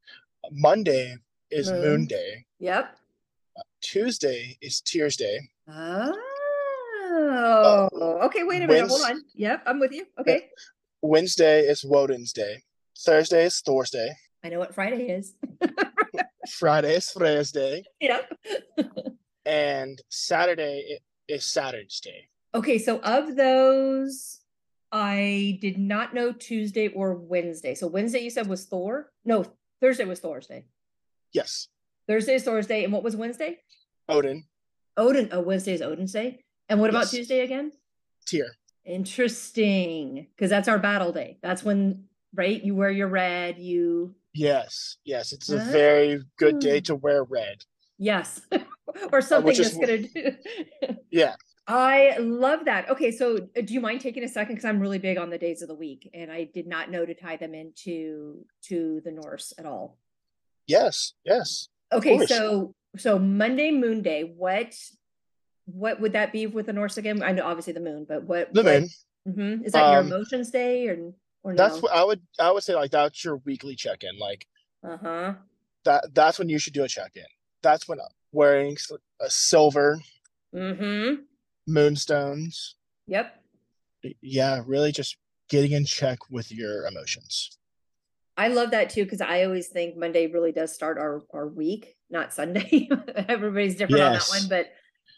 Monday 0.51 1.17
is 1.51 1.71
Moon. 1.71 1.81
Moon 1.83 2.07
Day. 2.07 2.47
Yep. 2.59 2.97
Uh, 3.57 3.63
Tuesday 3.81 4.57
is 4.61 4.81
Tyr's 4.81 5.17
Day. 5.17 5.39
Oh, 7.21 7.89
okay. 8.25 8.45
Wait 8.45 8.63
a 8.63 8.67
minute. 8.67 8.89
Hold 8.89 9.03
on. 9.03 9.23
Yep, 9.35 9.63
I'm 9.67 9.81
with 9.81 9.93
you. 9.93 10.07
Okay. 10.19 10.49
Wednesday 11.03 11.61
is 11.63 11.85
Woden's 11.85 12.33
Day. 12.33 12.63
Thursday 12.99 13.45
is 13.47 13.61
Thor's 13.61 13.91
Day. 13.91 14.11
I 14.45 14.49
know 14.49 14.59
what 14.59 14.75
Friday 14.75 15.09
is. 15.11 15.35
Friday 16.51 16.95
is 16.97 17.11
Freya's 17.11 17.53
Day. 17.53 17.85
yep. 18.01 18.33
And 19.45 20.01
Saturday 20.09 20.99
is 21.29 21.45
Saturn's 21.45 22.01
Day. 22.01 22.29
Okay, 22.55 22.79
so 22.79 22.99
of 23.01 23.37
those, 23.37 24.41
I 24.91 25.59
did 25.61 25.79
not 25.79 26.15
know 26.15 26.33
Tuesday 26.33 26.89
or 26.89 27.15
Wednesday. 27.15 27.75
So 27.75 27.87
Wednesday 27.87 28.21
you 28.21 28.31
said 28.31 28.47
was 28.49 28.65
Thor? 28.65 29.11
No, 29.25 29.45
Thursday 29.81 30.05
was 30.05 30.21
Thor's 30.21 30.47
day. 30.47 30.65
Yes. 31.33 31.69
Thursday 32.07 32.35
is 32.35 32.45
Thor's 32.45 32.67
day. 32.67 32.85
And 32.85 32.93
what 32.93 33.03
was 33.03 33.15
Wednesday? 33.17 33.59
Odin, 34.09 34.45
Odin. 34.97 35.29
Oh, 35.33 35.41
Wednesday 35.41 35.75
is 35.75 35.83
Odin's 35.83 36.13
day. 36.13 36.43
And 36.71 36.81
what 36.81 36.91
about 36.91 37.01
Yes. 37.01 37.11
Tuesday 37.11 37.41
again? 37.41 37.73
Tyr. 38.27 38.47
Interesting. 38.87 40.27
Because 40.35 40.49
that's 40.51 40.69
our 40.69 40.79
battle 40.79 41.13
day. 41.13 41.39
That's 41.43 41.63
when, 41.63 42.05
right? 42.35 42.63
You 42.63 42.75
wear 42.75 42.91
your 42.91 43.09
red, 43.09 43.59
you. 43.59 44.15
Yes, 44.35 44.97
yes, 45.05 45.33
it's 45.33 45.49
a 45.51 45.59
very 45.59 46.23
good 46.39 46.61
day 46.61 46.79
Ah. 46.79 46.81
to 46.87 46.95
wear 46.95 47.25
red. 47.25 47.65
Yes. 47.99 48.41
or 49.13 49.21
something 49.21 49.55
that's 49.57 49.75
going 49.77 49.87
to 49.87 50.09
do. 50.09 50.97
Yeah. 51.11 51.35
I 51.69 52.17
love 52.19 52.65
that. 52.65 52.89
Okay, 52.89 53.11
so 53.11 53.37
uh, 53.37 53.61
do 53.63 53.75
you 53.75 53.81
mind 53.83 54.01
taking 54.01 54.25
a 54.25 54.29
second 54.29 54.55
because 54.55 54.65
I'm 54.65 54.81
really 54.81 54.99
big 54.99 55.19
on 55.19 55.29
the 55.29 55.37
days 55.37 55.61
of 55.61 55.69
the 55.69 55.75
week 55.75 56.11
and 56.15 56.33
I 56.33 56.45
did 56.45 56.67
not 56.67 56.91
know 56.91 57.05
to 57.05 57.13
tie 57.15 57.37
them 57.37 57.55
into 57.55 58.47
to 58.65 59.03
the 59.05 59.13
Norse 59.13 59.53
at 59.59 59.67
all. 59.67 59.99
Yes, 60.67 61.13
yes. 61.25 61.69
Okay, 61.93 62.25
so 62.27 62.75
so 62.97 63.19
Monday 63.19 63.71
Moon 63.71 64.01
Day, 64.01 64.23
what 64.23 64.75
what 65.67 66.01
would 66.01 66.15
that 66.15 66.33
be 66.33 66.47
with 66.47 66.67
the 66.67 66.73
Norse 66.73 66.97
again? 66.97 67.23
I 67.23 67.33
know 67.33 67.45
obviously 67.45 67.75
the 67.75 67.81
moon, 67.81 68.07
but 68.09 68.25
what 68.25 68.53
The 68.55 68.63
what, 68.63 68.81
moon. 68.81 68.89
Mhm. 69.29 69.67
Is 69.67 69.73
that 69.73 69.91
your 69.93 70.01
Um, 70.01 70.07
emotions 70.07 70.51
day 70.51 70.89
or 70.89 71.13
or 71.43 71.55
That's 71.55 71.83
what 71.83 71.93
I 71.93 72.03
would 72.03 72.23
I 72.41 72.51
would 72.51 72.63
say 72.63 72.75
like 72.75 72.91
that's 72.91 73.23
your 73.23 73.37
weekly 73.45 73.77
check-in. 73.77 74.19
Like 74.19 74.47
uh-huh. 74.83 75.35
that 75.85 76.15
that's 76.15 76.39
when 76.39 76.49
you 76.49 76.59
should 76.59 76.73
do 76.73 76.85
a 76.85 76.89
check-in. 76.89 77.27
That's 77.61 77.87
when 77.87 77.99
wearing 78.33 78.79
a 79.21 79.29
silver 79.29 80.01
Mm-hmm. 80.55 81.25
Moonstones. 81.69 82.75
Yep. 83.07 83.35
Yeah, 84.23 84.63
really 84.67 84.93
just 84.93 85.17
getting 85.49 85.73
in 85.73 85.85
check 85.85 86.19
with 86.31 86.51
your 86.53 86.87
emotions. 86.87 87.59
I 88.37 88.49
love 88.49 88.71
that 88.71 88.91
too 88.91 89.03
because 89.05 89.21
I 89.21 89.45
always 89.45 89.67
think 89.69 89.97
Monday 89.97 90.29
really 90.29 90.53
does 90.53 90.73
start 90.73 90.97
our 90.99 91.23
our 91.33 91.49
week, 91.49 91.97
not 92.09 92.33
Sunday. 92.33 92.89
Everybody's 93.29 93.75
different 93.75 94.05
on 94.05 94.13
that 94.13 94.29
one, 94.29 94.49
but 94.49 94.69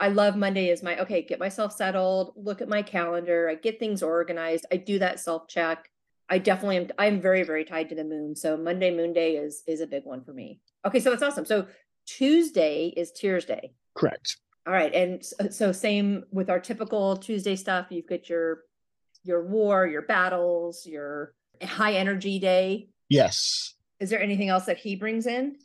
I 0.00 0.08
love 0.08 0.36
Monday 0.36 0.70
as 0.70 0.82
my 0.82 0.98
okay, 1.00 1.22
get 1.22 1.38
myself 1.38 1.74
settled, 1.74 2.32
look 2.36 2.62
at 2.62 2.68
my 2.68 2.80
calendar, 2.80 3.48
I 3.50 3.56
get 3.56 3.78
things 3.78 4.02
organized, 4.02 4.64
I 4.72 4.76
do 4.78 4.98
that 5.00 5.20
self 5.20 5.48
check. 5.48 5.90
I 6.30 6.38
definitely 6.38 6.78
am 6.78 6.88
I'm 6.98 7.20
very 7.20 7.42
very 7.42 7.66
tied 7.66 7.90
to 7.90 7.94
the 7.94 8.04
moon. 8.04 8.34
So 8.34 8.56
Monday 8.56 8.90
moon 8.90 9.12
day 9.12 9.36
is 9.36 9.62
is 9.66 9.82
a 9.82 9.86
big 9.86 10.06
one 10.06 10.24
for 10.24 10.32
me. 10.32 10.60
Okay, 10.86 11.00
so 11.00 11.10
that's 11.10 11.22
awesome. 11.22 11.44
So 11.44 11.66
Tuesday 12.06 12.94
is 12.96 13.12
Tyr's 13.12 13.44
Day. 13.44 13.74
Correct. 13.94 14.38
All 14.66 14.72
right, 14.72 14.92
and 14.94 15.24
so, 15.24 15.48
so 15.50 15.72
same 15.72 16.24
with 16.30 16.50
our 16.50 16.60
typical 16.60 17.16
Tuesday 17.16 17.56
stuff. 17.56 17.86
You've 17.90 18.06
got 18.06 18.28
your 18.28 18.60
your 19.24 19.44
war, 19.46 19.86
your 19.86 20.02
battles, 20.02 20.86
your 20.86 21.34
high 21.62 21.94
energy 21.94 22.38
day. 22.38 22.88
Yes. 23.08 23.74
Is 23.98 24.08
there 24.10 24.22
anything 24.22 24.48
else 24.48 24.64
that 24.66 24.78
he 24.78 24.96
brings 24.96 25.26
in? 25.26 25.56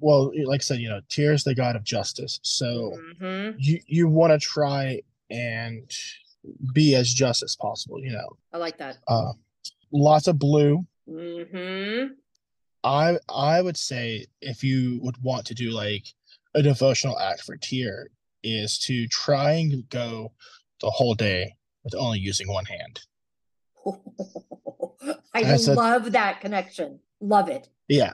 Well, 0.00 0.30
like 0.44 0.60
I 0.60 0.62
said, 0.62 0.80
you 0.80 0.88
know, 0.90 1.00
Tyr's 1.14 1.44
the 1.44 1.54
god 1.54 1.76
of 1.76 1.84
justice. 1.84 2.38
So 2.42 2.92
Mhm. 3.20 3.54
you 3.58 3.80
you 3.86 4.08
want 4.08 4.32
to 4.32 4.38
try 4.38 5.00
and 5.30 5.90
be 6.72 6.94
as 6.94 7.12
just 7.12 7.42
as 7.42 7.56
possible, 7.56 8.02
you 8.02 8.12
know. 8.12 8.36
I 8.52 8.58
like 8.58 8.78
that. 8.78 8.98
Uh 9.06 9.32
lots 9.92 10.26
of 10.26 10.38
blue. 10.38 10.86
hmm 11.06 12.04
I 12.84 13.18
I 13.28 13.60
would 13.62 13.76
say 13.76 14.26
if 14.40 14.62
you 14.62 15.00
would 15.02 15.22
want 15.22 15.46
to 15.46 15.54
do 15.54 15.70
like 15.70 16.04
a 16.54 16.62
devotional 16.62 17.18
act 17.18 17.42
for 17.42 17.56
Tyr 17.56 18.10
is 18.42 18.78
to 18.80 19.06
try 19.08 19.52
and 19.52 19.88
go 19.90 20.32
the 20.80 20.90
whole 20.90 21.14
day 21.14 21.54
with 21.84 21.94
only 21.94 22.18
using 22.18 22.48
one 22.52 22.64
hand. 22.66 23.00
I 25.34 25.42
That's 25.42 25.68
a- 25.68 25.74
love 25.74 26.12
that 26.12 26.40
connection. 26.40 27.00
Love 27.20 27.48
it. 27.48 27.68
Yeah. 27.88 28.12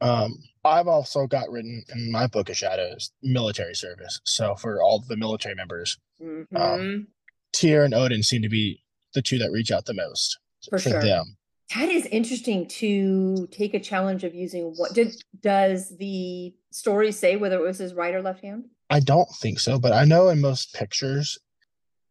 Um, 0.00 0.38
I've 0.64 0.86
also 0.86 1.26
got 1.26 1.50
written 1.50 1.82
in 1.94 2.12
my 2.12 2.26
book 2.26 2.48
of 2.50 2.56
shadows 2.56 3.10
military 3.22 3.74
service. 3.74 4.20
So 4.24 4.54
for 4.54 4.80
all 4.82 5.00
the 5.00 5.16
military 5.16 5.54
members, 5.54 5.98
Mhm. 6.20 7.06
Tyr 7.52 7.84
and 7.84 7.94
Odin 7.94 8.22
seem 8.22 8.42
to 8.42 8.48
be 8.48 8.82
the 9.14 9.22
two 9.22 9.38
that 9.38 9.50
reach 9.50 9.70
out 9.70 9.86
the 9.86 9.94
most 9.94 10.38
For 10.68 10.78
sure. 10.78 11.00
them. 11.02 11.36
That 11.74 11.88
is 11.88 12.06
interesting 12.06 12.66
to 12.68 13.46
take 13.50 13.74
a 13.74 13.80
challenge 13.80 14.24
of 14.24 14.34
using 14.34 14.72
what 14.76 14.94
did 14.94 15.14
does 15.40 15.96
the 15.98 16.54
story 16.70 17.12
say 17.12 17.36
whether 17.36 17.56
it 17.56 17.62
was 17.62 17.78
his 17.78 17.94
right 17.94 18.14
or 18.14 18.22
left 18.22 18.42
hand? 18.42 18.66
I 18.90 19.00
don't 19.00 19.28
think 19.40 19.60
so, 19.60 19.78
but 19.78 19.92
I 19.92 20.04
know 20.04 20.28
in 20.28 20.40
most 20.40 20.74
pictures, 20.74 21.38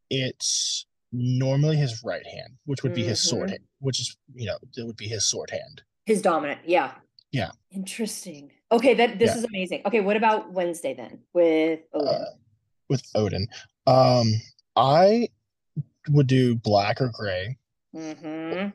it's 0.10 0.86
normally 1.12 1.78
his 1.78 2.04
right 2.04 2.26
hand, 2.26 2.58
which 2.66 2.84
would 2.84 2.94
be 2.94 3.04
his 3.04 3.20
sword 3.20 3.48
Mhm. 3.50 3.52
hand, 3.52 3.64
which 3.80 4.00
is 4.00 4.16
you 4.36 4.46
know 4.46 4.58
it 4.76 4.84
would 4.86 4.98
be 4.98 5.08
his 5.08 5.26
sword 5.26 5.50
hand. 5.50 5.82
His 6.06 6.22
dominant, 6.22 6.62
yeah. 6.66 6.96
Yeah. 7.32 7.52
Interesting. 7.72 8.52
Okay, 8.72 8.94
that 8.94 9.20
this 9.20 9.32
Yeah. 9.32 9.38
is 9.38 9.44
amazing. 9.44 9.82
Okay, 9.86 10.00
what 10.02 10.16
about 10.18 10.54
Wednesday 10.54 10.94
then 10.94 11.24
with 11.34 11.82
Odin? 11.94 12.08
Uh, 12.08 12.26
with 12.90 13.04
Odin. 13.16 13.48
Um, 13.86 14.32
I 14.76 15.30
would 16.10 16.28
do 16.28 16.56
black 16.56 17.02
or 17.02 17.10
gray. 17.10 17.58
Mm-hmm. 17.96 18.70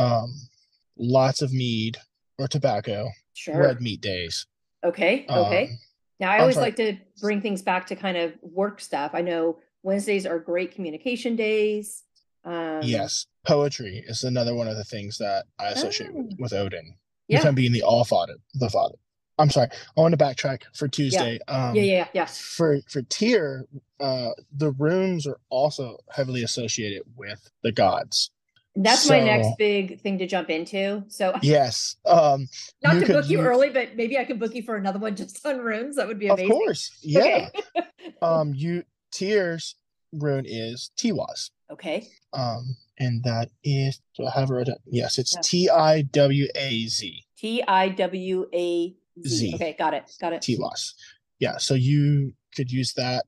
Um, 0.00 0.48
lots 0.96 1.42
of 1.42 1.52
mead 1.52 1.98
or 2.38 2.48
tobacco. 2.48 3.10
Sure. 3.34 3.58
Red 3.58 3.80
meat 3.80 4.00
days. 4.00 4.46
Okay. 4.84 5.26
Okay. 5.28 5.64
Um, 5.64 5.78
Now, 6.22 6.30
I 6.30 6.36
I'm 6.36 6.40
always 6.42 6.54
sorry. 6.54 6.66
like 6.68 6.76
to 6.76 6.96
bring 7.20 7.40
things 7.42 7.62
back 7.62 7.86
to 7.88 7.96
kind 7.96 8.16
of 8.16 8.32
work 8.42 8.80
stuff. 8.80 9.10
I 9.12 9.22
know 9.22 9.58
Wednesdays 9.82 10.24
are 10.24 10.38
great 10.38 10.72
communication 10.72 11.34
days. 11.34 12.04
Um, 12.44 12.80
yes, 12.82 13.26
poetry 13.44 14.04
is 14.06 14.22
another 14.22 14.54
one 14.54 14.68
of 14.68 14.76
the 14.76 14.84
things 14.84 15.18
that 15.18 15.46
I 15.58 15.66
associate 15.70 16.14
with, 16.14 16.26
Oh. 16.32 16.36
with 16.38 16.52
Odin. 16.52 16.94
Yeah. 17.26 17.38
With 17.38 17.46
him 17.46 17.54
being 17.56 17.72
the 17.72 17.82
all 17.82 18.04
father, 18.04 18.34
the 18.54 18.70
father. 18.70 18.94
I'm 19.36 19.50
sorry. 19.50 19.68
I 19.96 20.00
want 20.00 20.16
to 20.16 20.24
backtrack 20.24 20.62
for 20.74 20.86
Tuesday. 20.86 21.40
Um, 21.48 21.74
yeah. 21.74 21.82
Yeah. 21.82 22.08
Yeah. 22.12 22.26
for 22.26 22.78
for 22.88 23.02
Tyr, 23.02 23.66
uh, 23.98 24.30
the 24.56 24.70
runes 24.70 25.26
are 25.26 25.40
also 25.48 25.98
heavily 26.10 26.44
associated 26.44 27.02
with 27.16 27.50
the 27.64 27.72
gods. 27.72 28.30
That's 28.74 29.08
my 29.08 29.20
next 29.20 29.50
big 29.58 30.00
thing 30.00 30.18
to 30.18 30.26
jump 30.26 30.48
into. 30.48 31.04
So, 31.08 31.34
Yes, 31.42 31.96
um, 32.06 32.48
not 32.82 33.00
to 33.00 33.06
book 33.06 33.28
you 33.28 33.38
use- 33.38 33.46
early, 33.46 33.68
but 33.70 33.96
maybe 33.96 34.16
I 34.18 34.24
could 34.24 34.38
book 34.40 34.54
you 34.54 34.62
for 34.62 34.76
another 34.76 34.98
one 34.98 35.14
just 35.14 35.44
on 35.44 35.58
runes. 35.58 35.96
That 35.96 36.08
would 36.08 36.18
be 36.18 36.28
amazing. 36.28 36.50
of 36.50 36.56
course, 36.56 36.90
yeah. 37.02 37.48
Okay. 37.76 37.86
um, 38.22 38.54
you 38.54 38.84
Tyr's 39.10 39.74
rune 40.12 40.44
is 40.46 40.90
Tiwaz, 40.96 41.50
okay. 41.70 42.08
um, 42.32 42.76
and 42.98 43.22
that 43.24 43.50
is 43.62 44.00
so 44.14 44.26
I 44.26 44.30
have 44.40 44.50
it. 44.50 44.68
Yes, 44.86 45.18
it's. 45.18 45.36
T 45.46 45.68
I 45.68 46.02
W 46.02 46.46
A 46.54 46.86
Z. 46.86 47.24
T 47.36 47.62
I 47.68 47.88
W 47.90 48.46
A 48.54 48.94
Z. 49.26 49.52
Okay. 49.54 49.76
Got 49.78 49.92
it. 49.94 50.10
Got 50.20 50.32
it. 50.32 50.40
Tiwaz. 50.42 50.94
Yeah, 51.40 51.58
so 51.58 51.74
you 51.74 52.32
could 52.56 52.70
use 52.70 52.94
that. 52.94 53.24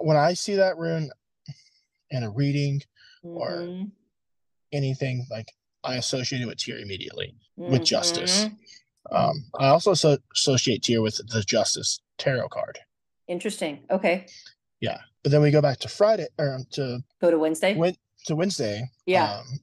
When 0.00 0.16
I 0.16 0.32
see 0.34 0.54
that 0.54 0.78
rune 0.78 1.10
in 2.10 2.22
a 2.22 2.30
reading, 2.30 2.80
or- 3.22 3.50
Mhm, 3.62 3.90
anything 4.76 5.26
like 5.30 5.50
I 5.84 5.96
associate 5.96 6.42
it 6.42 6.46
with 6.46 6.58
Tyr 6.58 6.78
immediately. 6.78 7.34
with 7.56 7.84
justice. 7.84 8.46
Um, 9.10 9.44
I 9.58 9.68
also 9.68 9.94
so- 9.94 10.18
associate 10.34 10.82
Tyr 10.82 11.00
with 11.00 11.16
the 11.28 11.42
Justice 11.42 12.00
tarot 12.18 12.48
card. 12.48 12.78
Interesting. 13.28 13.80
Okay. 13.90 14.26
Yeah, 14.80 14.98
but 15.22 15.32
then 15.32 15.40
we 15.42 15.50
go 15.50 15.62
back 15.62 15.78
to 15.80 15.88
Friday 15.88 16.26
or 16.38 16.58
to 16.72 17.00
Go 17.20 17.30
to 17.30 17.38
Wednesday. 17.38 17.74
Wed- 17.74 17.96
to 18.26 18.36
Wednesday. 18.36 18.82
yeah. 19.06 19.38
um, 19.38 19.60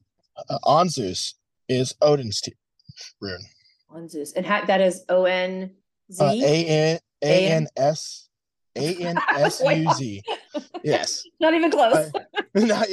uh, 0.50 0.58
Ansuz 0.66 1.34
is 1.70 1.94
Odin's 2.02 2.42
t- 2.42 2.54
rune. 3.22 3.46
Ansuz. 3.92 4.34
And 4.36 4.46
ha- 4.46 4.64
that 4.66 4.82
is 4.82 5.04
O 5.10 5.26
N 5.26 5.72
Z. 6.12 6.24
Uh, 6.24 6.32
A 6.34 6.66
N 6.66 7.00
A? 7.22 7.48
N 7.48 7.68
S 7.78 8.30
A 8.76 8.96
N 8.96 9.18
S 9.32 9.62
U 9.62 9.90
Z. 9.94 10.22
Yes. 10.84 11.24
Not 11.40 11.54
even 11.54 11.72
close. 11.72 11.96
I- 11.96 12.12
Not 12.60 12.88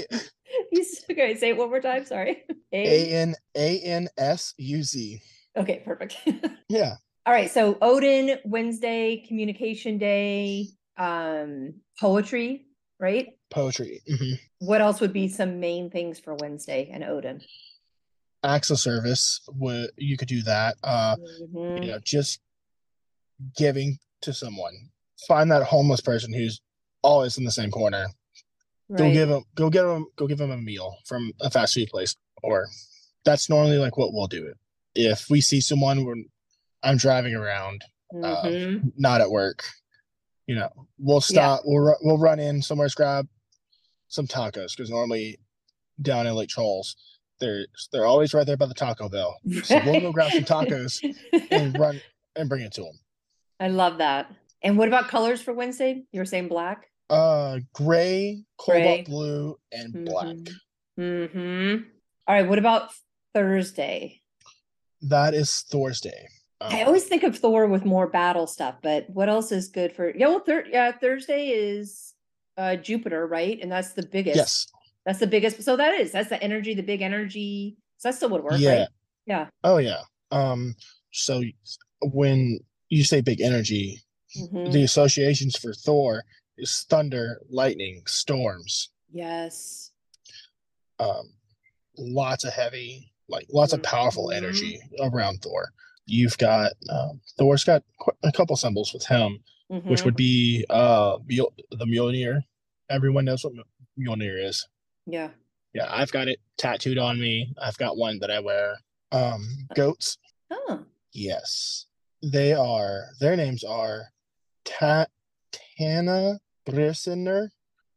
okay. 1.10 1.34
Say 1.36 1.50
it 1.50 1.56
one 1.56 1.68
more 1.70 1.80
time. 1.80 2.04
Sorry. 2.04 2.42
A 2.72 3.12
N 3.12 3.34
A 3.56 3.80
N 3.80 4.08
S 4.18 4.54
U 4.58 4.82
Z. 4.82 5.20
Okay, 5.56 5.82
perfect. 5.84 6.16
Yeah. 6.68 6.94
All 7.26 7.32
right. 7.34 7.50
So 7.50 7.76
Odin 7.82 8.38
Wednesday, 8.44 9.24
communication 9.26 9.98
day, 9.98 10.68
um, 10.96 11.74
poetry, 12.00 12.66
right? 12.98 13.28
Poetry. 13.50 14.00
hmm 14.08 14.34
What 14.60 14.80
else 14.80 15.00
would 15.00 15.12
be 15.12 15.28
some 15.28 15.60
main 15.60 15.90
things 15.90 16.18
for 16.20 16.34
Wednesday 16.40 16.88
and 16.92 17.02
Odin? 17.04 17.42
Acts 18.42 18.70
of 18.70 18.78
service. 18.78 19.40
Would 19.48 19.90
you 19.96 20.16
could 20.16 20.28
do 20.28 20.42
that. 20.44 20.76
Uh, 20.82 21.16
Mhm. 21.16 21.82
you 21.84 21.90
know, 21.90 21.98
just 22.02 22.40
giving 23.56 23.98
to 24.22 24.32
someone. 24.32 24.90
Find 25.28 25.50
that 25.50 25.62
homeless 25.62 26.00
person 26.00 26.32
who's 26.32 26.60
always 27.02 27.38
in 27.38 27.44
the 27.44 27.50
same 27.50 27.70
corner. 27.70 28.06
Go 28.96 29.04
Right. 29.04 29.12
give 29.12 29.28
them, 29.28 29.44
go 29.54 29.70
get 29.70 29.82
them, 29.84 30.06
go 30.16 30.26
give 30.26 30.38
them 30.38 30.50
a 30.50 30.56
meal 30.56 30.96
from 31.06 31.32
a 31.40 31.50
fast 31.50 31.74
food 31.74 31.88
place. 31.88 32.16
Or 32.42 32.66
that's 33.24 33.48
normally 33.48 33.78
like 33.78 33.96
what 33.96 34.12
we'll 34.12 34.26
do. 34.26 34.52
If 34.94 35.30
we 35.30 35.40
see 35.40 35.60
someone 35.60 36.04
when 36.04 36.24
I'm 36.82 36.96
driving 36.96 37.34
around, 37.34 37.82
Mhm. 38.12 38.92
not 38.96 39.20
at 39.20 39.30
work, 39.30 39.64
you 40.46 40.56
know, 40.56 40.70
we'll 40.98 41.20
stop. 41.20 41.60
We'll 41.64 41.78
ru- 41.78 41.96
we'll 42.02 42.18
run 42.18 42.40
in 42.40 42.62
somewhere, 42.62 42.88
grab 42.96 43.28
some 44.08 44.26
tacos 44.26 44.74
because 44.76 44.90
normally 44.90 45.38
down 46.02 46.26
in 46.26 46.34
Lake 46.34 46.48
Charles, 46.48 46.96
they're 47.38 47.66
they're 47.92 48.06
always 48.06 48.34
right 48.34 48.46
there 48.46 48.56
by 48.56 48.66
the 48.66 48.74
Taco 48.74 49.08
Bell. 49.08 49.38
So 49.62 49.80
we'll 49.84 50.00
go 50.00 50.12
grab 50.12 50.32
some 50.32 50.44
tacos 50.44 51.00
and 51.52 51.78
run 51.78 52.00
and 52.34 52.48
bring 52.48 52.62
it 52.62 52.72
to 52.72 52.82
them. 52.82 52.98
I 53.60 53.68
love 53.68 53.98
that. 53.98 54.34
And 54.62 54.76
what 54.76 54.88
about 54.88 55.08
colors 55.08 55.40
for 55.40 55.52
Wednesday? 55.52 56.02
You 56.12 56.20
were 56.20 56.24
saying 56.26 56.48
black? 56.48 56.86
Uh, 57.08 57.58
gray, 57.72 58.42
cobalt 58.58 58.82
Gray. 58.84 59.02
blue, 59.02 59.58
and 59.72 60.04
black. 60.04 60.26
Mhm. 60.26 60.48
Mm-hmm. 60.98 61.82
All 62.28 62.34
right. 62.34 62.48
What 62.48 62.58
about 62.58 62.90
Thursday? 63.34 64.20
That 65.02 65.34
is 65.34 65.64
Thor's 65.70 66.00
day. 66.00 66.28
I 66.60 66.82
Um, 66.82 66.88
always 66.88 67.04
think 67.04 67.22
of 67.22 67.38
Thor 67.38 67.66
with 67.66 67.86
more 67.86 68.06
battle 68.06 68.46
stuff, 68.46 68.76
but 68.82 69.08
what 69.08 69.30
else 69.30 69.50
is 69.50 69.68
good 69.68 69.92
for? 69.94 70.10
Yeah, 70.14 70.28
well, 70.28 70.40
thir- 70.40 70.66
yeah, 70.70 70.92
Thursday 70.92 71.48
is 71.48 72.14
uh 72.58 72.76
Jupiter, 72.76 73.26
right? 73.26 73.58
And 73.62 73.72
that's 73.72 73.94
the 73.94 74.04
biggest. 74.06 74.36
yes. 74.36 74.66
That's 75.06 75.18
the 75.18 75.26
biggest. 75.26 75.62
So 75.62 75.76
that 75.76 75.94
is 75.94 76.12
that's 76.12 76.28
the 76.28 76.40
energy, 76.42 76.74
the 76.74 76.82
big 76.82 77.00
energy. 77.00 77.78
So 77.96 78.08
that 78.10 78.14
still 78.16 78.28
would 78.30 78.42
work, 78.44 78.58
Yeah. 78.60 78.80
right? 78.80 78.88
Yeah. 79.26 79.46
Oh 79.64 79.78
yeah. 79.78 80.02
Um. 80.30 80.74
So 81.12 81.42
when 82.02 82.58
you 82.90 83.04
say 83.04 83.20
big 83.22 83.40
energy, 83.40 84.02
Mhm. 84.36 84.72
the 84.72 84.82
associations 84.82 85.56
for 85.56 85.72
Thor 85.74 86.24
is 86.56 86.84
thunder, 86.88 87.40
lightning, 87.48 88.02
storms. 88.06 88.90
Yes. 89.12 89.90
Um, 90.98 91.32
lots 91.96 92.44
of 92.44 92.52
heavy, 92.52 93.12
like 93.28 93.46
lots 93.50 93.72
of 93.72 93.82
powerful 93.82 94.28
Mhm. 94.28 94.36
energy 94.36 94.80
around 95.00 95.42
Thor. 95.42 95.72
You've 96.06 96.36
got 96.38 96.72
um, 96.88 97.20
Thor's 97.38 97.64
got 97.64 97.82
a 98.22 98.32
couple 98.32 98.56
symbols 98.56 98.92
with 98.92 99.06
him, 99.06 99.42
which 99.68 100.00
Mhm. 100.00 100.04
would 100.04 100.16
be 100.16 100.64
uh 100.70 101.18
Mjol- 101.18 101.54
the 101.70 101.86
Mjolnir. 101.86 102.42
Everyone 102.88 103.24
knows 103.24 103.44
what 103.44 103.54
Mj- 103.54 103.64
Mjolnir 103.98 104.44
is. 104.44 104.66
yeah. 105.06 105.30
Yeah, 105.72 105.86
I've 105.88 106.10
got 106.10 106.26
it 106.26 106.40
tattooed 106.56 106.98
on 106.98 107.20
me. 107.20 107.54
I've 107.56 107.78
got 107.78 107.96
one 107.96 108.18
that 108.18 108.30
I 108.30 108.40
wear. 108.40 108.76
Um, 109.12 109.68
goats. 109.76 110.18
Oh. 110.50 110.84
Yes, 111.12 111.86
they 112.24 112.52
are. 112.52 113.10
Their 113.20 113.36
names 113.36 113.62
are 113.62 114.12
Ta- 114.78 115.06
Tana 115.76 116.38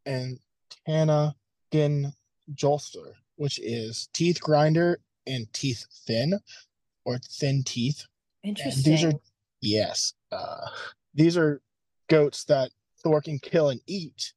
and 0.06 0.40
Tana 0.86 1.36
Gin 1.72 2.14
Jolster, 2.54 3.14
which 3.36 3.60
is 3.60 4.10
teeth 4.14 4.42
grinder 4.42 5.00
and 5.28 5.52
teeth 5.54 5.86
thin, 6.06 6.40
or 7.06 7.18
thin 7.18 7.64
teeth. 7.66 8.06
And 8.44 8.58
Interesting. 8.58 8.92
these 8.92 9.04
are 9.06 9.14
yes, 9.62 10.14
uh, 10.32 10.68
these 11.14 11.38
are 11.38 11.62
goats 12.10 12.44
that 12.46 12.72
Thor 13.02 13.22
can 13.22 13.40
kill 13.40 13.70
and 13.70 13.80
eat 13.88 14.34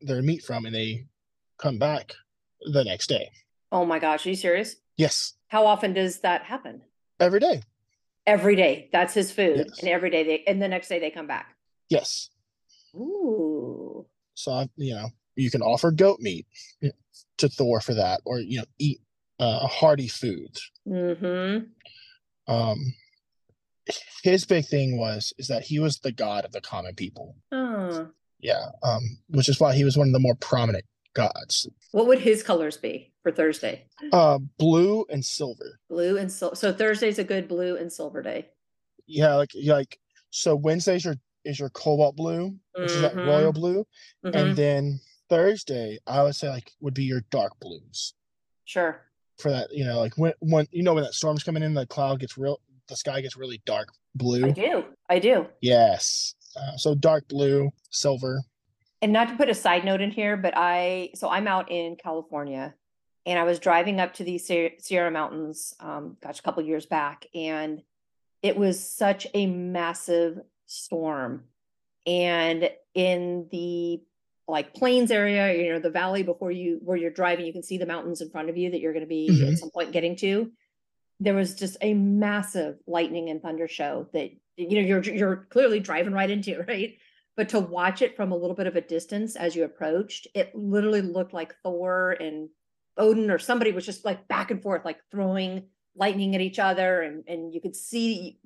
their 0.00 0.22
meat 0.22 0.42
from, 0.42 0.66
and 0.66 0.74
they 0.74 1.06
come 1.58 1.78
back 1.78 2.12
the 2.72 2.84
next 2.84 3.08
day. 3.08 3.30
oh 3.72 3.84
my 3.84 3.98
gosh, 3.98 4.26
are 4.26 4.30
you 4.30 4.36
serious? 4.36 4.76
Yes, 4.96 5.34
How 5.48 5.66
often 5.66 5.92
does 5.92 6.20
that 6.20 6.42
happen? 6.44 6.82
every 7.20 7.40
day. 7.40 7.62
Every 8.26 8.56
day. 8.56 8.88
That's 8.92 9.14
his 9.14 9.30
food. 9.30 9.56
Yes. 9.68 9.78
And 9.80 9.88
every 9.88 10.10
day 10.10 10.24
they 10.24 10.44
and 10.46 10.60
the 10.60 10.68
next 10.68 10.88
day 10.88 10.98
they 10.98 11.10
come 11.10 11.26
back. 11.26 11.55
Yes. 11.88 12.30
Ooh. 12.94 14.06
So 14.34 14.52
I, 14.52 14.68
you 14.76 14.94
know, 14.94 15.08
you 15.34 15.50
can 15.50 15.62
offer 15.62 15.90
goat 15.90 16.20
meat 16.20 16.46
to 17.38 17.48
Thor 17.48 17.80
for 17.80 17.94
that, 17.94 18.20
or 18.24 18.38
you 18.40 18.58
know, 18.58 18.64
eat 18.78 19.00
uh, 19.38 19.66
hearty 19.66 20.08
food. 20.08 20.56
Mm-hmm. 20.86 22.52
Um, 22.52 22.94
his 24.22 24.44
big 24.44 24.66
thing 24.66 24.98
was 24.98 25.32
is 25.38 25.48
that 25.48 25.62
he 25.64 25.78
was 25.78 25.98
the 25.98 26.12
god 26.12 26.44
of 26.44 26.52
the 26.52 26.60
common 26.60 26.94
people. 26.94 27.36
Oh. 27.52 28.08
Yeah, 28.40 28.66
um, 28.82 29.02
which 29.28 29.48
is 29.48 29.58
why 29.58 29.74
he 29.74 29.84
was 29.84 29.96
one 29.96 30.08
of 30.08 30.12
the 30.12 30.18
more 30.18 30.34
prominent 30.36 30.84
gods. 31.14 31.68
What 31.92 32.06
would 32.06 32.18
his 32.18 32.42
colors 32.42 32.76
be 32.76 33.12
for 33.22 33.32
Thursday? 33.32 33.86
Uh, 34.12 34.38
blue 34.58 35.06
and 35.08 35.24
silver. 35.24 35.80
Blue 35.88 36.18
and 36.18 36.30
silver. 36.30 36.54
So 36.54 36.72
Thursday's 36.72 37.18
a 37.18 37.24
good 37.24 37.48
blue 37.48 37.76
and 37.76 37.92
silver 37.92 38.22
day. 38.22 38.48
Yeah, 39.06 39.34
like 39.34 39.50
like 39.64 39.98
so 40.30 40.54
Wednesday's 40.54 41.04
your 41.04 41.16
is 41.46 41.58
your 41.58 41.70
cobalt 41.70 42.16
blue, 42.16 42.58
which 42.74 42.94
is 42.94 43.00
that 43.00 43.14
Mhm. 43.14 43.26
royal 43.26 43.52
blue, 43.52 43.86
Mhm. 44.24 44.34
and 44.34 44.56
then 44.56 45.00
Thursday 45.28 45.98
I 46.06 46.22
would 46.22 46.36
say 46.36 46.48
like 46.48 46.72
would 46.80 46.94
be 46.94 47.04
your 47.04 47.22
dark 47.30 47.58
blues. 47.60 48.14
Sure. 48.64 49.02
for 49.38 49.50
that, 49.50 49.70
you 49.70 49.84
know, 49.84 49.98
like 50.00 50.16
when 50.16 50.32
when 50.40 50.66
you 50.70 50.82
know 50.82 50.94
when 50.94 51.04
that 51.04 51.12
storm's 51.12 51.42
coming 51.44 51.62
in, 51.62 51.74
the 51.74 51.86
cloud 51.86 52.20
gets 52.20 52.38
real, 52.38 52.58
the 52.88 52.96
sky 52.96 53.20
gets 53.20 53.36
really 53.36 53.60
dark 53.66 53.88
blue. 54.14 54.46
I 54.46 54.50
do. 54.50 54.84
I 55.10 55.18
do. 55.18 55.46
Yes, 55.60 56.34
uh, 56.56 56.76
so 56.78 56.94
dark 56.94 57.28
blue, 57.28 57.70
silver. 57.90 58.40
And 59.02 59.12
not 59.12 59.28
to 59.28 59.36
put 59.36 59.50
a 59.50 59.54
side 59.54 59.84
note 59.84 60.00
in 60.00 60.10
here, 60.10 60.38
but 60.38 60.54
I 60.56 61.10
so 61.14 61.28
I'm 61.28 61.46
out 61.46 61.70
in 61.70 61.96
California 61.96 62.74
and 63.26 63.38
I 63.38 63.44
was 63.44 63.58
driving 63.58 64.00
up 64.00 64.14
to 64.14 64.24
the 64.24 64.38
Sierra 64.38 64.70
Sierra 64.78 65.10
Mountains, 65.10 65.74
um, 65.80 66.16
gosh, 66.22 66.38
a 66.38 66.42
couple 66.42 66.62
years 66.62 66.86
back, 66.86 67.26
and 67.34 67.82
it 68.40 68.56
was 68.56 68.82
such 68.82 69.26
a 69.34 69.44
massive 69.46 70.38
storm. 70.66 71.44
And 72.06 72.70
in 72.94 73.48
the 73.50 74.02
like 74.48 74.74
plains 74.74 75.10
area, 75.10 75.52
you 75.60 75.72
know, 75.72 75.80
the 75.80 75.90
valley 75.90 76.22
before 76.22 76.52
you 76.52 76.78
where 76.82 76.96
you're 76.96 77.10
driving, 77.10 77.46
you 77.46 77.52
can 77.52 77.64
see 77.64 77.78
the 77.78 77.86
mountains 77.86 78.20
in 78.20 78.30
front 78.30 78.48
of 78.48 78.56
you 78.56 78.70
that 78.70 78.80
you're 78.80 78.92
going 78.92 79.04
to 79.04 79.08
be 79.08 79.28
at 79.28 79.34
Mhm. 79.34 79.58
some 79.58 79.70
point 79.70 79.92
getting 79.92 80.14
to. 80.16 80.52
There 81.18 81.34
was 81.34 81.54
just 81.54 81.76
a 81.80 81.94
massive 81.94 82.78
lightning 82.86 83.30
and 83.30 83.42
thunder 83.42 83.66
show 83.66 84.08
that 84.12 84.30
you 84.56 84.80
know 84.80 84.86
you're 84.86 85.02
you're 85.02 85.46
clearly 85.50 85.80
driving 85.80 86.12
right 86.12 86.30
into, 86.30 86.62
right? 86.68 86.96
But 87.36 87.48
to 87.50 87.60
watch 87.60 88.02
it 88.02 88.16
from 88.16 88.32
a 88.32 88.36
little 88.36 88.56
bit 88.56 88.66
of 88.66 88.76
a 88.76 88.80
distance 88.80 89.34
as 89.36 89.56
you 89.56 89.64
approached, 89.64 90.26
it 90.34 90.54
literally 90.54 91.02
looked 91.02 91.34
like 91.34 91.54
Thor 91.62 92.12
and 92.12 92.48
Odin 92.96 93.30
or 93.30 93.38
somebody 93.38 93.72
was 93.72 93.84
just 93.84 94.04
like 94.04 94.26
back 94.28 94.50
and 94.50 94.62
forth, 94.62 94.84
like 94.84 95.00
throwing 95.10 95.64
lightning 95.96 96.34
at 96.34 96.40
each 96.40 96.58
other, 96.58 97.02
and 97.02 97.24
and 97.26 97.52
you 97.52 97.60
could 97.60 97.74
see, 97.76 98.38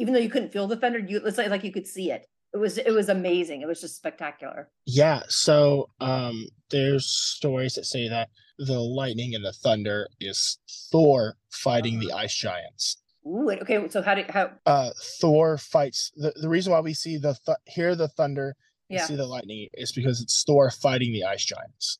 even 0.00 0.14
though 0.14 0.20
you 0.20 0.30
couldn't 0.30 0.52
feel 0.52 0.66
the 0.66 0.76
thunder, 0.76 0.98
you 0.98 1.18
it's 1.24 1.38
like 1.38 1.50
like 1.50 1.62
you 1.62 1.72
could 1.72 1.86
see 1.86 2.10
it. 2.10 2.26
It 2.52 2.56
was 2.56 2.78
it 2.78 2.90
was 2.92 3.08
amazing. 3.08 3.60
It 3.60 3.68
was 3.68 3.80
just 3.80 3.96
spectacular. 3.96 4.68
Yeah, 4.86 5.22
so 5.28 5.90
um, 6.00 6.46
there's 6.70 7.06
stories 7.06 7.74
that 7.74 7.84
say 7.86 8.08
that 8.08 8.28
the 8.58 8.80
lightning 8.80 9.34
and 9.34 9.44
the 9.44 9.52
thunder 9.52 10.08
is 10.20 10.58
Thor 10.90 11.36
fighting 11.50 12.00
the 12.00 12.12
ice 12.12 12.34
giants. 12.34 12.96
Ooh, 13.26 13.50
okay. 13.50 13.88
So 13.88 14.02
how 14.02 14.14
did 14.14 14.30
how? 14.30 14.50
Uh, 14.66 14.90
Thor 15.20 15.58
fights 15.58 16.10
the 16.16 16.32
the 16.40 16.48
reason 16.48 16.72
why 16.72 16.80
we 16.80 16.94
see 16.94 17.18
the 17.18 17.36
th- 17.46 17.58
hear 17.66 17.94
the 17.94 18.08
thunder 18.08 18.56
and 18.88 18.98
Yeah. 18.98 19.04
see 19.06 19.14
the 19.16 19.26
lightning 19.26 19.68
is 19.74 19.92
because 19.92 20.20
it's 20.20 20.42
Thor 20.42 20.70
fighting 20.70 21.12
the 21.12 21.24
ice 21.24 21.44
giants. 21.44 21.98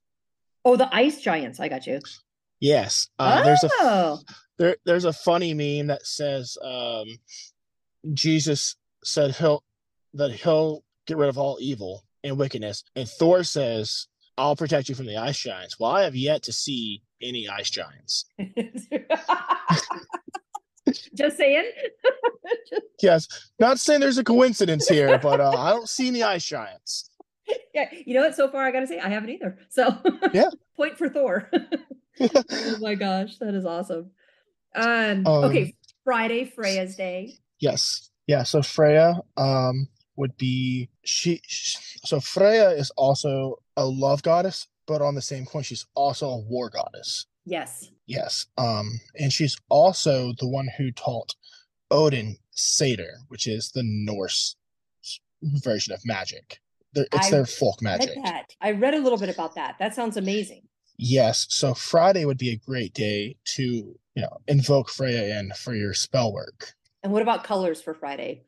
Oh, 0.64 0.76
the 0.76 0.92
ice 0.94 1.20
giants. 1.20 1.60
I 1.60 1.68
got 1.68 1.86
you. 1.86 2.00
Yes, 2.58 3.08
uh, 3.18 3.42
there's 3.44 3.64
a 3.64 3.70
oh, 3.80 4.18
there 4.58 4.76
there's 4.84 5.06
a 5.06 5.12
funny 5.12 5.54
meme 5.54 5.86
that 5.86 6.04
says 6.06 6.58
um 6.62 7.06
Jesus 8.12 8.76
said 9.04 9.36
he'll 9.36 9.62
that 10.14 10.32
he'll 10.32 10.82
get 11.06 11.16
rid 11.16 11.28
of 11.28 11.38
all 11.38 11.58
evil 11.60 12.04
and 12.24 12.38
wickedness. 12.38 12.82
And 12.96 13.08
Thor 13.08 13.44
says, 13.44 14.06
I'll 14.36 14.56
protect 14.56 14.88
you 14.88 14.94
from 14.94 15.06
the 15.06 15.16
ice 15.16 15.38
giants. 15.38 15.78
Well, 15.78 15.90
I 15.90 16.02
have 16.02 16.16
yet 16.16 16.42
to 16.44 16.52
see 16.52 17.02
any 17.22 17.48
ice 17.48 17.70
giants. 17.70 18.24
just 21.14 21.36
saying. 21.36 21.70
Yes, 23.02 23.28
not 23.58 23.78
saying 23.78 24.00
there's 24.00 24.18
a 24.18 24.24
coincidence 24.24 24.86
here, 24.86 25.18
but 25.18 25.40
uh, 25.40 25.56
I 25.56 25.70
don't 25.70 25.88
see 25.88 26.08
any 26.08 26.22
ice 26.22 26.44
giants. 26.44 27.08
yeah, 27.74 27.86
you 28.04 28.12
know 28.12 28.20
what? 28.20 28.34
So 28.34 28.50
far, 28.50 28.66
I 28.66 28.70
got 28.72 28.80
to 28.80 28.86
say, 28.86 28.98
I 28.98 29.08
haven't 29.08 29.30
either. 29.30 29.56
So 29.70 29.88
Yeah. 30.34 30.50
point 30.76 30.98
for 30.98 31.08
Thor. 31.08 31.50
oh 32.20 32.76
my 32.78 32.96
gosh, 32.96 33.38
that 33.38 33.54
is 33.54 33.64
awesome. 33.64 34.10
Um, 34.74 35.26
okay, 35.26 35.62
Um, 35.62 35.72
Friday, 36.04 36.44
Freya's 36.44 36.94
Day. 36.94 37.38
Yes. 37.60 38.10
Yeah, 38.26 38.42
so 38.42 38.62
Freya 38.62 39.20
um 39.36 39.88
would 40.16 40.36
be 40.36 40.88
she 41.04 41.40
sh- 41.46 41.98
so 42.04 42.20
Freya 42.20 42.70
is 42.70 42.90
also 42.96 43.56
a 43.76 43.86
love 43.86 44.22
goddess, 44.22 44.66
but 44.86 45.00
on 45.00 45.14
the 45.14 45.22
same 45.22 45.46
coin 45.46 45.62
she's 45.62 45.86
also 45.94 46.28
a 46.28 46.38
war 46.38 46.68
goddess. 46.70 47.26
Yes. 47.44 47.90
Yes. 48.06 48.46
Um, 48.58 49.00
and 49.18 49.32
she's 49.32 49.56
also 49.68 50.32
the 50.38 50.48
one 50.48 50.68
who 50.76 50.90
taught 50.90 51.34
Odin 51.90 52.36
Seidr, 52.54 53.10
which 53.28 53.46
is 53.46 53.70
the 53.70 53.82
Norse 53.84 54.56
version 55.42 55.94
of 55.94 56.00
magic. 56.04 56.60
It's 56.94 57.28
I 57.28 57.30
their 57.30 57.46
folk 57.46 57.80
magic. 57.80 58.16
that. 58.24 58.54
I 58.60 58.72
read 58.72 58.94
a 58.94 58.98
little 58.98 59.18
bit 59.18 59.28
about 59.28 59.54
that. 59.54 59.76
That 59.78 59.94
sounds 59.94 60.16
amazing. 60.16 60.62
Yes. 60.98 61.46
So 61.48 61.72
Friday 61.72 62.24
would 62.24 62.36
be 62.38 62.50
a 62.50 62.56
great 62.56 62.92
day 62.94 63.36
to, 63.54 63.62
you 63.62 64.22
know, 64.22 64.36
invoke 64.48 64.90
Freya 64.90 65.38
in 65.38 65.52
for 65.52 65.74
your 65.74 65.94
spell 65.94 66.32
work. 66.32 66.74
And 67.02 67.12
what 67.12 67.22
about 67.22 67.44
colors 67.44 67.80
for 67.80 67.94
Friday? 67.94 68.44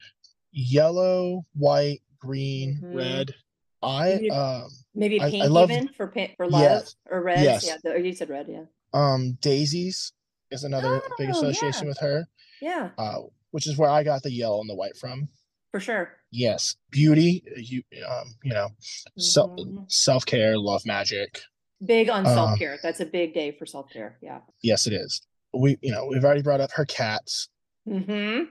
Yellow, 0.53 1.47
white, 1.55 2.03
green, 2.19 2.81
Mhm. 2.83 2.95
red. 2.95 3.35
I 3.83 4.11
Maybe- 4.15 4.31
um 4.31 4.71
Maybe 4.95 5.21
I- 5.21 5.27
I 5.27 5.31
pink 5.31 5.51
love- 5.51 5.71
even 5.71 5.89
for 5.89 6.07
pink 6.09 6.37
for 6.37 6.49
love 6.49 6.61
Yes. 6.61 6.97
or 7.11 7.23
red. 7.23 7.43
Yes. 7.43 7.67
Yeah, 7.67 7.91
or 7.91 7.97
you 7.99 8.13
said 8.15 8.29
red. 8.29 8.47
Yeah. 8.49 8.65
um 8.95 9.39
daisies 9.41 10.13
is 10.51 10.65
another 10.65 11.01
big 11.17 11.29
Oh, 11.29 11.33
association 11.33 11.89
with 11.89 11.97
her. 12.01 12.29
Yeah, 12.61 12.91
Uh, 12.99 13.23
which 13.53 13.67
is 13.67 13.79
where 13.79 13.89
I 13.89 14.03
got 14.03 14.23
the 14.23 14.31
yellow 14.31 14.61
and 14.61 14.69
the 14.69 14.75
white 14.75 14.97
from. 14.99 15.29
for 15.71 15.81
sure. 15.81 16.19
Yes, 16.31 16.77
beauty. 16.91 17.43
You 17.57 17.83
um, 18.07 18.35
you 18.45 18.53
know, 18.53 18.69
so, 19.17 19.49
Mhm. 19.49 19.91
self 19.91 20.27
care, 20.27 20.59
love 20.59 20.85
magic. 20.85 21.41
Big 21.83 22.11
on 22.11 22.27
Um, 22.27 22.35
self 22.35 22.59
care. 22.59 22.79
That's 22.83 23.01
a 23.01 23.07
big 23.07 23.33
day 23.33 23.53
for 23.53 23.65
self 23.65 23.89
care. 23.91 24.19
Yeah. 24.21 24.43
Yes, 24.61 24.87
it 24.87 24.93
is. 24.93 25.23
We 25.55 25.79
you 25.81 25.91
know 25.91 26.05
we've 26.05 26.23
already 26.27 26.43
brought 26.43 26.61
up 26.61 26.73
her 26.73 26.85
cats, 26.85 27.49
Hmm. 27.87 28.45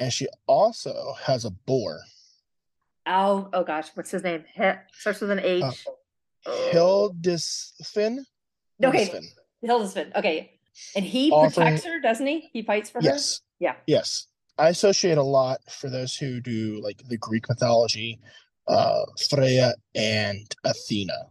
and 0.00 0.12
she 0.12 0.26
also 0.46 1.14
has 1.24 1.44
a 1.44 1.50
boar. 1.50 2.00
Oh, 3.06 3.48
oh 3.52 3.64
gosh, 3.64 3.88
what's 3.94 4.10
his 4.10 4.22
name? 4.22 4.44
He- 4.54 4.62
starts 4.92 5.20
with 5.20 5.30
an 5.30 5.40
H. 5.40 5.62
Uh, 5.62 5.72
Oh. 6.44 6.70
Hildisfin. 6.72 8.24
Okay. 8.82 9.06
Hildisfin. 9.06 9.24
Hildesvin. 9.64 10.16
Okay. 10.16 10.58
And 10.96 11.04
he 11.04 11.30
Offering- 11.30 11.52
protects 11.52 11.84
her, 11.84 12.00
doesn't 12.00 12.26
he? 12.26 12.50
He 12.52 12.62
fights 12.62 12.90
for 12.90 12.98
her? 12.98 13.04
Yes. 13.04 13.40
Yeah. 13.60 13.76
Yes. 13.86 14.26
I 14.58 14.68
associate 14.70 15.18
a 15.18 15.22
lot 15.22 15.60
for 15.70 15.88
those 15.88 16.16
who 16.16 16.40
do 16.40 16.80
like 16.82 17.00
the 17.08 17.16
Greek 17.16 17.48
mythology, 17.48 18.18
uh 18.66 19.04
Freya 19.30 19.74
and 19.94 20.52
Athena 20.64 21.28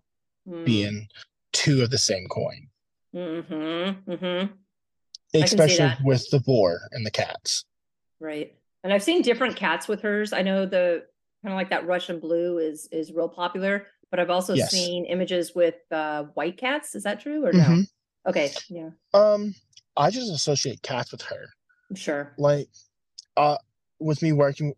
Mm. 0.47 0.65
being 0.65 1.07
two 1.51 1.83
of 1.83 1.89
the 1.89 1.97
same 1.97 2.27
coin. 2.29 2.69
Mm-hmm. 3.13 4.11
Mm-hmm. 4.11 4.53
Especially 5.33 5.91
with 6.03 6.29
the 6.29 6.39
boar 6.39 6.87
and 6.91 7.05
the 7.05 7.11
cats. 7.11 7.65
Right. 8.19 8.55
And 8.83 8.91
I've 8.91 9.03
seen 9.03 9.21
different 9.21 9.55
cats 9.55 9.87
with 9.87 10.01
hers. 10.01 10.33
I 10.33 10.41
know 10.41 10.65
the 10.65 11.05
kind 11.43 11.53
of 11.53 11.57
like 11.57 11.69
that 11.69 11.85
Russian 11.87 12.19
blue 12.19 12.57
is 12.57 12.87
is 12.91 13.11
real 13.11 13.29
popular, 13.29 13.87
but 14.09 14.19
I've 14.19 14.29
also 14.29 14.53
Yes. 14.55 14.71
seen 14.71 15.05
images 15.05 15.55
with 15.55 15.75
uh 15.91 16.23
white 16.33 16.57
cats. 16.57 16.95
Is 16.95 17.03
that 17.03 17.19
true 17.21 17.45
or 17.45 17.53
no? 17.53 17.59
Mhm. 17.63 17.87
Okay. 18.27 18.51
Yeah. 18.69 18.89
Um, 19.13 19.55
I 19.97 20.09
just 20.09 20.31
associate 20.31 20.81
cats 20.81 21.11
with 21.11 21.21
her. 21.23 21.47
Sure. 21.95 22.33
Like, 22.37 22.69
uh, 23.37 23.57
with 23.99 24.21
me 24.21 24.31
working, 24.31 24.73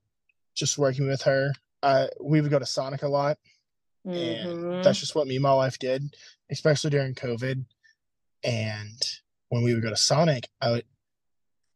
just 0.56 0.78
working 0.78 1.08
with 1.08 1.22
her, 1.24 1.51
uh, 1.84 2.08
we 2.22 2.41
would 2.41 2.49
go 2.51 2.60
to 2.60 2.66
Sonic 2.66 3.04
a 3.04 3.08
lot, 3.08 3.38
and 4.06 4.47
Mhm. 4.47 4.84
that's 4.84 4.99
just 4.99 5.14
what 5.16 5.28
me 5.28 5.36
and 5.36 5.43
my 5.43 5.54
wife 5.54 5.78
did, 5.80 6.16
especially 6.49 6.89
during 6.89 7.14
COVID. 7.16 7.66
And 8.43 9.01
when 9.54 9.64
we 9.64 9.74
would 9.76 9.84
go 9.84 9.89
to 9.91 9.95
Sonic, 9.95 10.47
I 10.62 10.72
would, 10.72 10.86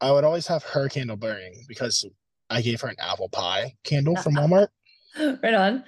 I 0.02 0.12
would 0.12 0.24
always 0.24 0.48
have 0.48 0.64
her 0.64 0.90
candle 0.90 1.16
burning 1.16 1.64
because 1.68 2.04
I 2.50 2.62
gave 2.62 2.82
her 2.82 2.88
an 2.88 2.96
apple 3.00 3.30
pie 3.30 3.76
candle 3.84 4.16
from 4.16 4.34
Walmart. 4.36 4.70
right 5.20 5.54
on. 5.54 5.84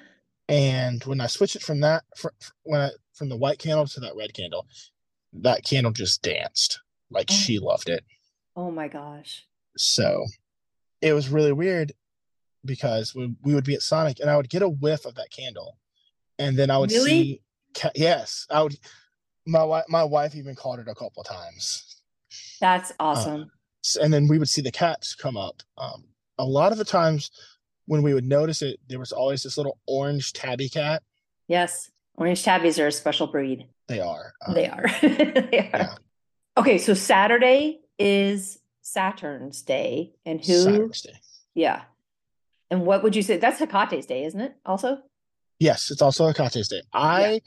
And 0.48 1.04
when 1.06 1.20
I 1.20 1.26
switched 1.26 1.56
it 1.56 1.64
from 1.64 1.80
that, 1.82 2.04
fr- 2.16 2.28
fr- 2.40 2.52
when 2.64 2.82
I, 2.82 2.90
from 3.16 3.30
the 3.30 3.38
white 3.38 3.58
candle 3.58 3.88
to 3.88 4.00
that 4.02 4.16
red 4.16 4.36
candle, 4.36 4.68
that 5.34 5.64
candle 5.64 5.92
just 5.92 6.22
danced 6.22 6.80
like 7.10 7.28
Oh. 7.32 7.34
she 7.34 7.58
loved 7.58 7.90
it. 7.90 8.04
Oh 8.56 8.70
my 8.70 8.88
gosh. 8.88 9.48
So 9.76 10.26
it 11.02 11.14
was 11.14 11.30
really 11.30 11.54
weird 11.54 11.92
because 12.66 13.16
we, 13.16 13.34
we 13.42 13.56
would 13.56 13.64
be 13.64 13.74
at 13.74 13.82
Sonic 13.82 14.20
and 14.20 14.30
I 14.30 14.38
would 14.38 14.50
get 14.50 14.62
a 14.62 14.70
whiff 14.70 15.06
of 15.06 15.16
that 15.16 15.32
candle. 15.32 15.78
And 16.38 16.56
then 16.56 16.70
I 16.70 16.78
would 16.78 16.92
Really? 16.92 17.10
see, 17.10 17.42
ca- 17.74 17.92
yes, 17.96 18.46
I 18.52 18.62
would. 18.62 18.78
My 19.50 19.64
wife, 19.64 19.86
my 19.90 20.04
wife 20.04 20.36
even 20.36 20.56
called 20.56 20.80
it 20.80 20.88
a 20.88 20.96
couple 20.96 21.22
of 21.22 21.28
times, 21.28 22.02
That's 22.62 22.92
awesome. 23.00 23.52
S- 23.86 23.96
and 23.96 24.14
then 24.14 24.28
we 24.28 24.38
would 24.38 24.50
see 24.50 24.62
the 24.62 24.72
cats 24.72 25.16
come 25.16 25.38
up. 25.38 25.62
Um, 25.78 26.04
a 26.38 26.46
lot 26.46 26.72
of 26.72 26.78
the 26.78 26.86
times 26.86 27.32
when 27.86 28.02
we 28.04 28.14
would 28.14 28.26
notice 28.26 28.62
it, 28.62 28.80
there 28.88 29.00
was 29.00 29.12
always 29.12 29.44
this 29.44 29.58
little 29.58 29.78
orange 29.88 30.34
tabby 30.34 30.70
cat. 30.70 31.02
yes. 31.48 31.90
Orange 32.16 32.44
tabbies 32.44 32.78
are 32.80 32.88
a 32.88 32.92
special 32.92 33.28
breed. 33.28 33.66
They 33.88 34.02
are. 34.02 34.34
um, 34.46 34.54
They 34.54 34.68
are. 34.68 34.86
they 35.02 35.70
are. 35.74 35.80
yeah. 35.80 35.96
Okay, 36.58 36.78
so 36.78 36.94
Saturday 36.94 37.80
is 37.98 38.60
Saturn's 38.82 39.62
day. 39.62 40.12
And 40.26 40.44
who 40.46 40.54
Saturn's 40.54 41.02
Day. 41.02 41.14
yeah. 41.56 41.84
And 42.70 42.86
what 42.86 43.04
would 43.04 43.16
you 43.16 43.22
say? 43.22 43.38
That's 43.38 43.58
Hecate's 43.60 44.06
day, 44.06 44.26
isn't 44.26 44.42
it? 44.42 44.54
Also? 44.66 44.98
Yes, 45.60 45.92
it's 45.92 46.02
also 46.02 46.28
Hecate's 46.28 46.68
Day. 46.68 46.82
I 46.92 47.40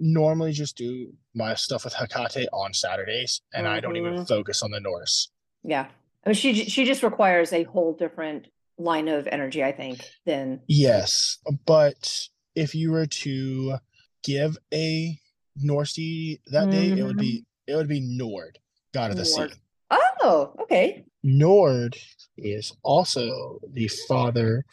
normally 0.00 0.50
just 0.52 0.76
do 0.76 1.12
my 1.34 1.54
stuff 1.54 1.84
with 1.84 1.94
Hecate 1.94 2.48
on 2.52 2.72
Saturdays, 2.74 3.40
and 3.54 3.68
I 3.68 3.78
don't 3.80 3.96
even 3.96 4.14
Mhm. 4.14 4.26
focus 4.28 4.62
on 4.62 4.70
the 4.72 4.80
Norse. 4.80 5.30
Yeah. 5.62 5.88
I 6.24 6.28
mean 6.30 6.34
she 6.34 6.64
she 6.64 6.84
just 6.84 7.02
requires 7.02 7.52
a 7.52 7.62
whole 7.64 7.92
different 7.94 8.48
line 8.78 9.08
of 9.08 9.26
energy, 9.28 9.62
I 9.62 9.72
think, 9.72 10.04
than 10.26 10.60
Yes, 10.66 11.38
but 11.66 12.28
if 12.54 12.74
you 12.74 12.90
were 12.90 13.06
to 13.06 13.76
give 14.24 14.56
a 14.72 15.18
Norse 15.56 15.92
deity 15.94 16.40
that 16.46 16.70
day, 16.70 16.88
it 16.98 17.02
would 17.04 17.16
be 17.18 17.44
it 17.66 17.74
would 17.76 17.88
be 17.88 18.00
Njord, 18.00 18.56
god 18.92 19.10
of 19.12 19.16
the 19.16 19.24
Nord. 19.36 19.52
sea. 19.52 19.56
Oh, 19.90 20.54
okay. 20.62 21.04
Njord 21.24 21.96
is 22.36 22.72
also 22.82 23.60
the 23.72 23.88
father 24.08 24.64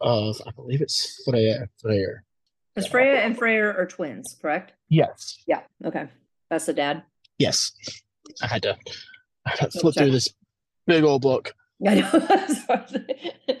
of 0.00 0.40
I 0.46 0.50
believe 0.52 0.80
it's 0.80 1.22
Freya. 1.24 1.68
Freyr. 1.82 2.22
Because 2.78 2.90
Freya 2.92 3.16
and 3.16 3.36
Freyr 3.36 3.76
are 3.76 3.86
twins, 3.86 4.36
correct? 4.40 4.72
Yes. 4.88 5.42
Yeah. 5.48 5.62
Okay. 5.84 6.08
That's 6.48 6.66
the 6.66 6.72
dad. 6.72 7.02
Yes. 7.36 7.72
I 8.40 8.46
had 8.46 8.62
to, 8.62 8.76
I 9.44 9.50
had 9.58 9.70
to 9.72 9.80
flip 9.80 9.96
through 9.96 10.12
this 10.12 10.32
big 10.86 11.02
old 11.02 11.22
book. 11.22 11.54
I 11.86 11.94
know. 11.96 13.56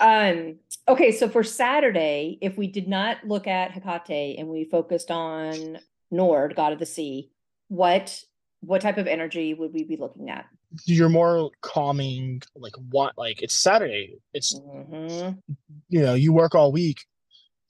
um, 0.00 0.56
okay, 0.88 1.12
so 1.12 1.28
for 1.28 1.42
Saturday, 1.42 2.38
if 2.40 2.56
we 2.56 2.66
did 2.66 2.88
not 2.88 3.18
look 3.26 3.46
at 3.46 3.72
Hecate 3.72 4.38
and 4.38 4.48
we 4.48 4.64
focused 4.64 5.10
on 5.10 5.78
Njord, 6.10 6.56
god 6.56 6.72
of 6.72 6.78
the 6.78 6.86
sea, 6.86 7.30
what 7.68 8.22
what 8.60 8.80
type 8.80 8.96
of 8.96 9.06
energy 9.06 9.54
would 9.54 9.72
we 9.74 9.84
be 9.84 9.96
looking 9.96 10.30
at? 10.30 10.46
You're 10.86 11.08
more 11.08 11.50
calming, 11.62 12.42
like 12.54 12.74
what? 12.90 13.18
Like 13.18 13.42
it's 13.42 13.54
Saturday. 13.54 14.18
It's 14.32 14.54
Mhm. 14.54 15.38
you 15.88 16.00
know 16.00 16.14
you 16.14 16.32
work 16.32 16.54
all 16.54 16.72
week. 16.72 17.04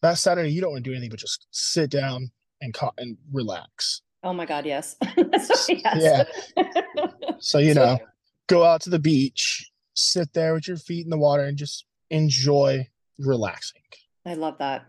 That 0.02 0.18
Saturday 0.18 0.50
you 0.50 0.60
don't 0.60 0.72
want 0.72 0.84
to 0.84 0.90
do 0.90 0.94
anything 0.94 1.10
but 1.10 1.18
just 1.20 1.46
sit 1.50 1.90
down 1.90 2.30
and 2.60 2.74
ca- 2.74 2.90
and 2.98 3.16
relax. 3.32 4.02
Oh 4.24 4.32
my 4.32 4.46
God, 4.46 4.66
yes. 4.66 4.96
So, 5.44 5.72
yes. 5.72 6.22
Yeah. 6.56 6.64
So 7.38 7.58
you 7.58 7.74
know, 7.74 7.98
go 8.46 8.64
out 8.64 8.82
to 8.82 8.90
the 8.90 8.98
beach, 9.00 9.68
sit 9.94 10.32
there 10.32 10.54
with 10.54 10.68
your 10.68 10.76
feet 10.76 11.04
in 11.04 11.10
the 11.10 11.18
water, 11.18 11.42
and 11.44 11.56
just 11.58 11.86
enjoy 12.10 12.88
relaxing. 13.18 13.82
I 14.24 14.34
love 14.34 14.58
that. 14.58 14.86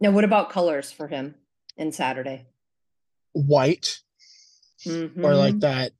Now, 0.00 0.10
what 0.10 0.24
about 0.24 0.50
colors 0.50 0.90
for 0.90 1.06
him 1.06 1.36
in 1.76 1.92
Saturday? 1.92 2.46
White 3.34 4.00
or 4.86 4.90
Mhm. 4.92 5.36
like 5.38 5.60
that. 5.60 5.92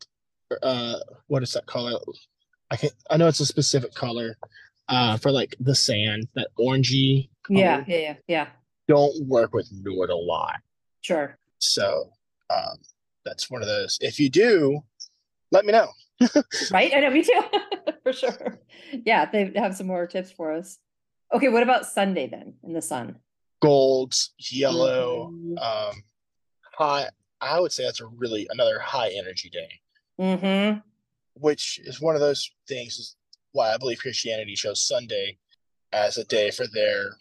Uh, 0.62 0.98
what 1.28 1.42
is 1.44 1.52
that 1.52 1.66
color? 1.66 1.98
I 2.70 2.76
can 2.76 2.90
I 3.10 3.16
know 3.16 3.28
it's 3.28 3.40
a 3.40 3.46
specific 3.46 3.94
color. 3.94 4.36
Uh, 4.88 5.16
for 5.16 5.30
like 5.32 5.54
the 5.60 5.74
sand, 5.74 6.28
that 6.34 6.48
orangey. 6.58 7.28
Yeah, 7.48 7.84
yeah, 7.86 7.96
yeah, 7.96 8.14
yeah. 8.28 8.46
Don't 8.88 9.26
work 9.26 9.52
with 9.54 9.70
Njord 9.72 10.10
a 10.10 10.14
lot. 10.14 10.56
Sure. 11.00 11.36
So 11.58 12.10
um, 12.50 12.76
that's 13.24 13.50
one 13.50 13.62
of 13.62 13.68
those. 13.68 13.98
If 14.00 14.18
you 14.20 14.28
do, 14.30 14.80
let 15.52 15.64
me 15.64 15.72
know. 15.72 15.88
Right? 16.70 16.92
I 16.94 17.00
know, 17.00 17.10
me 17.10 17.22
too. 17.22 17.42
for 18.02 18.12
sure. 18.12 18.58
Yeah, 19.04 19.26
they 19.26 19.52
have 19.56 19.76
some 19.76 19.86
more 19.86 20.06
tips 20.06 20.32
for 20.32 20.52
us. 20.52 20.78
Okay, 21.34 21.48
what 21.48 21.62
about 21.62 21.86
Sunday 21.86 22.26
then 22.28 22.54
in 22.64 22.72
the 22.72 22.80
sun? 22.82 23.16
Golds, 23.60 24.32
yellow, 24.38 25.30
Mhm. 25.32 25.58
um, 25.58 26.02
high. 26.78 27.08
I 27.40 27.60
would 27.60 27.72
say 27.72 27.84
that's 27.84 28.00
a 28.00 28.06
really 28.06 28.46
another 28.50 28.78
high 28.78 29.10
energy 29.10 29.50
day, 29.50 29.80
Mm-hmm. 30.20 30.78
which 31.34 31.78
is 31.84 32.00
one 32.00 32.14
of 32.14 32.20
those 32.20 32.50
things. 32.68 32.98
Is 32.98 33.16
why 33.52 33.72
I 33.74 33.76
believe 33.76 33.98
Christianity 33.98 34.54
chose 34.54 34.86
Sunday 34.86 35.38
as 35.92 36.16
a 36.18 36.24
day 36.24 36.50
for 36.50 36.66
their 36.66 37.16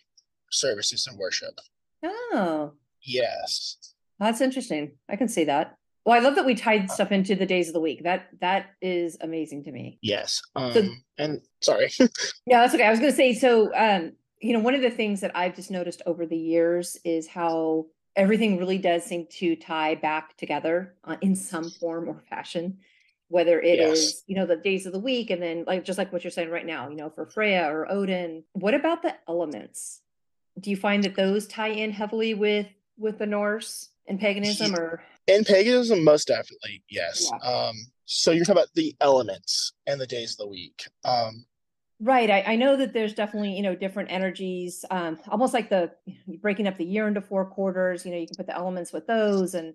services 0.55 1.07
and 1.07 1.17
worship. 1.17 1.59
Oh, 2.03 2.73
Yes, 3.01 3.77
that's 4.19 4.41
interesting. 4.41 4.93
I 5.09 5.15
can 5.15 5.27
see 5.27 5.43
that. 5.43 5.75
Well, 6.05 6.15
I 6.15 6.19
love 6.19 6.35
that 6.35 6.45
we 6.45 6.55
tied 6.55 6.89
stuff 6.89 7.11
into 7.11 7.35
the 7.35 7.45
days 7.45 7.67
of 7.67 7.73
the 7.73 7.79
week. 7.79 8.03
That 8.03 8.27
that 8.41 8.71
is 8.81 9.17
amazing 9.21 9.63
to 9.65 9.71
me. 9.71 9.99
yes. 10.01 10.41
Um, 10.55 11.03
and 11.17 11.41
sorry. 11.61 11.89
Yeah, 12.47 12.61
that's 12.61 12.73
okay. 12.75 12.85
I 12.85 12.91
was 12.91 12.99
going 12.99 13.11
to 13.11 13.15
say 13.17 13.33
so 13.33 13.71
um 13.75 14.13
you 14.41 14.53
know, 14.53 14.59
one 14.59 14.75
of 14.75 14.81
the 14.81 14.89
things 14.91 15.21
that 15.21 15.35
I've 15.35 15.55
just 15.55 15.71
noticed 15.71 16.01
over 16.05 16.25
the 16.25 16.37
years 16.37 16.97
is 17.03 17.25
how 17.27 17.87
everything 18.15 18.57
really 18.57 18.77
does 18.77 19.03
seem 19.03 19.25
to 19.39 19.55
tie 19.55 19.95
back 19.95 20.37
together 20.37 20.95
uh, 21.05 21.17
in 21.21 21.35
some 21.35 21.69
form 21.69 22.07
or 22.09 22.23
fashion 22.29 22.77
whether 23.29 23.59
it 23.59 23.79
is 23.79 24.01
Yes. 24.03 24.23
you 24.27 24.35
know 24.35 24.45
the 24.45 24.55
days 24.55 24.85
of 24.85 24.93
the 24.93 24.99
week 24.99 25.31
and 25.31 25.41
then 25.41 25.63
like 25.65 25.83
just 25.83 25.97
like 25.97 26.13
what 26.13 26.23
you're 26.23 26.31
saying 26.31 26.49
right 26.51 26.65
now 26.65 26.89
you 26.89 26.95
know 26.95 27.09
for 27.09 27.25
Freya 27.25 27.67
or 27.71 27.91
Odin 27.91 28.43
what 28.53 28.73
about 28.75 29.01
the 29.01 29.15
elements 29.27 30.01
do 30.59 30.69
you 30.69 30.77
find 30.77 31.03
that 31.03 31.15
those 31.15 31.47
tie 31.47 31.69
in 31.69 31.91
heavily 31.91 32.33
with 32.33 32.67
with 32.97 33.17
the 33.17 33.25
Norse 33.25 33.89
and 34.07 34.19
paganism 34.19 34.75
or 34.75 35.03
In 35.27 35.43
paganism, 35.43 36.03
most 36.03 36.27
definitely, 36.27 36.83
yes. 36.89 37.29
Yeah. 37.31 37.49
Um, 37.49 37.75
so 38.05 38.31
you're 38.31 38.45
talking 38.45 38.61
about 38.61 38.73
the 38.75 38.95
elements 39.01 39.73
and 39.87 39.99
the 39.99 40.07
days 40.07 40.31
of 40.31 40.37
the 40.37 40.47
week. 40.47 40.87
Um, 41.03 41.45
Right. 42.01 42.29
I, 42.29 42.41
I 42.41 42.55
know 42.57 42.75
that 42.75 42.91
there's 42.91 43.13
definitely, 43.13 43.55
you 43.55 43.61
know, 43.61 43.73
different 43.73 44.11
energies, 44.11 44.83
um, 44.91 45.17
almost 45.29 45.53
like 45.53 45.69
the 45.69 45.91
breaking 46.41 46.67
up 46.67 46.77
the 46.77 46.83
year 46.83 47.07
into 47.07 47.21
four 47.21 47.45
quarters, 47.45 48.05
you 48.05 48.11
know, 48.11 48.17
you 48.17 48.27
can 48.27 48.35
put 48.35 48.47
the 48.47 48.55
elements 48.55 48.91
with 48.91 49.07
those. 49.07 49.55
And 49.55 49.73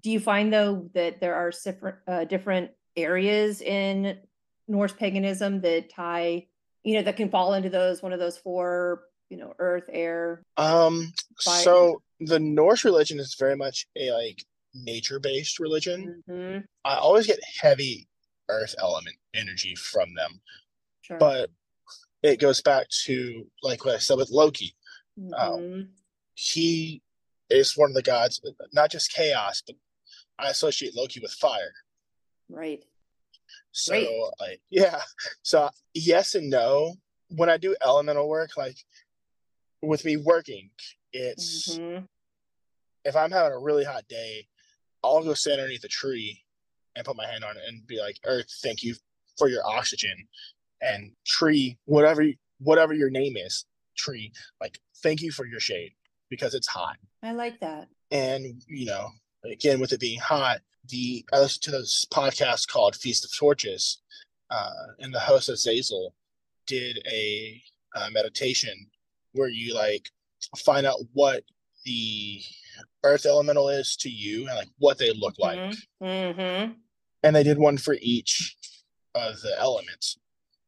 do 0.00 0.12
you 0.12 0.20
find 0.20 0.52
though 0.52 0.88
that 0.94 1.20
there 1.20 1.34
are 1.34 1.50
different, 1.50 1.96
uh, 2.06 2.24
different 2.24 2.70
areas 2.96 3.62
in 3.62 4.16
Norse 4.68 4.92
paganism 4.92 5.60
that 5.62 5.90
tie, 5.90 6.46
you 6.84 6.94
know, 6.94 7.02
that 7.02 7.16
can 7.16 7.30
fall 7.30 7.54
into 7.54 7.68
those, 7.68 8.00
one 8.00 8.12
of 8.12 8.20
those 8.20 8.38
four, 8.38 9.02
you 9.28 9.36
know, 9.36 9.54
earth, 9.58 9.88
air. 9.92 10.42
um, 10.56 11.12
Fire. 11.42 11.62
so 11.62 12.02
the 12.20 12.38
Norse 12.40 12.84
religion 12.84 13.18
is 13.18 13.34
very 13.38 13.56
much 13.56 13.86
a 13.96 14.10
like 14.12 14.44
nature-based 14.74 15.58
religion. 15.58 16.22
Mhm, 16.28 16.64
I 16.84 16.96
always 16.96 17.26
get 17.26 17.38
heavy 17.60 18.08
earth 18.48 18.74
element 18.78 19.16
energy 19.34 19.74
from 19.74 20.14
them, 20.14 20.40
Sure. 21.02 21.18
but 21.18 21.50
it 22.22 22.38
goes 22.40 22.62
back 22.62 22.88
to 23.04 23.50
like 23.62 23.84
what 23.84 23.94
I 23.96 23.98
said 23.98 24.16
with 24.16 24.30
Loki. 24.30 24.74
Mhm, 25.18 25.88
He 26.34 27.02
is 27.50 27.76
one 27.76 27.90
of 27.90 27.94
the 27.94 28.02
gods, 28.02 28.40
not 28.72 28.90
just 28.90 29.12
chaos, 29.12 29.62
but 29.66 29.76
I 30.38 30.50
associate 30.50 30.94
Loki 30.94 31.20
with 31.20 31.32
fire. 31.32 31.72
Right. 32.48 32.84
So 33.72 34.30
like 34.40 34.60
yeah. 34.70 35.02
So 35.42 35.70
yes 35.94 36.34
and 36.34 36.48
no. 36.50 36.94
When 37.28 37.50
I 37.50 37.56
do 37.56 37.74
elemental 37.82 38.28
work, 38.28 38.56
like 38.56 38.76
with 39.86 40.04
me 40.04 40.16
working, 40.16 40.70
it's 41.12 41.78
mm-hmm. 41.78 42.04
if 43.04 43.16
I'm 43.16 43.30
having 43.30 43.52
a 43.52 43.58
really 43.58 43.84
hot 43.84 44.06
day, 44.08 44.46
I'll 45.02 45.22
go 45.22 45.34
sit 45.34 45.58
underneath 45.58 45.84
a 45.84 45.88
tree 45.88 46.42
and 46.94 47.04
put 47.04 47.16
my 47.16 47.26
hand 47.26 47.44
on 47.44 47.56
it 47.56 47.62
and 47.68 47.86
be 47.86 48.00
like, 48.00 48.18
Earth, 48.24 48.50
thank 48.62 48.82
you 48.82 48.94
for 49.38 49.48
your 49.48 49.66
oxygen. 49.66 50.26
And 50.82 51.12
tree, 51.26 51.78
whatever 51.84 52.24
whatever 52.58 52.94
your 52.94 53.10
name 53.10 53.36
is, 53.36 53.64
tree, 53.96 54.32
like 54.60 54.78
thank 55.02 55.22
you 55.22 55.30
for 55.30 55.46
your 55.46 55.60
shade 55.60 55.92
because 56.28 56.54
it's 56.54 56.66
hot. 56.66 56.96
I 57.22 57.32
like 57.32 57.60
that. 57.60 57.88
And 58.10 58.62
you 58.66 58.86
know, 58.86 59.10
again 59.44 59.80
with 59.80 59.92
it 59.92 60.00
being 60.00 60.20
hot, 60.20 60.60
the 60.88 61.24
I 61.32 61.40
listened 61.40 61.62
to 61.64 61.70
this 61.70 62.04
podcast 62.12 62.68
called 62.68 62.96
Feast 62.96 63.24
of 63.24 63.34
Torches, 63.36 64.02
uh, 64.50 64.70
and 64.98 65.12
the 65.12 65.20
host 65.20 65.48
of 65.48 65.56
Zazel 65.56 66.10
did 66.66 66.98
a, 67.10 67.62
a 67.94 68.10
meditation 68.10 68.86
where 69.36 69.48
you 69.48 69.74
like 69.74 70.10
find 70.56 70.86
out 70.86 70.98
what 71.12 71.44
the 71.84 72.40
earth 73.04 73.26
elemental 73.26 73.68
is 73.68 73.96
to 73.96 74.10
you 74.10 74.48
and 74.48 74.56
like 74.56 74.68
what 74.78 74.98
they 74.98 75.12
look 75.12 75.34
like. 75.38 75.58
Mm-hmm. 75.58 76.04
mm-hmm. 76.04 76.72
And 77.22 77.34
they 77.34 77.42
did 77.42 77.58
one 77.58 77.76
for 77.78 77.96
each 78.00 78.56
of 79.14 79.40
the 79.40 79.58
elements. 79.58 80.18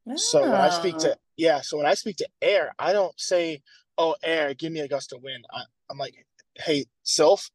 Oh. 0.08 0.16
So 0.16 0.42
when 0.42 0.52
I 0.52 0.70
speak 0.70 0.96
to 0.98 1.12
ah. 1.12 1.18
yeah, 1.36 1.60
so 1.60 1.76
when 1.76 1.86
I 1.86 1.94
speak 1.94 2.16
to 2.16 2.28
air, 2.40 2.74
I 2.78 2.92
don't 2.92 3.18
say, 3.20 3.62
"Oh, 3.96 4.16
air, 4.22 4.54
give 4.54 4.72
me 4.72 4.80
a 4.80 4.88
gust 4.88 5.12
of 5.12 5.22
wind." 5.22 5.44
I, 5.52 5.62
am 5.90 5.98
like, 5.98 6.14
"Hey, 6.56 6.86
Sylph, 7.02 7.50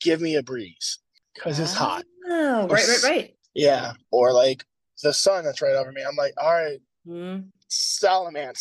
give 0.00 0.20
me 0.20 0.36
a 0.36 0.42
breeze 0.42 1.00
because 1.34 1.58
it's 1.58 1.74
hot." 1.74 2.04
Oh, 2.28 2.68
right, 2.68 2.88
right, 2.88 3.02
right. 3.02 3.36
Yeah, 3.54 3.92
or 4.10 4.32
like 4.32 4.64
the 5.02 5.12
sun 5.12 5.44
that's 5.44 5.60
right 5.60 5.74
over 5.74 5.92
me. 5.92 6.02
I'm 6.02 6.16
like, 6.16 6.34
"All 6.38 6.52
right, 6.52 6.80
mm. 7.06 7.44
Salamander, 7.68 8.58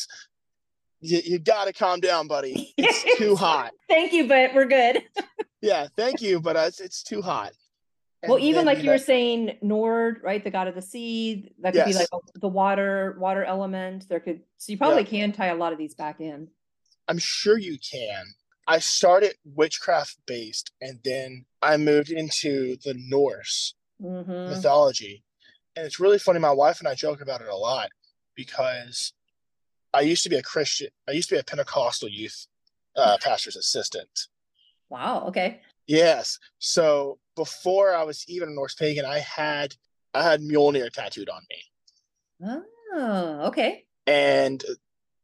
you, 1.06 1.22
you 1.24 1.40
got 1.40 1.66
to 1.66 1.74
calm 1.74 2.00
down, 2.00 2.28
buddy. 2.28 2.74
It's 2.78 3.18
too 3.18 3.36
hot. 3.36 3.72
thank 3.90 4.14
you, 4.14 4.28
but 4.28 4.54
we're 4.54 4.66
good. 4.66 5.04
yeah, 5.62 5.88
thank 5.96 6.22
you, 6.22 6.40
but 6.40 6.56
it's, 6.56 6.80
it's 6.80 7.04
too 7.04 7.22
hot. 7.22 7.52
And 8.24 8.32
well, 8.32 8.40
even 8.40 8.66
like 8.66 8.82
you 8.82 8.90
were 8.90 8.98
saying, 8.98 9.58
Njord, 9.64 10.24
right? 10.24 10.44
The 10.44 10.50
god 10.50 10.68
of 10.68 10.74
the 10.74 10.82
sea. 10.82 11.52
That 11.62 11.74
could 11.74 11.86
yes. 11.86 11.88
be 11.88 11.94
like 11.94 12.10
the 12.36 12.48
water, 12.48 13.16
water 13.20 13.44
element. 13.44 14.10
There 14.10 14.20
could 14.20 14.42
so 14.58 14.72
you 14.72 14.78
probably 14.80 15.04
yeah. 15.04 15.10
can 15.10 15.32
tie 15.32 15.48
a 15.48 15.56
lot 15.56 15.74
of 15.74 15.78
these 15.78 15.94
back 15.94 16.20
in. 16.20 16.48
I'm 17.08 17.20
sure 17.20 17.58
you 17.58 17.78
can. 17.78 18.24
I 18.68 18.80
started 18.80 19.36
witchcraft 19.44 20.18
based, 20.26 20.72
and 20.82 21.00
then 21.04 21.46
I 21.62 21.78
moved 21.78 22.10
into 22.10 22.78
the 22.84 22.96
Norse 22.98 23.76
mm-hmm. 24.02 24.50
mythology. 24.50 25.24
And 25.76 25.86
it's 25.86 26.00
really 26.00 26.18
funny. 26.18 26.40
My 26.40 26.52
wife 26.52 26.80
and 26.80 26.88
I 26.88 26.96
joke 26.96 27.22
about 27.22 27.42
it 27.42 27.48
a 27.48 27.56
lot 27.56 27.90
because 28.34 29.14
I 29.96 30.02
used 30.02 30.24
to 30.24 30.30
be 30.30 30.36
a 30.36 30.44
Christian. 30.44 30.90
I 31.08 31.14
used 31.14 31.30
to 31.30 31.36
be 31.36 31.40
a 31.40 31.44
Pentecostal 31.44 32.10
youth 32.10 32.48
uh, 32.98 33.18
pastor's 33.24 33.56
assistant. 33.56 34.28
Wow. 34.90 35.26
Okay. 35.28 35.62
Yes. 35.88 36.38
So 36.60 37.18
before 37.36 37.96
I 37.96 38.04
was 38.04 38.26
even 38.28 38.50
a 38.50 38.52
Norse 38.52 38.76
pagan, 38.76 39.06
I 39.06 39.20
had 39.20 39.76
I 40.14 40.24
had 40.24 40.42
Mjolnir 40.42 40.92
tattooed 40.92 41.30
on 41.30 41.42
me. 41.50 42.62
Oh, 42.94 43.48
okay. 43.48 43.86
And 44.08 44.64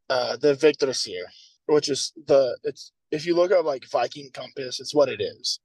uh, 0.09 0.38
the 0.38 0.53
Vegvisir, 0.53 1.24
which 1.67 1.89
is 1.89 2.13
the 2.28 2.57
it's 2.63 2.91
if 3.11 3.26
you 3.26 3.36
look 3.36 3.51
up 3.51 3.65
like 3.65 3.84
Viking 3.91 4.30
compass, 4.34 4.80
it's 4.80 4.95
what 4.95 5.09
it 5.09 5.22
is. 5.22 5.59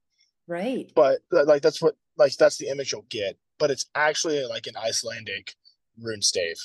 Right. 0.47 0.91
But 0.95 1.19
like 1.31 1.61
that's 1.61 1.81
what 1.81 1.95
like 2.17 2.35
that's 2.35 2.57
the 2.57 2.67
image 2.67 2.91
you'll 2.91 3.05
get. 3.09 3.37
But 3.59 3.71
it's 3.71 3.87
actually 3.95 4.45
like 4.45 4.67
an 4.67 4.75
Icelandic 4.77 5.53
rune 5.99 6.21
stave. 6.21 6.57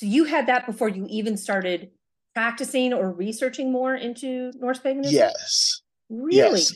So 0.00 0.06
you 0.06 0.24
had 0.24 0.46
that 0.46 0.64
before 0.64 0.88
you 0.88 1.06
even 1.10 1.36
started 1.36 1.90
practicing 2.34 2.94
or 2.94 3.12
researching 3.12 3.70
more 3.70 3.94
into 3.94 4.50
Norse 4.58 4.78
paganism? 4.78 5.12
Yes. 5.12 5.82
Really? 6.08 6.60
Yes. 6.60 6.72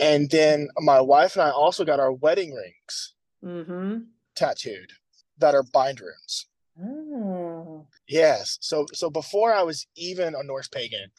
And 0.00 0.28
then 0.28 0.68
my 0.78 1.00
wife 1.00 1.36
and 1.36 1.44
I 1.44 1.50
also 1.50 1.84
got 1.84 2.00
our 2.00 2.10
wedding 2.10 2.52
rings 2.52 3.14
mm-hmm. 3.44 3.98
tattooed 4.34 4.90
that 5.38 5.54
are 5.54 5.62
bind 5.62 6.00
runes. 6.00 6.46
Oh. 6.82 7.86
Yes. 8.08 8.58
So 8.60 8.84
so 8.92 9.10
before 9.10 9.54
I 9.54 9.62
was 9.62 9.86
even 9.94 10.34
a 10.34 10.42
Norse 10.42 10.66
pagan, 10.66 11.12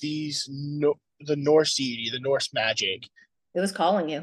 these 0.00 0.48
no, 0.48 0.94
the 1.22 1.34
Norse 1.34 1.74
deity, 1.74 2.08
the 2.12 2.20
Norse 2.20 2.54
magic. 2.54 3.08
It 3.52 3.60
was 3.60 3.72
calling 3.72 4.08
you. 4.08 4.22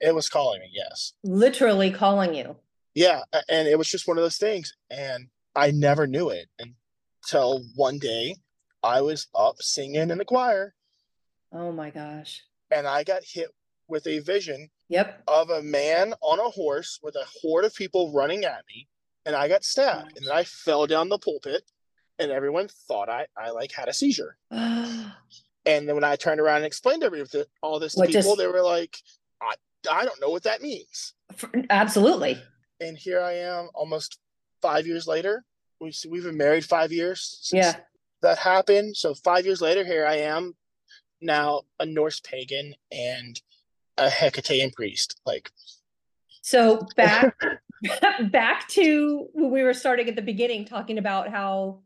It 0.00 0.14
was 0.14 0.28
calling 0.28 0.60
me, 0.60 0.70
yes. 0.72 1.14
Literally 1.24 1.90
calling 1.90 2.32
you. 2.32 2.54
Yeah, 2.94 3.22
and 3.48 3.66
it 3.66 3.76
was 3.76 3.88
just 3.88 4.06
one 4.06 4.18
of 4.18 4.22
those 4.22 4.36
things. 4.36 4.72
And 4.88 5.26
I 5.54 5.70
never 5.70 6.06
knew 6.06 6.30
it 6.30 6.48
until 6.58 7.62
one 7.74 7.98
day 7.98 8.36
I 8.82 9.00
was 9.00 9.28
up 9.34 9.56
singing 9.60 10.10
in 10.10 10.18
the 10.18 10.24
choir. 10.24 10.74
Oh 11.52 11.72
my 11.72 11.90
gosh. 11.90 12.42
And 12.70 12.86
I 12.86 13.04
got 13.04 13.22
hit 13.24 13.48
with 13.88 14.06
a 14.06 14.18
vision 14.20 14.68
yep. 14.88 15.22
of 15.28 15.50
a 15.50 15.62
man 15.62 16.14
on 16.20 16.40
a 16.40 16.50
horse 16.50 16.98
with 17.02 17.14
a 17.14 17.24
horde 17.40 17.64
of 17.64 17.74
people 17.74 18.12
running 18.12 18.44
at 18.44 18.64
me. 18.68 18.88
And 19.26 19.36
I 19.36 19.48
got 19.48 19.64
stabbed. 19.64 20.16
And 20.16 20.26
then 20.26 20.34
I 20.34 20.44
fell 20.44 20.86
down 20.86 21.08
the 21.08 21.18
pulpit 21.18 21.62
and 22.18 22.30
everyone 22.30 22.68
thought 22.68 23.08
I, 23.08 23.26
I 23.36 23.50
like 23.50 23.72
had 23.72 23.88
a 23.88 23.92
seizure. 23.92 24.36
and 24.50 25.08
then 25.64 25.94
when 25.94 26.04
I 26.04 26.16
turned 26.16 26.40
around 26.40 26.58
and 26.58 26.66
explained 26.66 27.04
everything, 27.04 27.44
all 27.62 27.78
this 27.78 27.94
to 27.94 28.00
what 28.00 28.08
people, 28.08 28.22
just... 28.22 28.38
they 28.38 28.46
were 28.46 28.62
like, 28.62 28.96
I, 29.40 29.54
I 29.90 30.04
don't 30.04 30.20
know 30.20 30.30
what 30.30 30.42
that 30.44 30.62
means. 30.62 31.14
Absolutely. 31.70 32.42
And 32.80 32.98
here 32.98 33.20
I 33.20 33.34
am 33.34 33.68
almost 33.74 34.18
five 34.64 34.86
years 34.86 35.06
later. 35.06 35.44
We 35.78 35.92
we've 36.08 36.24
been 36.24 36.38
married 36.38 36.64
five 36.64 36.90
years 36.90 37.38
since 37.42 37.66
yeah. 37.66 37.76
that 38.22 38.38
happened. 38.38 38.96
So 38.96 39.14
five 39.14 39.44
years 39.44 39.60
later, 39.60 39.84
here 39.84 40.06
I 40.06 40.16
am 40.16 40.54
now 41.20 41.62
a 41.78 41.84
Norse 41.84 42.20
pagan 42.20 42.74
and 42.90 43.38
a 43.98 44.08
Hecatean 44.08 44.72
priest. 44.72 45.20
Like 45.26 45.50
so 46.40 46.86
back 46.96 47.36
back 48.30 48.68
to 48.68 49.28
when 49.34 49.50
we 49.50 49.62
were 49.62 49.74
starting 49.74 50.08
at 50.08 50.16
the 50.16 50.22
beginning, 50.22 50.64
talking 50.64 50.96
about 50.96 51.28
how 51.28 51.80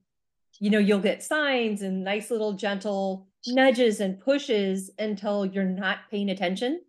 you 0.61 0.70
know 0.70 0.79
you'll 0.79 1.01
get 1.01 1.24
signs 1.24 1.83
and 1.83 2.05
nice 2.05 2.31
little 2.31 2.53
gentle 2.53 3.26
nudges 3.49 3.99
and 3.99 4.20
pushes 4.20 4.91
until 5.01 5.45
you're 5.45 5.64
not 5.64 5.99
paying 6.11 6.31
attention 6.31 6.81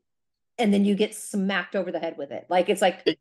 and 0.58 0.74
then 0.74 0.84
you 0.84 0.96
get 0.96 1.16
smacked 1.16 1.76
over 1.76 1.92
the 1.92 2.00
head 2.00 2.18
with 2.18 2.32
it 2.32 2.46
like 2.50 2.70
it's 2.70 2.82
like 2.82 3.02
it, 3.06 3.20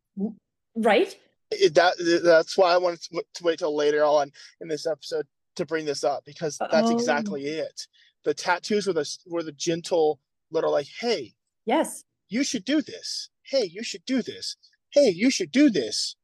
right 0.75 1.15
that 1.51 2.21
that's 2.23 2.57
why 2.57 2.73
I 2.73 2.77
wanted 2.77 3.01
to, 3.03 3.23
to, 3.35 3.43
wait 3.43 3.59
till 3.59 3.75
later 3.75 4.03
on 4.03 4.31
in 4.61 4.67
this 4.67 4.85
episode 4.85 5.25
to 5.55 5.65
bring 5.65 5.85
this 5.85 6.03
up 6.03 6.23
because 6.25 6.57
that's 6.57 6.89
oh. 6.89 6.93
exactly 6.93 7.45
it. 7.45 7.87
The 8.23 8.33
tattoos 8.33 8.87
were 8.87 8.93
the 8.93 9.17
were 9.27 9.43
the 9.43 9.51
gentle 9.53 10.19
little 10.51 10.71
like, 10.71 10.87
hey, 10.99 11.33
yes, 11.65 12.03
you 12.27 12.43
should 12.43 12.65
do 12.65 12.81
this. 12.81 13.29
Hey, 13.43 13.65
you 13.65 13.83
should 13.83 14.05
do 14.05 14.21
this. 14.21 14.57
Hey, 14.91 15.09
you 15.09 15.29
should 15.29 15.51
do 15.51 15.69
this. 15.69 16.15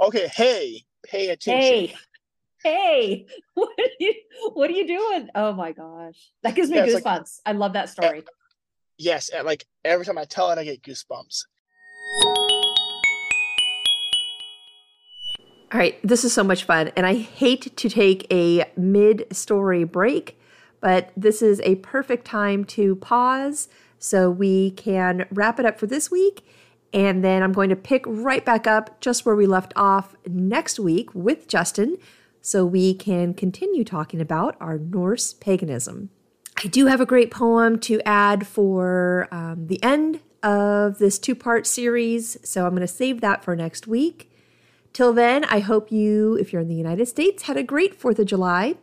Okay, 0.00 0.28
hey, 0.28 0.84
pay 1.04 1.28
attention. 1.28 1.62
Hey, 1.62 1.94
hey, 2.62 3.26
what 3.54 3.70
are 3.78 3.90
you 3.98 4.14
what 4.52 4.70
are 4.70 4.74
you 4.74 4.86
doing? 4.86 5.30
Oh 5.34 5.52
my 5.52 5.72
gosh, 5.72 6.30
that 6.42 6.54
gives 6.54 6.70
me 6.70 6.76
yeah, 6.76 6.86
goosebumps. 6.86 7.04
Like, 7.04 7.26
I 7.46 7.52
love 7.52 7.72
that 7.74 7.88
story. 7.88 8.18
Uh, 8.20 8.30
yes, 8.98 9.30
like 9.44 9.64
every 9.84 10.04
time 10.04 10.18
I 10.18 10.24
tell 10.24 10.50
it, 10.50 10.58
I 10.58 10.64
get 10.64 10.82
goosebumps. 10.82 11.44
All 15.74 15.80
right, 15.80 15.98
this 16.04 16.24
is 16.24 16.32
so 16.32 16.44
much 16.44 16.62
fun, 16.62 16.92
and 16.94 17.04
I 17.04 17.14
hate 17.14 17.76
to 17.76 17.88
take 17.88 18.32
a 18.32 18.64
mid 18.76 19.26
story 19.32 19.82
break, 19.82 20.38
but 20.80 21.10
this 21.16 21.42
is 21.42 21.60
a 21.64 21.74
perfect 21.76 22.24
time 22.24 22.64
to 22.66 22.94
pause 22.94 23.66
so 23.98 24.30
we 24.30 24.70
can 24.70 25.26
wrap 25.32 25.58
it 25.58 25.66
up 25.66 25.80
for 25.80 25.88
this 25.88 26.12
week. 26.12 26.46
And 26.92 27.24
then 27.24 27.42
I'm 27.42 27.52
going 27.52 27.70
to 27.70 27.76
pick 27.76 28.04
right 28.06 28.44
back 28.44 28.68
up 28.68 29.00
just 29.00 29.26
where 29.26 29.34
we 29.34 29.48
left 29.48 29.72
off 29.74 30.14
next 30.28 30.78
week 30.78 31.12
with 31.12 31.48
Justin 31.48 31.96
so 32.40 32.64
we 32.64 32.94
can 32.94 33.34
continue 33.34 33.82
talking 33.82 34.20
about 34.20 34.56
our 34.60 34.78
Norse 34.78 35.32
paganism. 35.32 36.10
I 36.56 36.68
do 36.68 36.86
have 36.86 37.00
a 37.00 37.06
great 37.06 37.32
poem 37.32 37.80
to 37.80 38.00
add 38.06 38.46
for 38.46 39.26
um, 39.32 39.66
the 39.66 39.82
end 39.82 40.20
of 40.40 40.98
this 40.98 41.18
two 41.18 41.34
part 41.34 41.66
series, 41.66 42.38
so 42.48 42.64
I'm 42.64 42.76
going 42.76 42.82
to 42.82 42.86
save 42.86 43.20
that 43.22 43.42
for 43.42 43.56
next 43.56 43.88
week. 43.88 44.30
Till 44.94 45.12
then, 45.12 45.42
I 45.46 45.58
hope 45.58 45.90
you, 45.90 46.36
if 46.40 46.52
you're 46.52 46.62
in 46.62 46.68
the 46.68 46.74
United 46.74 47.06
States, 47.06 47.42
had 47.42 47.56
a 47.56 47.64
great 47.64 48.00
4th 48.00 48.20
of 48.20 48.26
July. 48.26 48.76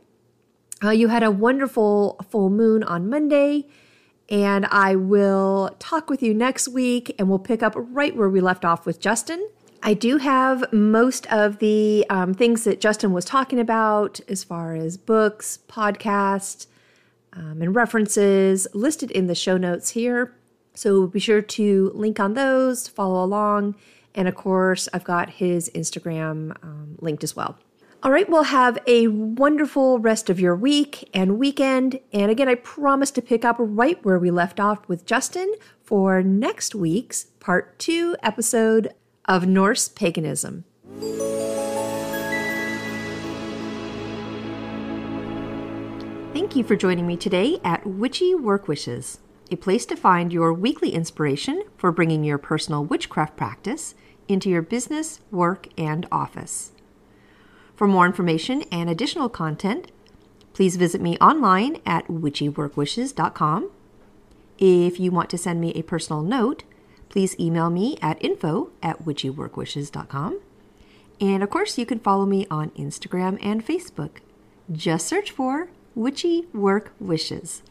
Uh, 0.84 0.89
you 0.89 1.07
had 1.07 1.24
a 1.24 1.32
wonderful 1.32 2.20
full 2.30 2.49
moon 2.49 2.84
on 2.84 3.09
Monday, 3.09 3.66
and 4.30 4.66
I 4.66 4.97
will 4.97 5.74
talk 5.80 6.09
with 6.09 6.22
you 6.22 6.34
next 6.34 6.68
week 6.68 7.16
and 7.18 7.30
we'll 7.30 7.39
pick 7.39 7.64
up 7.64 7.74
right 7.76 8.14
where 8.14 8.30
we 8.30 8.41
left 8.41 8.66
off 8.66 8.86
with 8.86 8.99
Justin. 8.99 9.47
I 9.82 9.93
do 9.93 10.18
have 10.18 10.72
most 10.74 11.32
of 11.32 11.59
the 11.59 12.05
um, 12.09 12.34
things 12.34 12.66
that 12.66 12.82
Justin 12.82 13.14
was 13.14 13.24
talking 13.24 13.59
about 13.59 14.20
as 14.28 14.43
far 14.43 14.76
as 14.76 14.97
books, 14.97 15.59
podcasts, 15.70 16.68
um, 17.32 17.62
and 17.62 17.74
references 17.74 18.68
listed 18.74 19.12
in 19.12 19.28
the 19.28 19.36
show 19.36 19.55
notes 19.55 19.91
here. 19.91 20.36
So 20.74 21.07
be 21.07 21.22
sure 21.22 21.41
to 21.41 21.91
link 21.95 22.20
on 22.20 22.34
those, 22.34 22.89
follow 22.89 23.24
along, 23.24 23.76
And 24.16 24.28
of 24.28 24.36
course, 24.36 24.89
I've 24.93 25.03
got 25.03 25.30
his 25.30 25.70
Instagram 25.74 26.55
um, 26.64 26.95
linked 26.99 27.24
as 27.24 27.36
well. 27.36 27.57
All 28.03 28.12
right, 28.12 28.28
well, 28.28 28.43
have 28.43 28.80
a 28.88 29.09
wonderful 29.09 29.99
rest 29.99 30.32
of 30.32 30.39
your 30.39 30.55
week 30.55 31.07
and 31.14 31.38
weekend. 31.38 31.99
And 32.12 32.32
again, 32.32 32.49
I 32.49 32.55
promise 32.55 33.12
to 33.12 33.22
pick 33.22 33.45
up 33.45 33.57
right 33.59 34.03
where 34.03 34.18
we 34.18 34.32
left 34.32 34.59
off 34.59 34.88
with 34.88 35.05
Justin 35.05 35.53
for 35.84 36.24
next 36.24 36.74
week's 36.74 37.26
part 37.39 37.78
two 37.78 38.16
episode 38.24 38.95
of 39.26 39.45
Norse 39.45 39.88
paganism. 39.88 40.66
Thank 46.34 46.55
you 46.55 46.64
for 46.64 46.76
joining 46.76 47.05
me 47.05 47.18
today 47.18 47.59
at 47.64 47.86
Witchy 47.86 48.34
Work 48.34 48.68
Wishes, 48.68 49.20
a 49.51 49.55
place 49.55 49.86
to 49.86 49.95
find 49.95 50.34
your 50.34 50.53
weekly 50.53 50.89
inspiration 50.89 51.64
for 51.78 51.91
bringing 51.91 52.24
your 52.24 52.39
personal 52.39 52.84
witchcraft 52.84 53.38
practice 53.38 53.93
into 54.32 54.49
your 54.49 54.61
business, 54.61 55.21
work, 55.32 55.67
and 55.77 56.07
office. 56.11 56.71
For 57.75 57.88
more 57.88 58.05
information 58.05 58.63
and 58.71 58.89
additional 58.89 59.29
content, 59.29 59.91
please 60.53 60.75
visit 60.75 61.01
me 61.01 61.17
online 61.17 61.77
at 61.86 62.07
witchyworkwishes.com. 62.07 63.71
If 64.57 64.99
you 64.99 65.11
want 65.11 65.29
to 65.32 65.38
send 65.38 65.59
me 65.59 65.71
a 65.71 65.82
personal 65.82 66.21
note, 66.21 66.63
please 67.09 67.39
email 67.39 67.69
me 67.69 67.97
at 68.01 68.23
info 68.23 68.69
at 68.84 69.03
witchyworkwishes.com. 69.03 70.39
And 71.19 71.43
of 71.43 71.49
course, 71.49 71.77
you 71.77 71.86
can 71.86 71.99
follow 71.99 72.25
me 72.25 72.47
on 72.49 72.69
Instagram 72.71 73.38
and 73.41 73.65
Facebook. 73.65 74.17
Just 74.71 75.07
search 75.07 75.32
for 75.32 75.69
Witchy 75.95 76.47
Work 76.53 76.93
Wishes. 76.99 77.63